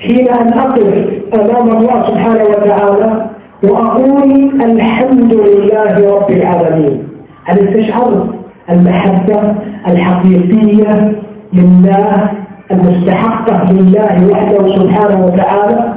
حين 0.00 0.28
أن 0.28 0.52
أقف 0.52 1.08
أمام 1.34 1.68
الله 1.68 2.06
سبحانه 2.06 2.44
وتعالى 2.44 3.26
وأقول 3.64 4.32
الحمد 4.62 5.34
لله 5.34 6.16
رب 6.16 6.30
العالمين. 6.30 7.08
هل 7.44 7.58
استشعرت 7.68 8.26
المحبة 8.70 9.54
الحقيقية 9.88 11.12
لله 11.52 12.30
المستحقة 12.70 13.72
لله 13.72 14.28
وحده 14.32 14.76
سبحانه 14.76 15.24
وتعالى. 15.24 15.94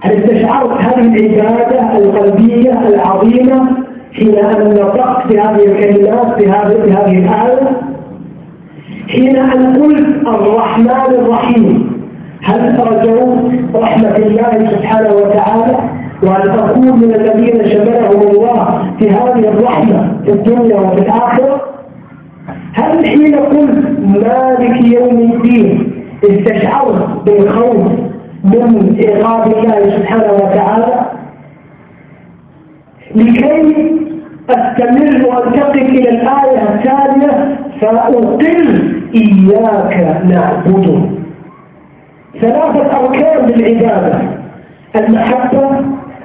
هل 0.00 0.12
استشعرت 0.12 0.80
هذه 0.80 1.26
العبادة 1.26 1.96
القلبية 1.98 2.72
العظيمة 2.88 3.68
حين 4.12 4.38
أن 4.38 4.70
نطقت 4.70 5.32
بهذه 5.32 5.64
الكلمات 5.64 6.38
بهذه 6.38 7.18
الآية. 7.18 7.95
حين 9.08 9.36
أن 9.36 9.82
قلت 9.82 10.06
الرحمن 10.26 11.14
الرحيم 11.14 11.96
هل 12.42 12.80
رجوت 12.86 13.52
رحمة 13.74 14.16
الله 14.16 14.70
سبحانه 14.70 15.14
وتعالى؟ 15.14 15.76
وأن 16.22 16.42
تكون 16.56 16.98
من 17.00 17.14
الذين 17.14 17.66
شملهم 17.66 18.20
الله 18.30 18.92
في 18.98 19.10
هذه 19.10 19.48
الرحمة 19.48 20.16
في 20.24 20.30
الدنيا 20.32 20.76
وفي 20.76 20.98
الآخرة؟ 21.02 21.60
هل 22.74 23.06
حين 23.06 23.34
قلت 23.34 23.98
مالك 23.98 24.84
يوم 24.84 25.32
الدين 25.32 25.92
استشعرت 26.24 27.08
بالخوف 27.26 27.76
من 28.44 28.96
عقاب 29.08 29.52
الله 29.52 29.80
سبحانه 29.96 30.32
وتعالى؟ 30.32 31.06
لكي 33.14 34.05
أستمر 34.50 35.26
وانتقل 35.28 35.80
إلى 35.80 36.08
الآية 36.10 36.62
الثانية 36.74 37.58
فاقل 37.80 38.38
إياك 39.14 40.22
نعبد. 40.24 41.10
ثلاثة 42.40 42.98
أركان 43.00 43.46
للعبادة. 43.46 44.20
المحبة 45.00 45.70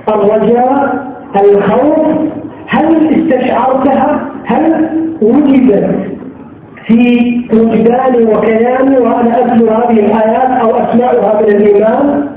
الرجاء 0.10 1.06
الخوف. 1.36 2.16
هل 2.68 2.86
استشعرتها؟ 3.16 4.22
هل 4.46 4.90
وجدت 5.22 5.96
في 6.86 7.42
وجداني 7.54 8.26
وكياني 8.26 8.98
وأنا 8.98 9.40
أتلو 9.40 9.70
هذه 9.70 10.00
الآيات 10.00 10.62
أو 10.62 10.70
أسمعها 10.70 11.42
من 11.42 11.48
الإيمان؟ 11.48 12.28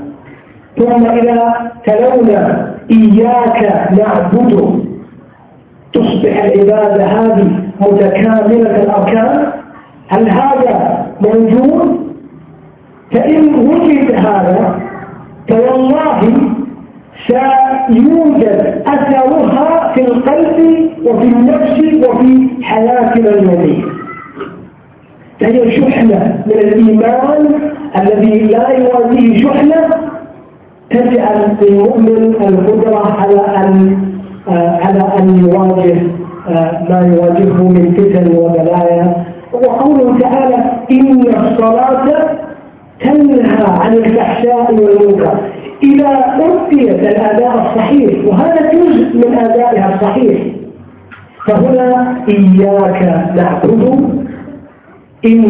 ثم 0.77 1.05
إذا 1.07 1.53
تلونا 1.85 2.73
إياك 2.91 3.89
نعبد. 3.99 4.84
تصبح 5.93 6.43
العبادة 6.43 7.03
هذه 7.05 7.51
متكاملة 7.81 8.75
الأركان؟ 8.75 9.51
هل 10.07 10.29
هذا 10.29 11.05
موجود؟ 11.21 12.05
فإن 13.11 13.55
وجد 13.55 14.11
هذا 14.11 14.79
فوالله 15.49 16.21
سيوجد 17.27 18.83
أثرها 18.87 19.93
في 19.93 20.01
القلب 20.01 20.89
وفي 21.05 21.27
النفس 21.27 22.07
وفي 22.07 22.47
حياتنا 22.63 23.29
اليومية. 23.29 23.83
فهي 25.39 25.71
شحنة 25.81 26.43
من 26.45 26.51
الإيمان 26.59 27.71
الذي 27.97 28.39
لا 28.39 28.69
يوازيه 28.69 29.43
شحنة 29.43 29.89
تجعل 30.89 31.55
للمؤمن 31.61 32.35
القدرة 32.41 33.11
على 33.21 33.41
أن 33.57 33.97
على 34.47 35.03
أن 35.19 35.39
يواجه 35.39 36.01
ما 36.89 36.99
يواجهه 37.13 37.63
من 37.63 37.93
فتن 37.97 38.37
وبلايا. 38.37 39.25
وقوله 39.53 40.19
تعالى 40.19 40.55
إن 40.91 41.21
الصلاة 41.21 42.05
تنهى 42.99 43.65
عن 43.79 43.93
الفحشاء 43.93 44.73
والمنكر. 44.73 45.37
إذا 45.83 46.09
أديت 46.39 46.93
الأداء 46.93 47.51
الصحيح 47.51 48.25
وهذا 48.27 48.71
جزء 48.71 49.17
من 49.17 49.37
أدائها 49.37 49.95
الصحيح 49.95 50.41
فهنا 51.47 52.17
إياك 52.29 53.01
نعبد. 53.35 53.83
إن 55.25 55.41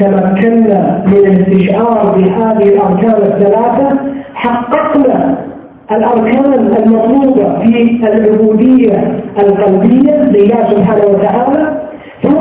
تمكنا 0.00 1.04
من 1.06 1.16
الاستشعار 1.16 2.14
بهذه 2.16 2.68
الأركان 2.68 3.22
الثلاثة 3.22 3.98
حققنا 4.34 5.47
الأركان 5.92 6.52
المطلوبة 6.54 7.58
في 7.58 8.00
العبودية 8.08 9.20
القلبية 9.38 10.14
لله 10.14 10.70
سبحانه 10.70 11.04
وتعالى 11.08 11.82
ثم 12.22 12.36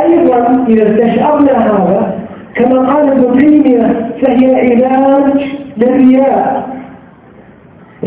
أيضا 0.00 0.64
إذا 0.68 0.82
استشعرنا 0.90 1.52
هذا 1.52 2.14
كما 2.54 2.94
قال 2.94 3.08
ابن 3.12 3.38
تيمية 3.38 4.10
فهي 4.22 4.84
علاج 4.84 5.40
للرياء. 5.76 6.68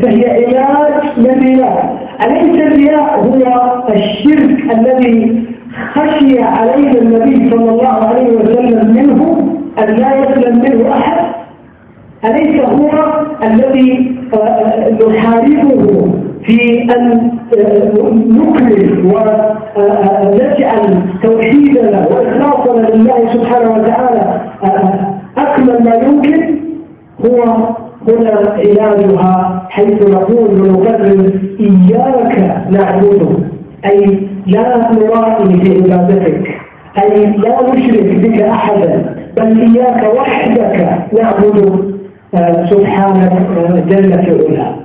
فهي 0.03 0.57
علاج 0.57 1.03
للرياء. 1.17 1.97
أليس 2.25 2.61
الرياء 2.61 3.19
هو 3.25 3.84
الشرك 3.89 4.78
الذي 4.78 5.43
خشي 5.93 6.41
عليه 6.41 7.01
النبي 7.01 7.49
صلى 7.51 7.69
الله 7.71 7.88
عليه 8.07 8.28
وسلم 8.30 8.93
منه 8.93 9.38
أن 9.80 9.95
لا 9.95 10.15
يسلم 10.15 10.59
منه 10.61 10.91
أحد؟ 10.91 11.26
أليس 12.26 12.61
هو 12.65 12.89
الذي 13.43 14.18
نحاربه 15.09 16.11
في 16.45 16.82
أن 16.95 17.32
نكمل 18.30 19.05
ونجعل 19.05 21.01
توحيدنا 21.24 22.07
وإخلاصنا 22.07 22.88
لله 22.88 23.34
سبحانه 23.34 23.72
وتعالى 23.72 24.41
أكمل 25.38 25.84
ما 25.84 25.95
يمكن؟ 25.95 26.57
هو 27.26 27.43
هنا 28.09 28.32
علاجها 28.32 29.65
حيث 29.70 30.09
نقول 30.09 30.61
ونكرر 30.61 31.32
إياك 31.59 32.63
نعبد 32.72 33.43
أي 33.86 34.28
لا 34.47 34.91
نرائي 34.91 35.61
في 35.63 35.93
عبادتك 35.93 36.47
أي 37.03 37.26
لا 37.26 37.57
نشرك 37.74 38.15
بك 38.15 38.41
أحدا 38.41 39.15
بل 39.38 39.61
إياك 39.61 40.15
وحدك 40.15 40.89
نعبد 41.20 41.97
سبحانك 42.36 43.34
جل 43.88 44.11
في 44.25 44.32
علاه 44.47 44.75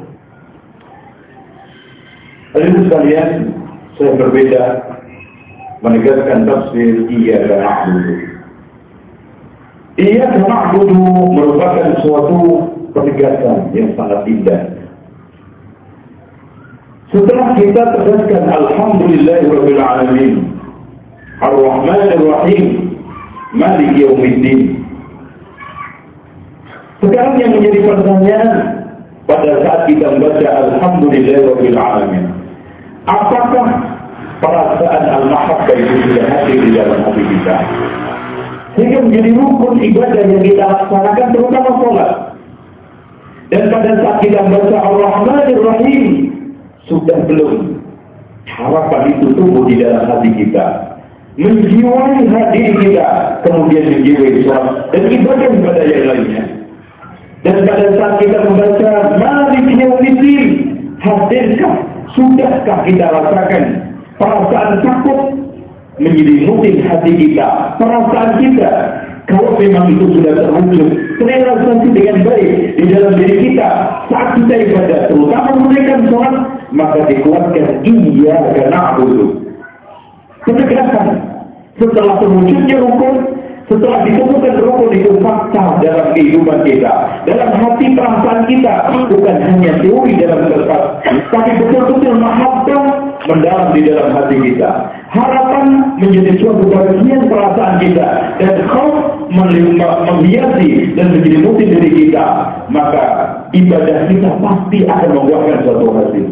Hadirin 2.52 2.84
sekalian, 2.84 3.30
saya 3.96 4.12
berbeda 4.12 4.64
menegaskan 5.80 6.44
tafsir 6.44 7.08
iya 7.08 7.48
dan 7.48 7.64
ahlu. 7.64 8.28
Ia 9.96 10.36
kena 10.36 10.76
dulu 10.76 11.32
merupakan 11.32 11.96
suatu 12.04 12.68
penegasan 12.92 13.72
yang 13.72 13.96
sangat 13.96 14.28
indah. 14.28 14.68
Setelah 17.08 17.56
kita 17.56 17.82
tegaskan 17.96 18.44
Alhamdulillahirrahmanirrahim 18.52 20.52
Ar-Rahmanirrahim 21.40 22.64
Malik 23.56 23.96
Yawmiddin 23.96 24.81
Sekarang 27.02 27.34
yang 27.34 27.58
menjadi 27.58 27.82
pertanyaan 27.82 28.50
pada 29.26 29.50
saat 29.66 29.90
kita 29.90 30.06
membaca 30.06 30.48
Alhamdulillahirrahmanirrahim 30.70 32.30
Apakah 33.10 33.66
perasaan 34.38 35.04
Al-Mahabbah 35.10 35.74
itu 35.74 35.94
sudah 36.06 36.24
hadir 36.30 36.58
di 36.62 36.70
dalam 36.78 37.02
hati 37.02 37.22
kita? 37.26 37.56
Sehingga 38.78 38.98
menjadi 39.02 39.30
rukun 39.34 39.82
ibadah 39.82 40.22
yang 40.30 40.42
kita 40.46 40.62
laksanakan 40.62 41.26
terutama 41.34 41.70
sholat. 41.82 42.10
Dan 43.50 43.62
pada 43.68 43.90
saat 43.98 44.16
kita 44.22 44.38
membaca 44.46 44.78
Ar-Rahmanir-Rahim, 44.78 46.04
sudah 46.86 47.18
belum 47.26 47.82
harapan 48.46 49.02
itu 49.18 49.26
tumbuh 49.34 49.66
di 49.66 49.82
dalam 49.82 50.06
hati 50.06 50.30
kita. 50.38 50.66
Menjiwai 51.34 52.30
hati 52.30 52.60
kita, 52.78 53.08
kemudian 53.42 53.90
menjiwai 53.90 54.46
sholat 54.46 54.94
dan 54.94 55.02
ibadah-ibadah 55.10 55.84
yang 55.90 56.06
lainnya. 56.06 56.61
Dan 57.42 57.66
pada 57.66 57.86
saat 57.98 58.14
kita 58.22 58.38
membaca 58.46 58.90
Malik 59.18 59.66
Yawmiddin, 59.74 60.46
hadirkah, 61.02 61.74
sudahkah 62.14 62.78
kita 62.86 63.06
rasakan 63.10 63.64
perasaan 64.14 64.72
takut 64.86 65.20
menyelimuti 65.98 66.78
hati 66.86 67.12
kita, 67.18 67.76
perasaan 67.82 68.30
kita. 68.38 68.70
Kalau 69.26 69.54
memang 69.54 69.86
itu 69.90 70.18
sudah 70.18 70.34
terwujud, 70.34 70.88
terrealisasi 71.22 71.88
dengan 71.94 72.16
baik 72.26 72.52
di 72.74 72.84
dalam 72.90 73.14
diri 73.14 73.36
kita 73.38 73.68
saat 74.10 74.28
kita 74.34 74.54
ibadah, 74.66 75.00
terutama 75.10 75.48
menunaikan 75.62 76.00
sholat, 76.10 76.36
maka 76.74 77.00
dikuatkan 77.06 77.66
iya 77.86 78.36
karena 78.50 78.78
abudu. 78.92 79.46
Ketegasan 80.42 81.06
setelah 81.78 82.18
terwujudnya 82.18 82.76
rukun, 82.82 83.14
setelah 83.72 84.04
ditemukan 84.04 84.54
rukun 84.60 84.90
itu 84.92 85.10
fakta 85.24 85.80
dalam 85.80 86.06
kehidupan 86.12 86.60
kita, 86.68 86.92
dalam 87.24 87.50
hati 87.56 87.86
perasaan 87.96 88.40
kita, 88.44 88.74
bukan 89.08 89.36
hanya 89.40 89.72
teori 89.80 90.12
dalam 90.20 90.40
kertas, 90.52 90.84
tapi 91.32 91.50
betul-betul 91.56 92.14
mahabbah 92.20 92.84
mendalam 93.24 93.72
di 93.72 93.80
dalam 93.88 94.12
hati 94.12 94.36
kita. 94.44 94.70
Harapan 95.12 95.96
menjadi 96.00 96.32
suatu 96.40 96.68
bagian 96.68 97.20
perasaan 97.28 97.74
kita 97.80 98.08
dan 98.40 98.54
kau 98.68 98.92
menghiasi 99.32 100.92
dan 100.96 101.16
menjadi 101.16 101.38
motif 101.44 101.66
diri 101.68 101.90
kita 102.04 102.24
maka 102.72 103.04
ibadah 103.52 104.08
kita 104.08 104.30
pasti 104.40 104.78
akan 104.88 105.10
membuahkan 105.16 105.58
suatu 105.64 105.86
hasil 106.00 106.26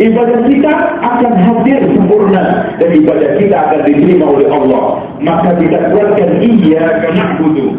ibadah 0.00 0.40
kita 0.48 0.72
akan 1.00 1.32
hadir 1.36 1.80
sempurna 1.92 2.44
dan 2.80 2.90
ibadah 2.96 3.30
kita 3.36 3.56
akan 3.56 3.80
diterima 3.84 4.26
oleh 4.28 4.48
Allah 4.48 4.84
maka 5.20 5.50
kita 5.60 5.78
kuatkan 5.92 6.30
iya 6.40 6.84
karena 7.04 7.24
butuh 7.40 7.72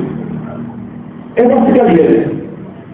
enak 1.37 1.59
sekali 1.69 1.97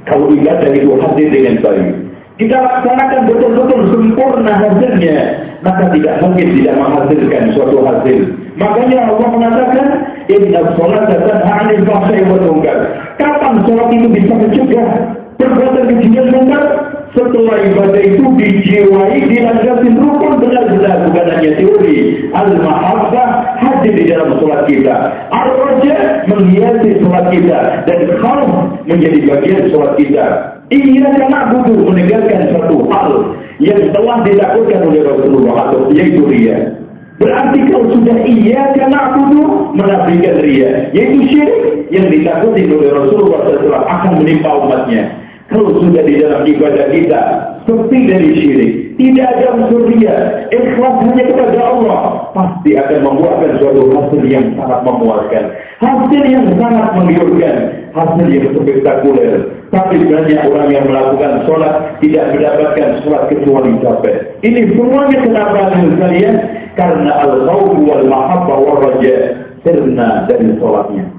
kalau 0.08 0.32
ibadah 0.32 0.70
itu 0.72 0.92
hadir 0.96 1.28
dengan 1.28 1.56
baik 1.60 2.10
kita 2.40 2.56
laksanakan 2.56 3.28
betul-betul 3.28 3.82
sempurna 3.92 4.56
hasilnya, 4.56 5.18
maka 5.60 5.92
tidak 5.92 6.24
mungkin 6.24 6.56
tidak 6.56 6.80
menghasilkan 6.80 7.52
suatu 7.52 7.84
hasil. 7.84 8.32
Makanya 8.56 9.12
Allah 9.12 9.28
mengatakan, 9.28 9.88
Inna 10.32 10.72
sholat 10.80 11.04
dan 11.12 11.44
'anil 11.44 11.84
fahsya'i 11.84 12.24
munkar. 12.32 12.80
Kapan 13.20 13.60
sholat 13.68 13.92
itu 13.92 14.08
bisa 14.08 14.34
mencegah 14.40 14.88
perbuatan 15.36 15.84
keji 15.92 16.08
dan 16.16 16.28
munkar? 16.32 16.64
Setelah 17.10 17.58
ibadah 17.66 18.02
itu 18.06 18.22
dijiwai, 18.38 19.18
dilandasi 19.26 19.90
rukun 19.98 20.34
benar-benar 20.38 21.10
bukan 21.10 21.26
hanya 21.34 21.52
teori. 21.58 22.30
Al-mahabbah 22.38 23.58
hadir 23.58 23.98
di 23.98 24.06
dalam 24.06 24.38
sholat 24.38 24.70
kita. 24.70 24.96
Al-raja 25.34 25.96
menghiasi 26.30 27.02
sholat 27.02 27.26
kita 27.34 27.60
dan 27.90 28.00
khauf 28.22 28.50
menjadi 28.86 29.26
bagian 29.26 29.62
sholat 29.74 29.98
kita. 29.98 30.26
Ia 30.70 31.10
kena 31.18 31.50
butuh 31.50 31.82
menegakkan 31.82 32.54
satu 32.54 32.78
hal 32.94 33.10
yang 33.58 33.90
telah 33.90 34.22
dilakukan 34.22 34.80
oleh 34.86 35.02
Rasulullah 35.02 35.56
atau 35.66 35.90
yaitu 35.90 36.30
ria. 36.30 36.78
Berarti 37.18 37.60
kalau 37.74 37.90
sudah 37.90 38.18
iya 38.22 38.70
kena 38.78 39.18
butuh 39.18 39.74
menafikan 39.74 40.40
ria, 40.46 40.94
yaitu 40.94 41.26
syirik 41.26 41.90
yang 41.90 42.06
ditakuti 42.14 42.70
oleh 42.70 42.94
Rasulullah 42.94 43.50
SAW 43.50 43.82
akan 43.82 44.12
menimpa 44.22 44.50
umatnya. 44.62 45.29
Kalau 45.53 45.77
sudah 45.77 46.03
di 46.09 46.17
dalam 46.17 46.43
ibadah 46.49 46.89
kita 46.89 47.23
sepi 47.69 48.09
dari 48.09 48.31
syirik, 48.41 48.73
tidak 48.97 49.29
ada 49.37 49.47
unsur 49.61 49.93
ria, 49.93 50.49
ikhlas 50.49 50.95
hanya 51.05 51.25
kepada 51.29 51.61
Allah, 51.61 52.01
pasti 52.33 52.73
akan 52.81 52.99
membuahkan 53.05 53.61
suatu 53.61 53.93
hasil 53.93 54.23
yang 54.25 54.57
sangat 54.57 54.81
memuaskan, 54.89 55.45
hasil 55.85 56.23
yang 56.25 56.47
sangat 56.57 56.87
menggiurkan, 56.97 57.57
hasil 57.93 58.27
yang 58.31 58.47
spektakuler. 58.57 59.33
Tapi 59.69 59.97
banyak 60.07 60.41
orang 60.49 60.69
yang 60.71 60.85
melakukan 60.87 61.45
sholat 61.45 61.99
tidak 62.01 62.25
mendapatkan 62.33 62.89
sholat 63.05 63.23
kecuali 63.29 63.75
capek. 63.85 64.17
Ini 64.47 64.61
semuanya 64.73 65.19
kenapa 65.29 65.77
sekalian? 65.77 66.37
Karena 66.79 67.13
al-khawf 67.27 67.75
wal 67.85 68.05
mahabbah 68.07 68.59
wal 68.65 68.79
raja 68.81 69.45
sirna 69.61 70.25
dari 70.31 70.57
sholatnya. 70.57 71.15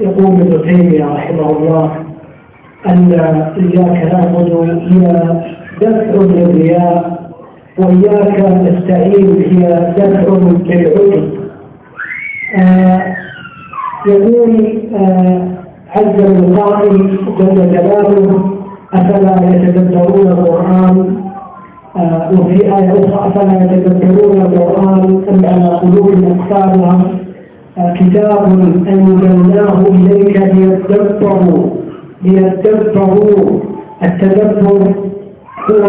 يقول 0.00 0.26
ابن 0.26 0.52
تيمية 0.68 1.04
رحمه 1.04 1.50
الله 1.50 2.04
أن 2.89 3.11
إياك 3.57 4.13
نعبد 4.13 4.51
هي 4.91 5.07
دفع 5.81 6.13
للرياء 6.13 7.21
وإياك 7.77 8.39
نستعين 8.41 9.43
هي 9.51 9.93
دفع 9.97 10.21
للعجب 10.37 11.31
يقول 14.07 14.81
آه 14.95 15.47
عز 15.95 16.21
من 16.31 16.55
قائل 16.55 17.17
جل 17.39 17.71
جلاله 17.71 18.51
أفلا 18.93 19.55
يتدبرون 19.55 20.27
القرآن؟ 20.27 21.15
آه 21.97 22.29
وفي 22.31 22.65
آية 22.65 22.91
أخرى 22.91 23.27
أفلا 23.27 23.73
يتدبرون 23.73 24.41
القرآن 24.41 25.23
أم 25.29 25.45
على 25.45 25.75
قلوب 25.77 26.09
أقفالها؟ 26.23 26.99
آه 27.77 27.93
كتاب 27.93 28.45
أنزلناه 28.87 29.79
إليك 29.81 30.37
ليتدبروا. 30.37 31.80
ليتدبروا 32.23 33.59
التدبر 34.03 34.93
هو 35.71 35.83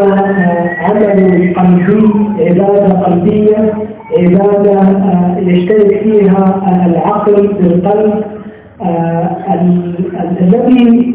عمل 0.79 1.55
قلبي 1.57 2.13
عبادة 2.41 2.93
قلبية 3.01 3.73
عبادة 4.19 4.81
يشترك 5.39 6.03
فيها 6.03 6.63
العقل 6.87 7.49
بالقلب 7.61 8.25
الذي 10.41 11.15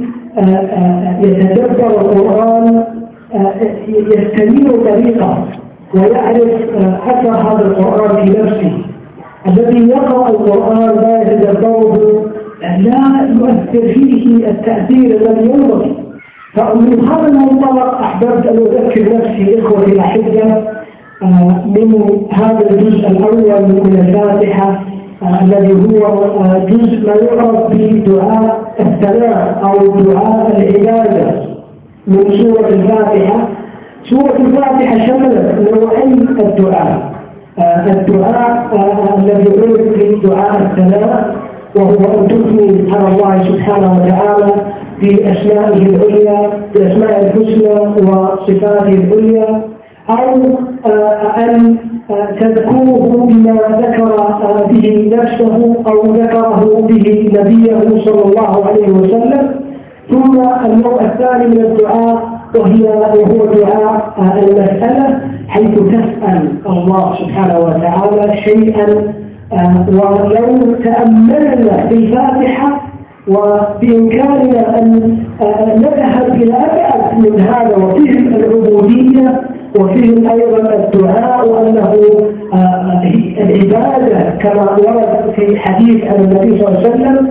يتدبر 1.24 1.88
القرآن 2.02 2.84
يستنير 3.88 4.72
طريقه 4.72 5.44
ويعرف 5.96 6.52
أثر 7.08 7.32
هذا 7.50 7.66
القرآن 7.68 8.26
في 8.26 8.40
نفسه. 8.40 8.78
الذي 9.48 9.90
يقرأ 9.90 10.30
القرآن 10.30 11.02
لا 11.02 11.22
يتدبره 11.22 12.26
لا 12.62 13.30
يؤثر 13.30 13.94
فيه 13.94 14.48
التأثير 14.48 15.22
الذي 15.22 15.52
ينبغي. 15.52 16.08
فمن 16.54 17.10
هذا 17.10 17.28
المنطلق 17.28 18.02
أحببت 18.02 18.46
أن 18.46 18.58
أذكر 18.58 19.18
نفسي 19.18 19.60
إخوتي 19.60 19.92
الأحبة 19.92 20.68
آه، 21.24 21.66
من 21.66 22.22
هذا 22.32 22.70
الجزء 22.70 23.08
الأول 23.08 23.62
من 23.62 24.00
الفاتحة 24.00 24.84
آه، 25.24 25.44
الذي 25.44 25.74
هو 25.74 26.06
آه، 26.06 26.66
جزء 26.70 27.08
ما 27.08 27.14
يعرف 27.16 27.72
بدعاء 27.72 28.74
الثناء 28.80 29.62
أو 29.64 29.98
دعاء 29.98 30.58
العبادة. 30.58 31.48
من 32.08 32.34
سورة 32.34 32.68
الفاتحة 32.68 33.48
سورة 34.04 34.36
الفاتحة 34.38 35.06
شملت 35.06 35.70
نوعين 35.78 36.28
الدعاء. 36.30 37.18
الدعاء 37.88 39.18
الذي 39.18 39.60
عرف 39.60 39.82
بدعاء 39.98 40.62
الثناء 40.62 41.36
وهو 41.78 42.20
أن 42.20 42.28
تثني 42.28 42.92
على 42.96 43.08
الله 43.16 43.44
سبحانه 43.44 43.92
وتعالى 43.94 44.54
بأسمائه 45.02 45.86
العليا 45.86 46.50
بأسماء 46.76 47.20
الحسنى 47.26 48.10
وصفاته 48.12 48.90
العليا 48.90 49.62
أو 50.10 50.42
آه، 50.86 51.44
أن 51.44 51.76
آه، 52.12 52.32
تذكره 52.40 53.26
بما 53.30 53.54
ذكر 53.54 54.20
آه، 54.20 54.68
به 54.72 55.10
نفسه 55.18 55.76
أو 55.92 56.02
ذكره 56.14 56.88
به 56.90 57.30
نبيه 57.40 57.80
صلى 58.06 58.24
الله 58.26 58.66
عليه 58.66 58.88
وسلم 58.92 59.50
ثم 60.12 60.42
النوع 60.66 61.02
الثاني 61.02 61.48
من 61.48 61.62
الدعاء 61.66 62.38
وهي 62.56 62.84
وهو 62.84 63.46
دعاء 63.46 64.14
المسألة 64.20 65.20
حيث 65.48 65.80
تسأل 65.80 66.50
الله 66.68 67.16
سبحانه 67.20 67.60
وتعالى 67.60 68.38
شيئا 68.38 69.14
ولو 69.52 70.72
تأملنا 70.84 71.88
في 71.88 71.94
الفاتحة 71.96 72.82
وبإمكاننا 73.28 74.80
أن 74.80 75.18
نذهب 75.78 76.36
إلى 76.36 76.54
أبعد 76.54 77.20
من 77.20 77.40
هذا 77.42 77.76
وفيه 77.76 78.20
العبودية 78.20 79.42
وفيه 79.80 80.32
أيضا 80.32 80.74
الدعاء 80.76 81.48
وأنه 81.50 81.94
العبادة 83.42 84.30
كما 84.40 84.72
ورد 84.72 85.34
في 85.36 85.60
حديث 85.60 86.04
عن 86.04 86.16
النبي 86.24 86.62
صلى 86.62 86.68
الله 86.68 86.80
عليه 86.80 86.90
وسلم 86.90 87.28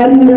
أن 0.00 0.30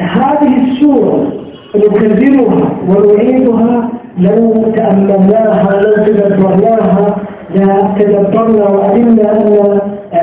هذه 0.00 0.56
السورة 0.64 1.32
نكررها 1.76 2.68
ونعيدها 2.88 3.88
لو 4.18 4.54
تأملناها 4.76 5.80
لو 5.80 6.04
تدبرناها 6.04 7.16
لتدبرنا 7.54 8.64
وعلمنا 8.70 9.32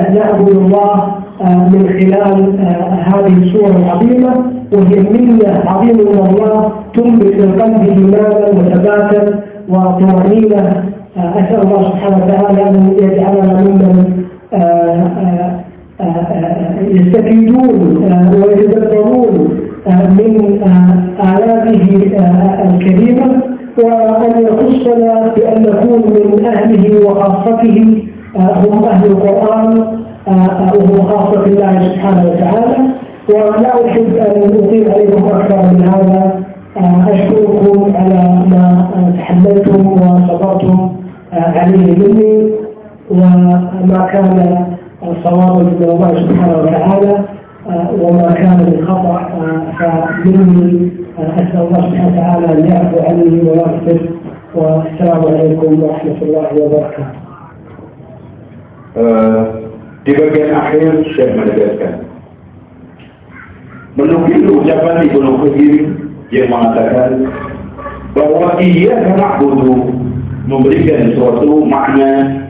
أن 0.00 0.14
نعبد 0.14 0.48
الله 0.48 1.22
آه، 1.42 1.68
من 1.68 1.88
خلال 1.88 2.58
آه، 2.60 2.94
هذه 2.94 3.42
السورة 3.42 3.76
العظيمة 3.76 4.44
وهي 4.72 5.00
منة 5.00 5.62
عظيمة 5.66 6.02
من 6.02 6.26
الله 6.30 6.72
تنبت 6.94 7.34
القلب 7.44 7.88
إيمانا 7.88 8.46
وثباتا 8.46 9.40
وطمأنينة. 9.68 10.84
آه، 11.16 11.32
أسأل 11.40 11.60
الله 11.62 11.82
سبحانه 11.82 12.24
وتعالى 12.24 12.68
أن 12.70 12.94
يجعلنا 13.02 13.62
ممن 13.62 14.22
يستفيدون 16.90 17.96
ويتدبرون 18.34 19.48
من 20.18 20.60
آلاته 21.20 22.12
الكريمة. 22.70 23.51
وأن 23.78 24.32
يخصنا 24.46 25.32
بأن 25.36 25.62
نكون 25.62 26.02
من 26.12 26.46
أهله 26.46 27.06
وخاصته 27.06 28.04
هم 28.36 28.84
أهل 28.84 29.06
القرآن 29.06 29.70
وهو 30.74 31.02
خاصة 31.02 31.44
بالله 31.44 31.88
سبحانه 31.88 32.22
وتعالى. 32.30 32.76
ولا 33.34 33.86
أحب 33.86 34.16
أن 34.16 34.64
أطيل 34.64 34.90
عليكم 34.90 35.24
أكثر 35.24 35.56
من 35.56 35.82
هذا. 35.88 36.42
أشكركم 37.08 37.96
على 37.96 38.22
ما 38.50 38.88
تحملتم 39.18 39.92
وصبرتم 39.92 40.92
عليه 41.32 41.86
مني. 41.98 42.50
وما 43.10 44.08
كان 44.12 44.64
صوابا 45.24 45.62
من 45.62 45.88
الله 45.88 46.08
سبحانه 46.08 46.56
وتعالى 46.58 47.14
وما 48.02 48.32
كان 48.32 48.56
من 48.66 48.86
خطأ 48.86 49.28
فمني. 49.78 51.01
أسأل 51.17 51.61
الله 51.61 51.81
سبحانه 51.81 52.07
وتعالى 52.07 52.45
أن 52.53 52.59
يعفو 52.71 52.97
عني 52.99 53.41
ويغفر 53.41 53.99
والسلام 54.55 55.21
عليكم 55.25 55.83
ورحمة 55.83 56.19
الله 56.21 56.49
وبركاته. 56.61 57.17
Di 60.07 60.11
bagian 60.15 60.55
akhir 60.55 61.03
Syekh 61.13 61.35
menegaskan 61.35 62.07
menukil 63.99 64.63
ucapan 64.63 65.03
Ibnu 65.03 65.31
Qayyim 65.43 65.85
yang 66.33 66.47
mengatakan 66.47 67.27
bahwa 68.15 68.55
ia 68.57 68.93
kena 69.03 69.37
butuh 69.37 69.83
memberikan 70.47 71.11
suatu 71.13 71.61
makna 71.67 72.41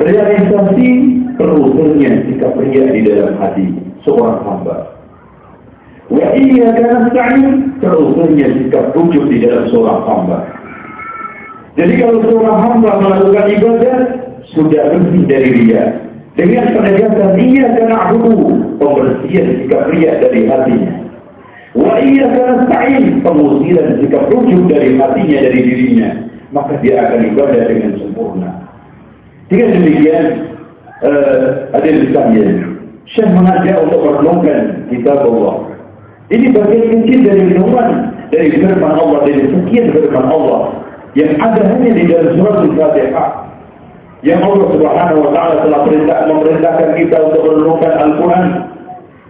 realisasi 0.00 0.90
terusurnya 1.36 2.24
sikap 2.26 2.56
pria 2.56 2.88
di 2.88 3.00
dalam 3.04 3.36
hati 3.36 3.70
seorang 4.02 4.40
hamba. 4.42 4.93
Wa 6.05 6.37
iya 6.37 6.69
kena 6.77 7.09
sa'in 7.09 7.81
terusurnya 7.81 8.47
sikap 8.61 8.93
rujuk 8.93 9.25
di 9.25 9.41
dalam 9.41 9.65
seorang 9.73 10.05
hamba. 10.05 10.37
Jadi 11.75 11.93
kalau 11.97 12.21
seorang 12.29 12.57
hamba 12.61 12.91
melakukan 13.01 13.47
ibadah 13.57 13.97
sudah 14.53 14.83
bersih 14.93 15.25
dari 15.25 15.51
dia, 15.65 16.05
dengan 16.37 16.77
penegasan 16.77 17.33
ia 17.41 17.65
kena 17.73 18.13
hudu 18.13 18.77
pembersihan 18.77 19.47
sikap 19.65 19.89
ria 19.89 20.21
dari 20.21 20.45
hatinya. 20.45 20.93
Wa 21.73 21.97
ia 21.97 22.25
kena 22.29 22.55
sa'in 22.69 23.25
pengusiran 23.25 23.97
sikap 23.97 24.29
rujuk 24.29 24.69
dari 24.69 24.93
hatinya, 25.01 25.37
dari 25.41 25.59
dirinya. 25.65 26.09
Maka 26.53 26.79
dia 26.85 27.01
akan 27.01 27.33
ibadah 27.33 27.61
dengan 27.67 27.91
sempurna. 27.97 28.51
Dengan 29.49 29.77
demikian, 29.81 30.25
uh, 31.03 31.67
ada 31.73 31.89
misalnya, 31.89 32.47
Syekh 33.09 33.29
mengajak 33.33 33.77
untuk 33.85 34.01
merenungkan 34.01 34.87
kitab 34.87 35.25
Allah. 35.25 35.74
Ini 36.25 36.49
bagian 36.57 36.85
kecil 36.89 37.19
dari 37.21 37.43
renungan 37.53 37.89
dari 38.33 38.49
firman 38.57 38.97
Allah, 38.97 39.19
dari 39.29 39.45
sekian 39.45 39.93
firman 39.93 40.25
Allah 40.25 40.59
yang 41.13 41.37
ada 41.37 41.61
hanya 41.69 41.91
di 41.93 42.03
dalam 42.09 42.33
surat 42.33 42.65
Al-Fatihah 42.65 43.29
yang 44.25 44.41
Allah 44.41 44.67
Subhanahu 44.73 45.21
wa 45.21 45.31
taala 45.37 45.55
telah 45.69 45.79
perintah 45.85 46.17
memerintahkan 46.25 46.89
kita 46.97 47.17
untuk 47.29 47.41
merenungkan 47.45 47.93
Al-Qur'an. 47.93 48.45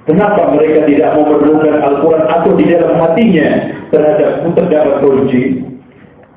Kenapa 0.08 0.56
mereka 0.56 0.88
tidak 0.88 1.20
mau 1.20 1.36
merenungkan 1.36 1.76
Al-Qur'an 1.84 2.24
atau 2.32 2.52
di 2.56 2.66
dalam 2.72 2.96
hatinya 3.04 3.48
terhadap 3.92 4.30
terdapat 4.56 4.96
kunci? 5.04 5.75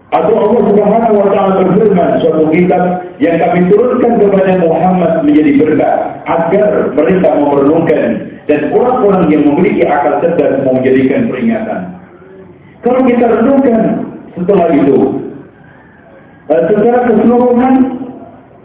Atau 0.08 0.32
Allah 0.40 0.62
Subhanahu 0.72 1.14
wa 1.20 1.26
taala 1.28 1.52
berfirman 1.60 2.10
suatu 2.24 2.48
kitab 2.48 3.04
yang 3.20 3.36
kami 3.36 3.68
turunkan 3.68 4.16
kepada 4.16 4.56
Muhammad 4.56 5.12
menjadi 5.28 5.52
berkah 5.60 5.94
agar 6.24 6.96
mereka 6.96 7.28
mau 7.36 7.52
merenungkan 7.52 8.04
dan 8.48 8.72
orang-orang 8.72 9.28
yang 9.28 9.42
memiliki 9.44 9.84
akal 9.84 10.16
cerdas 10.24 10.64
menjadikan 10.64 11.28
peringatan. 11.28 11.80
Kalau 12.80 13.04
kita 13.04 13.26
renungkan 13.28 13.80
setelah 14.32 14.68
itu, 14.72 14.96
eh, 16.56 16.62
secara 16.72 16.98
keseluruhan 17.04 17.74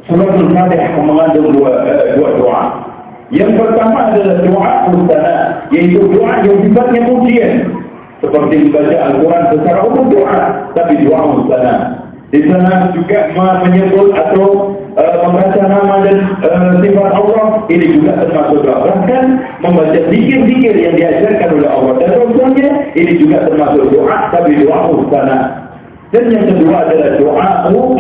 Suratul 0.04 0.52
Fatihah 0.52 1.00
mengandung 1.00 1.56
dua, 1.56 1.80
uh, 1.80 2.08
dua 2.20 2.30
doa. 2.36 2.64
Yang 3.32 3.56
pertama 3.56 4.12
adalah 4.12 4.38
doa 4.44 4.72
mustana, 4.92 5.36
yaitu 5.72 6.04
doa 6.12 6.44
yang 6.44 6.60
sifatnya 6.60 7.02
pujian. 7.08 7.54
Seperti 8.24 8.56
membaca 8.72 8.96
Al-Quran 9.12 9.44
secara 9.52 9.80
umum 9.84 10.06
doa, 10.08 10.72
tapi 10.72 11.04
doa 11.04 11.22
mustana. 11.28 11.76
Di 12.32 12.40
sana 12.50 12.90
juga 12.96 13.30
menyebut 13.68 14.10
atau 14.16 14.74
uh, 14.96 15.16
membaca 15.28 15.60
nama 15.60 16.02
dan 16.08 16.18
uh, 16.42 16.72
sifat 16.82 17.12
Allah, 17.14 17.68
ini 17.68 18.00
juga 18.00 18.24
termasuk 18.24 18.64
doa. 18.64 18.80
Bahkan 18.90 19.24
membaca 19.60 20.00
zikir-zikir 20.08 20.76
yang 20.82 20.96
diajarkan 20.96 21.62
oleh 21.62 21.70
Allah 21.70 21.94
dan 22.00 22.10
Rasulnya, 22.16 22.70
ini 22.96 23.14
juga 23.22 23.38
termasuk 23.46 23.86
doa, 23.92 24.18
tapi 24.32 24.50
doa 24.66 24.80
mustana. 24.90 25.40
Dan 26.10 26.30
yang 26.30 26.46
kedua 26.46 26.90
adalah 26.90 27.12
doa 27.20 27.48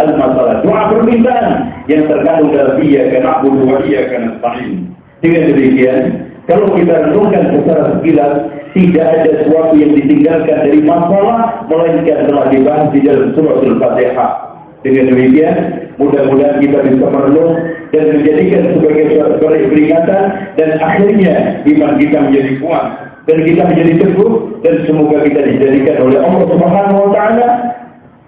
al-masalah, 0.01 0.55
doa 0.63 0.82
permintaan 0.93 1.47
yang 1.91 2.05
terkandung 2.07 2.53
dalam 2.53 2.78
iya 2.80 3.09
kena 3.09 3.41
abudu 3.41 3.69
wa 3.69 3.82
iya 3.84 4.07
sa'in. 4.39 4.88
Dengan 5.19 5.49
demikian, 5.51 6.01
kalau 6.45 6.74
kita 6.78 7.09
renungkan 7.09 7.53
secara 7.53 7.84
sekilas, 7.97 8.34
tidak 8.74 9.05
ada 9.05 9.30
sesuatu 9.41 9.74
yang 9.78 9.93
ditinggalkan 9.93 10.57
dari 10.65 10.82
masalah, 10.82 11.65
melainkan 11.69 12.26
telah 12.26 12.45
dibahas 12.49 12.88
di 12.89 12.99
dalam 13.05 13.32
surah 13.38 13.61
Al-Fatihah. 13.61 14.32
Dengan 14.84 15.15
demikian, 15.15 15.55
mudah-mudahan 15.95 16.59
kita 16.59 16.78
bisa 16.84 17.05
merenung 17.07 17.53
dan 17.95 18.03
menjadikan 18.19 18.61
sebagai 18.76 19.05
suatu 19.15 19.45
peringatan 19.47 20.24
dan 20.59 20.69
akhirnya 20.84 21.63
iman 21.63 21.91
kita 22.01 22.17
menjadi 22.19 22.51
kuat 22.59 22.86
dan 23.24 23.38
kita 23.47 23.61
menjadi 23.63 23.93
teguh 24.03 24.32
dan 24.59 24.76
semoga 24.84 25.24
kita 25.24 25.39
dijadikan 25.47 26.03
oleh 26.03 26.19
Allah 26.19 26.43
Subhanahu 26.51 26.99
wa 26.99 27.09
taala 27.15 27.47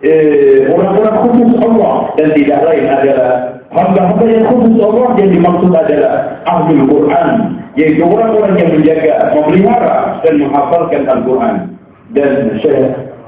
Eh, 0.05 0.69
orang-orang 0.69 1.17
khusus 1.25 1.55
Allah 1.65 2.13
dan 2.13 2.35
tidak 2.37 2.61
lain 2.67 2.85
adalah 2.85 3.57
hamba-hamba 3.73 4.25
yang 4.29 4.45
khusus 4.53 4.77
Allah 4.77 5.07
yang 5.17 5.29
dimaksud 5.33 5.71
adalah 5.73 6.13
ahli 6.45 6.77
Quran 6.85 7.29
yaitu 7.75 8.01
orang-orang 8.07 8.55
yang 8.55 8.69
menjaga, 8.71 9.35
memelihara 9.35 10.23
dan 10.23 10.33
menghafalkan 10.39 11.03
Al-Quran 11.11 11.55
dan 12.15 12.31
saya 12.63 12.83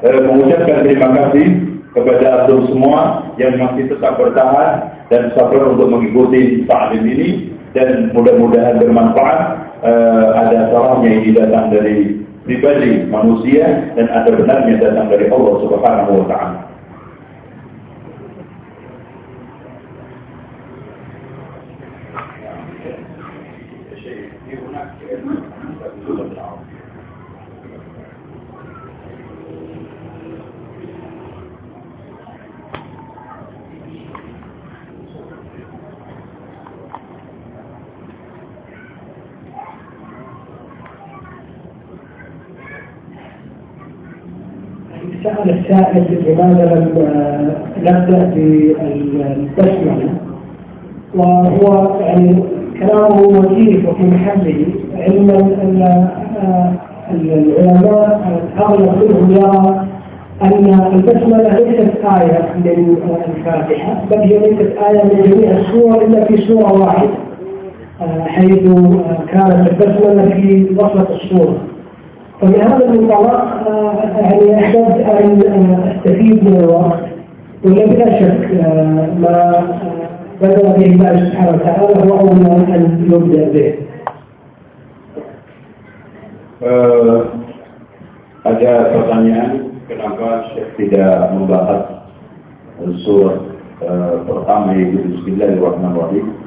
eh, 0.08 0.20
mengucapkan 0.24 0.88
terima 0.88 1.08
kasih 1.12 1.46
kepada 1.92 2.26
Abdul 2.44 2.72
semua 2.72 3.28
yang 3.36 3.60
masih 3.60 3.92
tetap 3.92 4.16
bertahan 4.16 5.02
dan 5.12 5.34
sabar 5.36 5.72
untuk 5.72 5.92
mengikuti 5.92 6.64
taklim 6.68 7.04
ini 7.04 7.30
dan 7.76 8.16
mudah-mudahan 8.16 8.80
bermanfaat 8.80 9.40
eh, 9.84 10.28
ada 10.36 10.72
salahnya 10.72 11.10
ini 11.12 11.30
datang 11.36 11.74
dari 11.74 12.24
pribadi 12.48 13.04
manusia 13.12 13.92
dan 14.00 14.08
ada 14.08 14.32
benarnya 14.32 14.80
datang 14.80 15.12
dari 15.12 15.28
Allah 15.28 15.54
Subhanahu 15.60 16.12
wa 16.24 16.26
taala. 16.32 16.67
نبدأ 47.84 48.32
بالبسملة 48.36 50.10
وهو 51.16 52.00
يعني 52.00 52.44
كلامه 52.80 53.22
وجيه 53.22 53.90
وفي 53.90 54.04
محله 54.04 54.66
علما 54.98 55.38
أن 55.38 55.82
آه، 56.42 56.72
العلماء 57.12 58.42
أغلب 58.60 58.90
منهم 58.90 59.32
يرى 59.32 59.86
أن 60.44 60.94
البسمله 60.94 61.60
ليست 61.60 61.92
آية 62.06 62.50
من 62.56 62.98
الفاتحة 63.38 64.02
بل 64.12 64.18
هي 64.18 64.38
ليست 64.38 64.72
آية 64.90 65.04
من 65.04 65.24
جميع 65.24 65.52
السور 65.52 66.02
إلا 66.06 66.26
في 66.26 66.38
سورة 66.38 66.82
واحدة 66.82 67.10
آه، 68.02 68.24
حيث 68.24 68.60
كانت 69.32 69.70
البسمله 69.72 70.26
في 70.26 70.68
وسط 70.80 71.12
السوره 71.12 71.58
فمن 72.42 72.62
هذا 72.62 72.86
المنطلق 72.86 73.46
يعني 74.20 74.60
احببت 74.60 75.06
أن 75.06 75.97
استفيد 76.17 76.45
من 76.45 76.57
الوقت 76.57 77.03
ولا 77.65 77.87
بلا 77.87 78.21
شك 78.21 78.51
ما 79.21 79.37
بدأ 80.43 80.73
به 80.77 80.87
الله 80.87 81.13
سبحانه 81.31 81.51
وتعالى 81.51 82.11
هو 82.11 82.19
أولى 82.19 82.53
أن 82.75 83.07
يبدأ 83.11 83.45
به. 83.53 83.73
Uh, 86.63 87.27
ada 88.47 88.95
pertanyaan 88.95 89.83
kenapa 89.91 90.47
Syekh 90.55 90.79
tidak 90.79 91.35
membahas 91.35 92.07
surat 93.03 93.51
uh, 93.83 94.23
pertama 94.23 94.71
yaitu 94.79 95.03
Bismillahirrahmanirrahim 95.11 96.39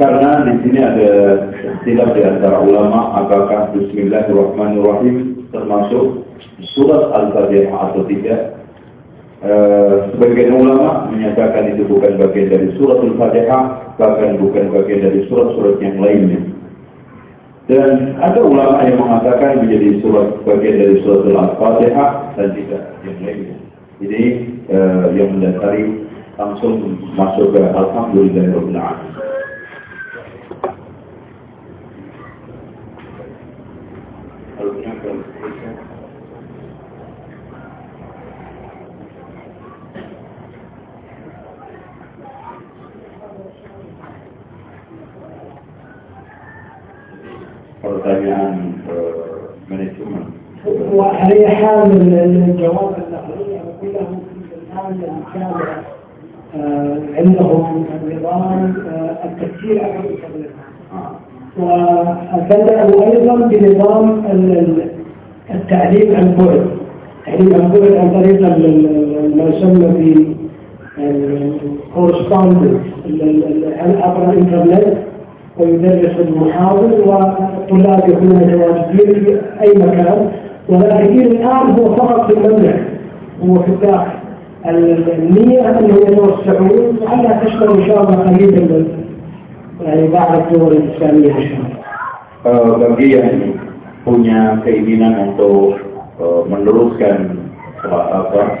karena 0.00 0.48
di 0.48 0.52
sini 0.64 0.80
ada 0.80 1.12
istilah 1.52 2.08
di 2.16 2.20
antara 2.24 2.64
ulama 2.64 3.12
apakah 3.24 3.76
Bismillahirrahmanirrahim 3.76 5.48
termasuk 5.52 6.24
surat 6.75 7.13
Al-Fatihah 7.15 7.91
atau 7.91 8.03
tidak 8.07 8.59
Eh, 9.39 9.95
sebagian 10.11 10.51
ulama 10.51 11.07
menyatakan 11.15 11.71
itu 11.71 11.87
bukan 11.87 12.19
bagian 12.19 12.51
dari 12.51 12.75
suratul 12.75 13.15
Fatihah, 13.15 13.95
bahkan 13.95 14.35
bukan 14.35 14.67
bagian 14.67 15.07
dari 15.07 15.31
surat-surat 15.31 15.79
yang 15.79 15.95
lainnya. 16.03 16.43
Dan 17.71 18.19
ada 18.19 18.35
ulama 18.43 18.83
yang 18.83 18.99
mengatakan 18.99 19.63
menjadi 19.63 20.03
surat 20.03 20.43
bagian 20.43 20.83
dari 20.83 20.95
suratul 21.07 21.39
Al-Fatihah 21.39 22.35
dan 22.35 22.51
tidak 22.51 22.83
yang 23.07 23.19
lainnya. 23.23 23.55
Ini 24.03 24.23
uh, 24.75 25.05
yang 25.15 25.39
mendasari 25.39 26.03
langsung 26.35 26.99
masuk 27.15 27.55
ke 27.55 27.63
Alhamdulillahirabbil 27.63 28.75
alamin. 28.75 29.15
وعلى 51.19 51.47
حال 51.47 51.91
الجواب 51.91 52.95
النقلي 52.97 53.59
كله 53.81 54.07
الان 54.73 55.21
كان 55.33 55.51
عندهم 57.17 57.85
نظام 58.11 58.73
التفكير 59.25 59.83
على 59.83 59.93
وبدأوا 61.59 63.03
أيضا 63.11 63.35
بنظام 63.35 64.23
التعليم 65.53 66.15
عن 66.15 66.35
بعد. 66.37 66.65
التعليم 67.27 67.61
عن 67.61 67.71
بعد 67.71 67.97
عن 67.97 68.09
طريق 68.21 68.41
ما 69.35 69.43
يسمى 69.43 69.87
ب 69.87 70.35
عبر 74.01 74.29
الإنترنت؟ 74.33 74.97
ويدرس 75.59 76.15
المحاضر 76.19 76.91
والطلاب 77.07 78.09
يكونون 78.09 78.35
متواجدين 78.35 79.25
في 79.25 79.41
أي 79.61 79.69
مكان. 79.77 80.31
ولكن 80.68 81.20
الآن 81.20 81.70
هو 81.78 81.96
فقط 81.96 82.32
في 82.32 82.38
المملكة 82.38 82.84
هو 83.42 83.54
في 83.54 83.68
الداخل 83.68 84.12
النية 84.66 85.60
أنهم 85.70 85.84
يتوسعون 85.84 86.98
لعلها 87.00 87.44
تشمل 87.44 87.80
إن 87.80 87.86
شاء 87.86 88.00
الله 88.02 88.16
قريبا 88.16 88.84
يعني 89.82 90.08
بعض 90.08 90.38
الدول 90.38 90.72
الإسلامية 90.72 91.32
إن 91.32 91.42
شاء 91.42 91.58
الله. 91.58 91.84
bagi 92.44 93.16
yang 93.16 93.56
punya 94.04 94.60
keinginan 94.68 95.32
untuk 95.32 95.80
uh, 96.20 96.44
meneruskan 96.44 97.40
apa, 97.88 98.60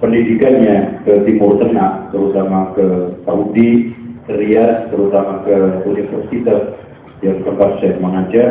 pendidikannya 0.00 1.04
ke 1.04 1.28
Timur 1.28 1.60
Tengah, 1.60 2.08
terutama 2.08 2.72
ke 2.72 3.20
Saudi, 3.28 3.92
Riyadh 4.28 4.92
terutama 4.92 5.40
ke 5.48 5.56
universitas 5.88 6.76
yang 7.24 7.40
tempat 7.48 7.80
saya 7.80 7.96
mengajar 7.96 8.48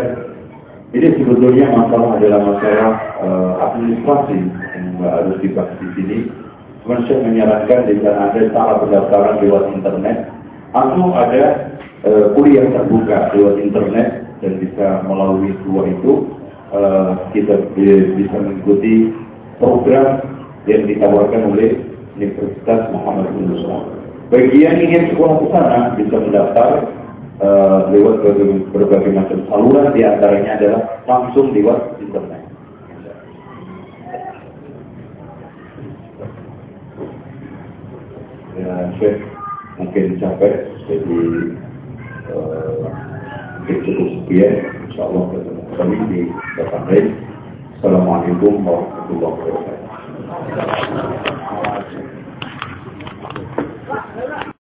ini 0.93 1.09
sebetulnya 1.16 1.66
masalah 1.72 2.20
adalah 2.20 2.40
masalah 2.53 2.93
uh, 3.24 3.53
administrasi 3.70 4.38
yang 4.76 4.86
harus 5.01 5.36
dibahas 5.40 5.72
di 5.80 5.88
sini 5.97 6.18
cuma 6.84 7.01
saya 7.09 7.24
menyarankan 7.24 7.80
sana 7.88 8.11
ada 8.28 8.40
cara 8.53 8.72
pendaftaran 8.84 9.34
lewat 9.40 9.64
internet 9.72 10.28
atau 10.76 11.05
ada 11.16 11.45
uh, 12.05 12.24
kuliah 12.36 12.68
terbuka 12.68 13.32
lewat 13.32 13.57
internet 13.61 14.09
dan 14.45 14.53
bisa 14.61 15.01
melalui 15.09 15.55
dua 15.64 15.88
itu 15.88 16.28
uh, 16.74 17.16
kita 17.32 17.72
bisa 18.18 18.36
mengikuti 18.36 19.14
program 19.62 20.20
yang 20.66 20.86
ditawarkan 20.86 21.55
oleh 21.55 21.70
Universitas 22.18 22.90
Muhammad. 22.93 23.30
Bagi 24.28 24.64
yang 24.64 24.78
ingin 24.80 25.12
sekolah 25.12 25.45
ke 25.45 25.47
sana 25.53 25.78
bisa 25.97 26.16
mendaftar 26.16 26.88
uh, 27.41 27.89
lewat 27.89 28.20
berbagai, 28.20 28.68
berbagai 28.74 29.12
macam 29.16 29.39
saluran 29.49 29.95
di 29.97 30.03
antaranya 30.05 30.61
adalah 30.61 30.83
langsung 31.09 31.55
lewat 31.57 31.97
internet. 32.03 32.43
Ya, 38.53 38.93
mungkin 39.80 40.20
capek, 40.20 40.55
jadi 40.87 41.18
eh, 42.30 42.85
mungkin 43.59 43.76
cukup 43.83 44.09
sekian. 44.22 44.55
Insya 44.87 45.03
Allah 45.09 45.24
ketemu 45.33 45.62
kami 45.74 45.97
di 46.12 46.20
depan 46.61 46.83
lain. 46.87 47.07
Assalamualaikum 47.80 48.62
warahmatullahi 48.62 49.35
wabarakatuh. 49.35 49.80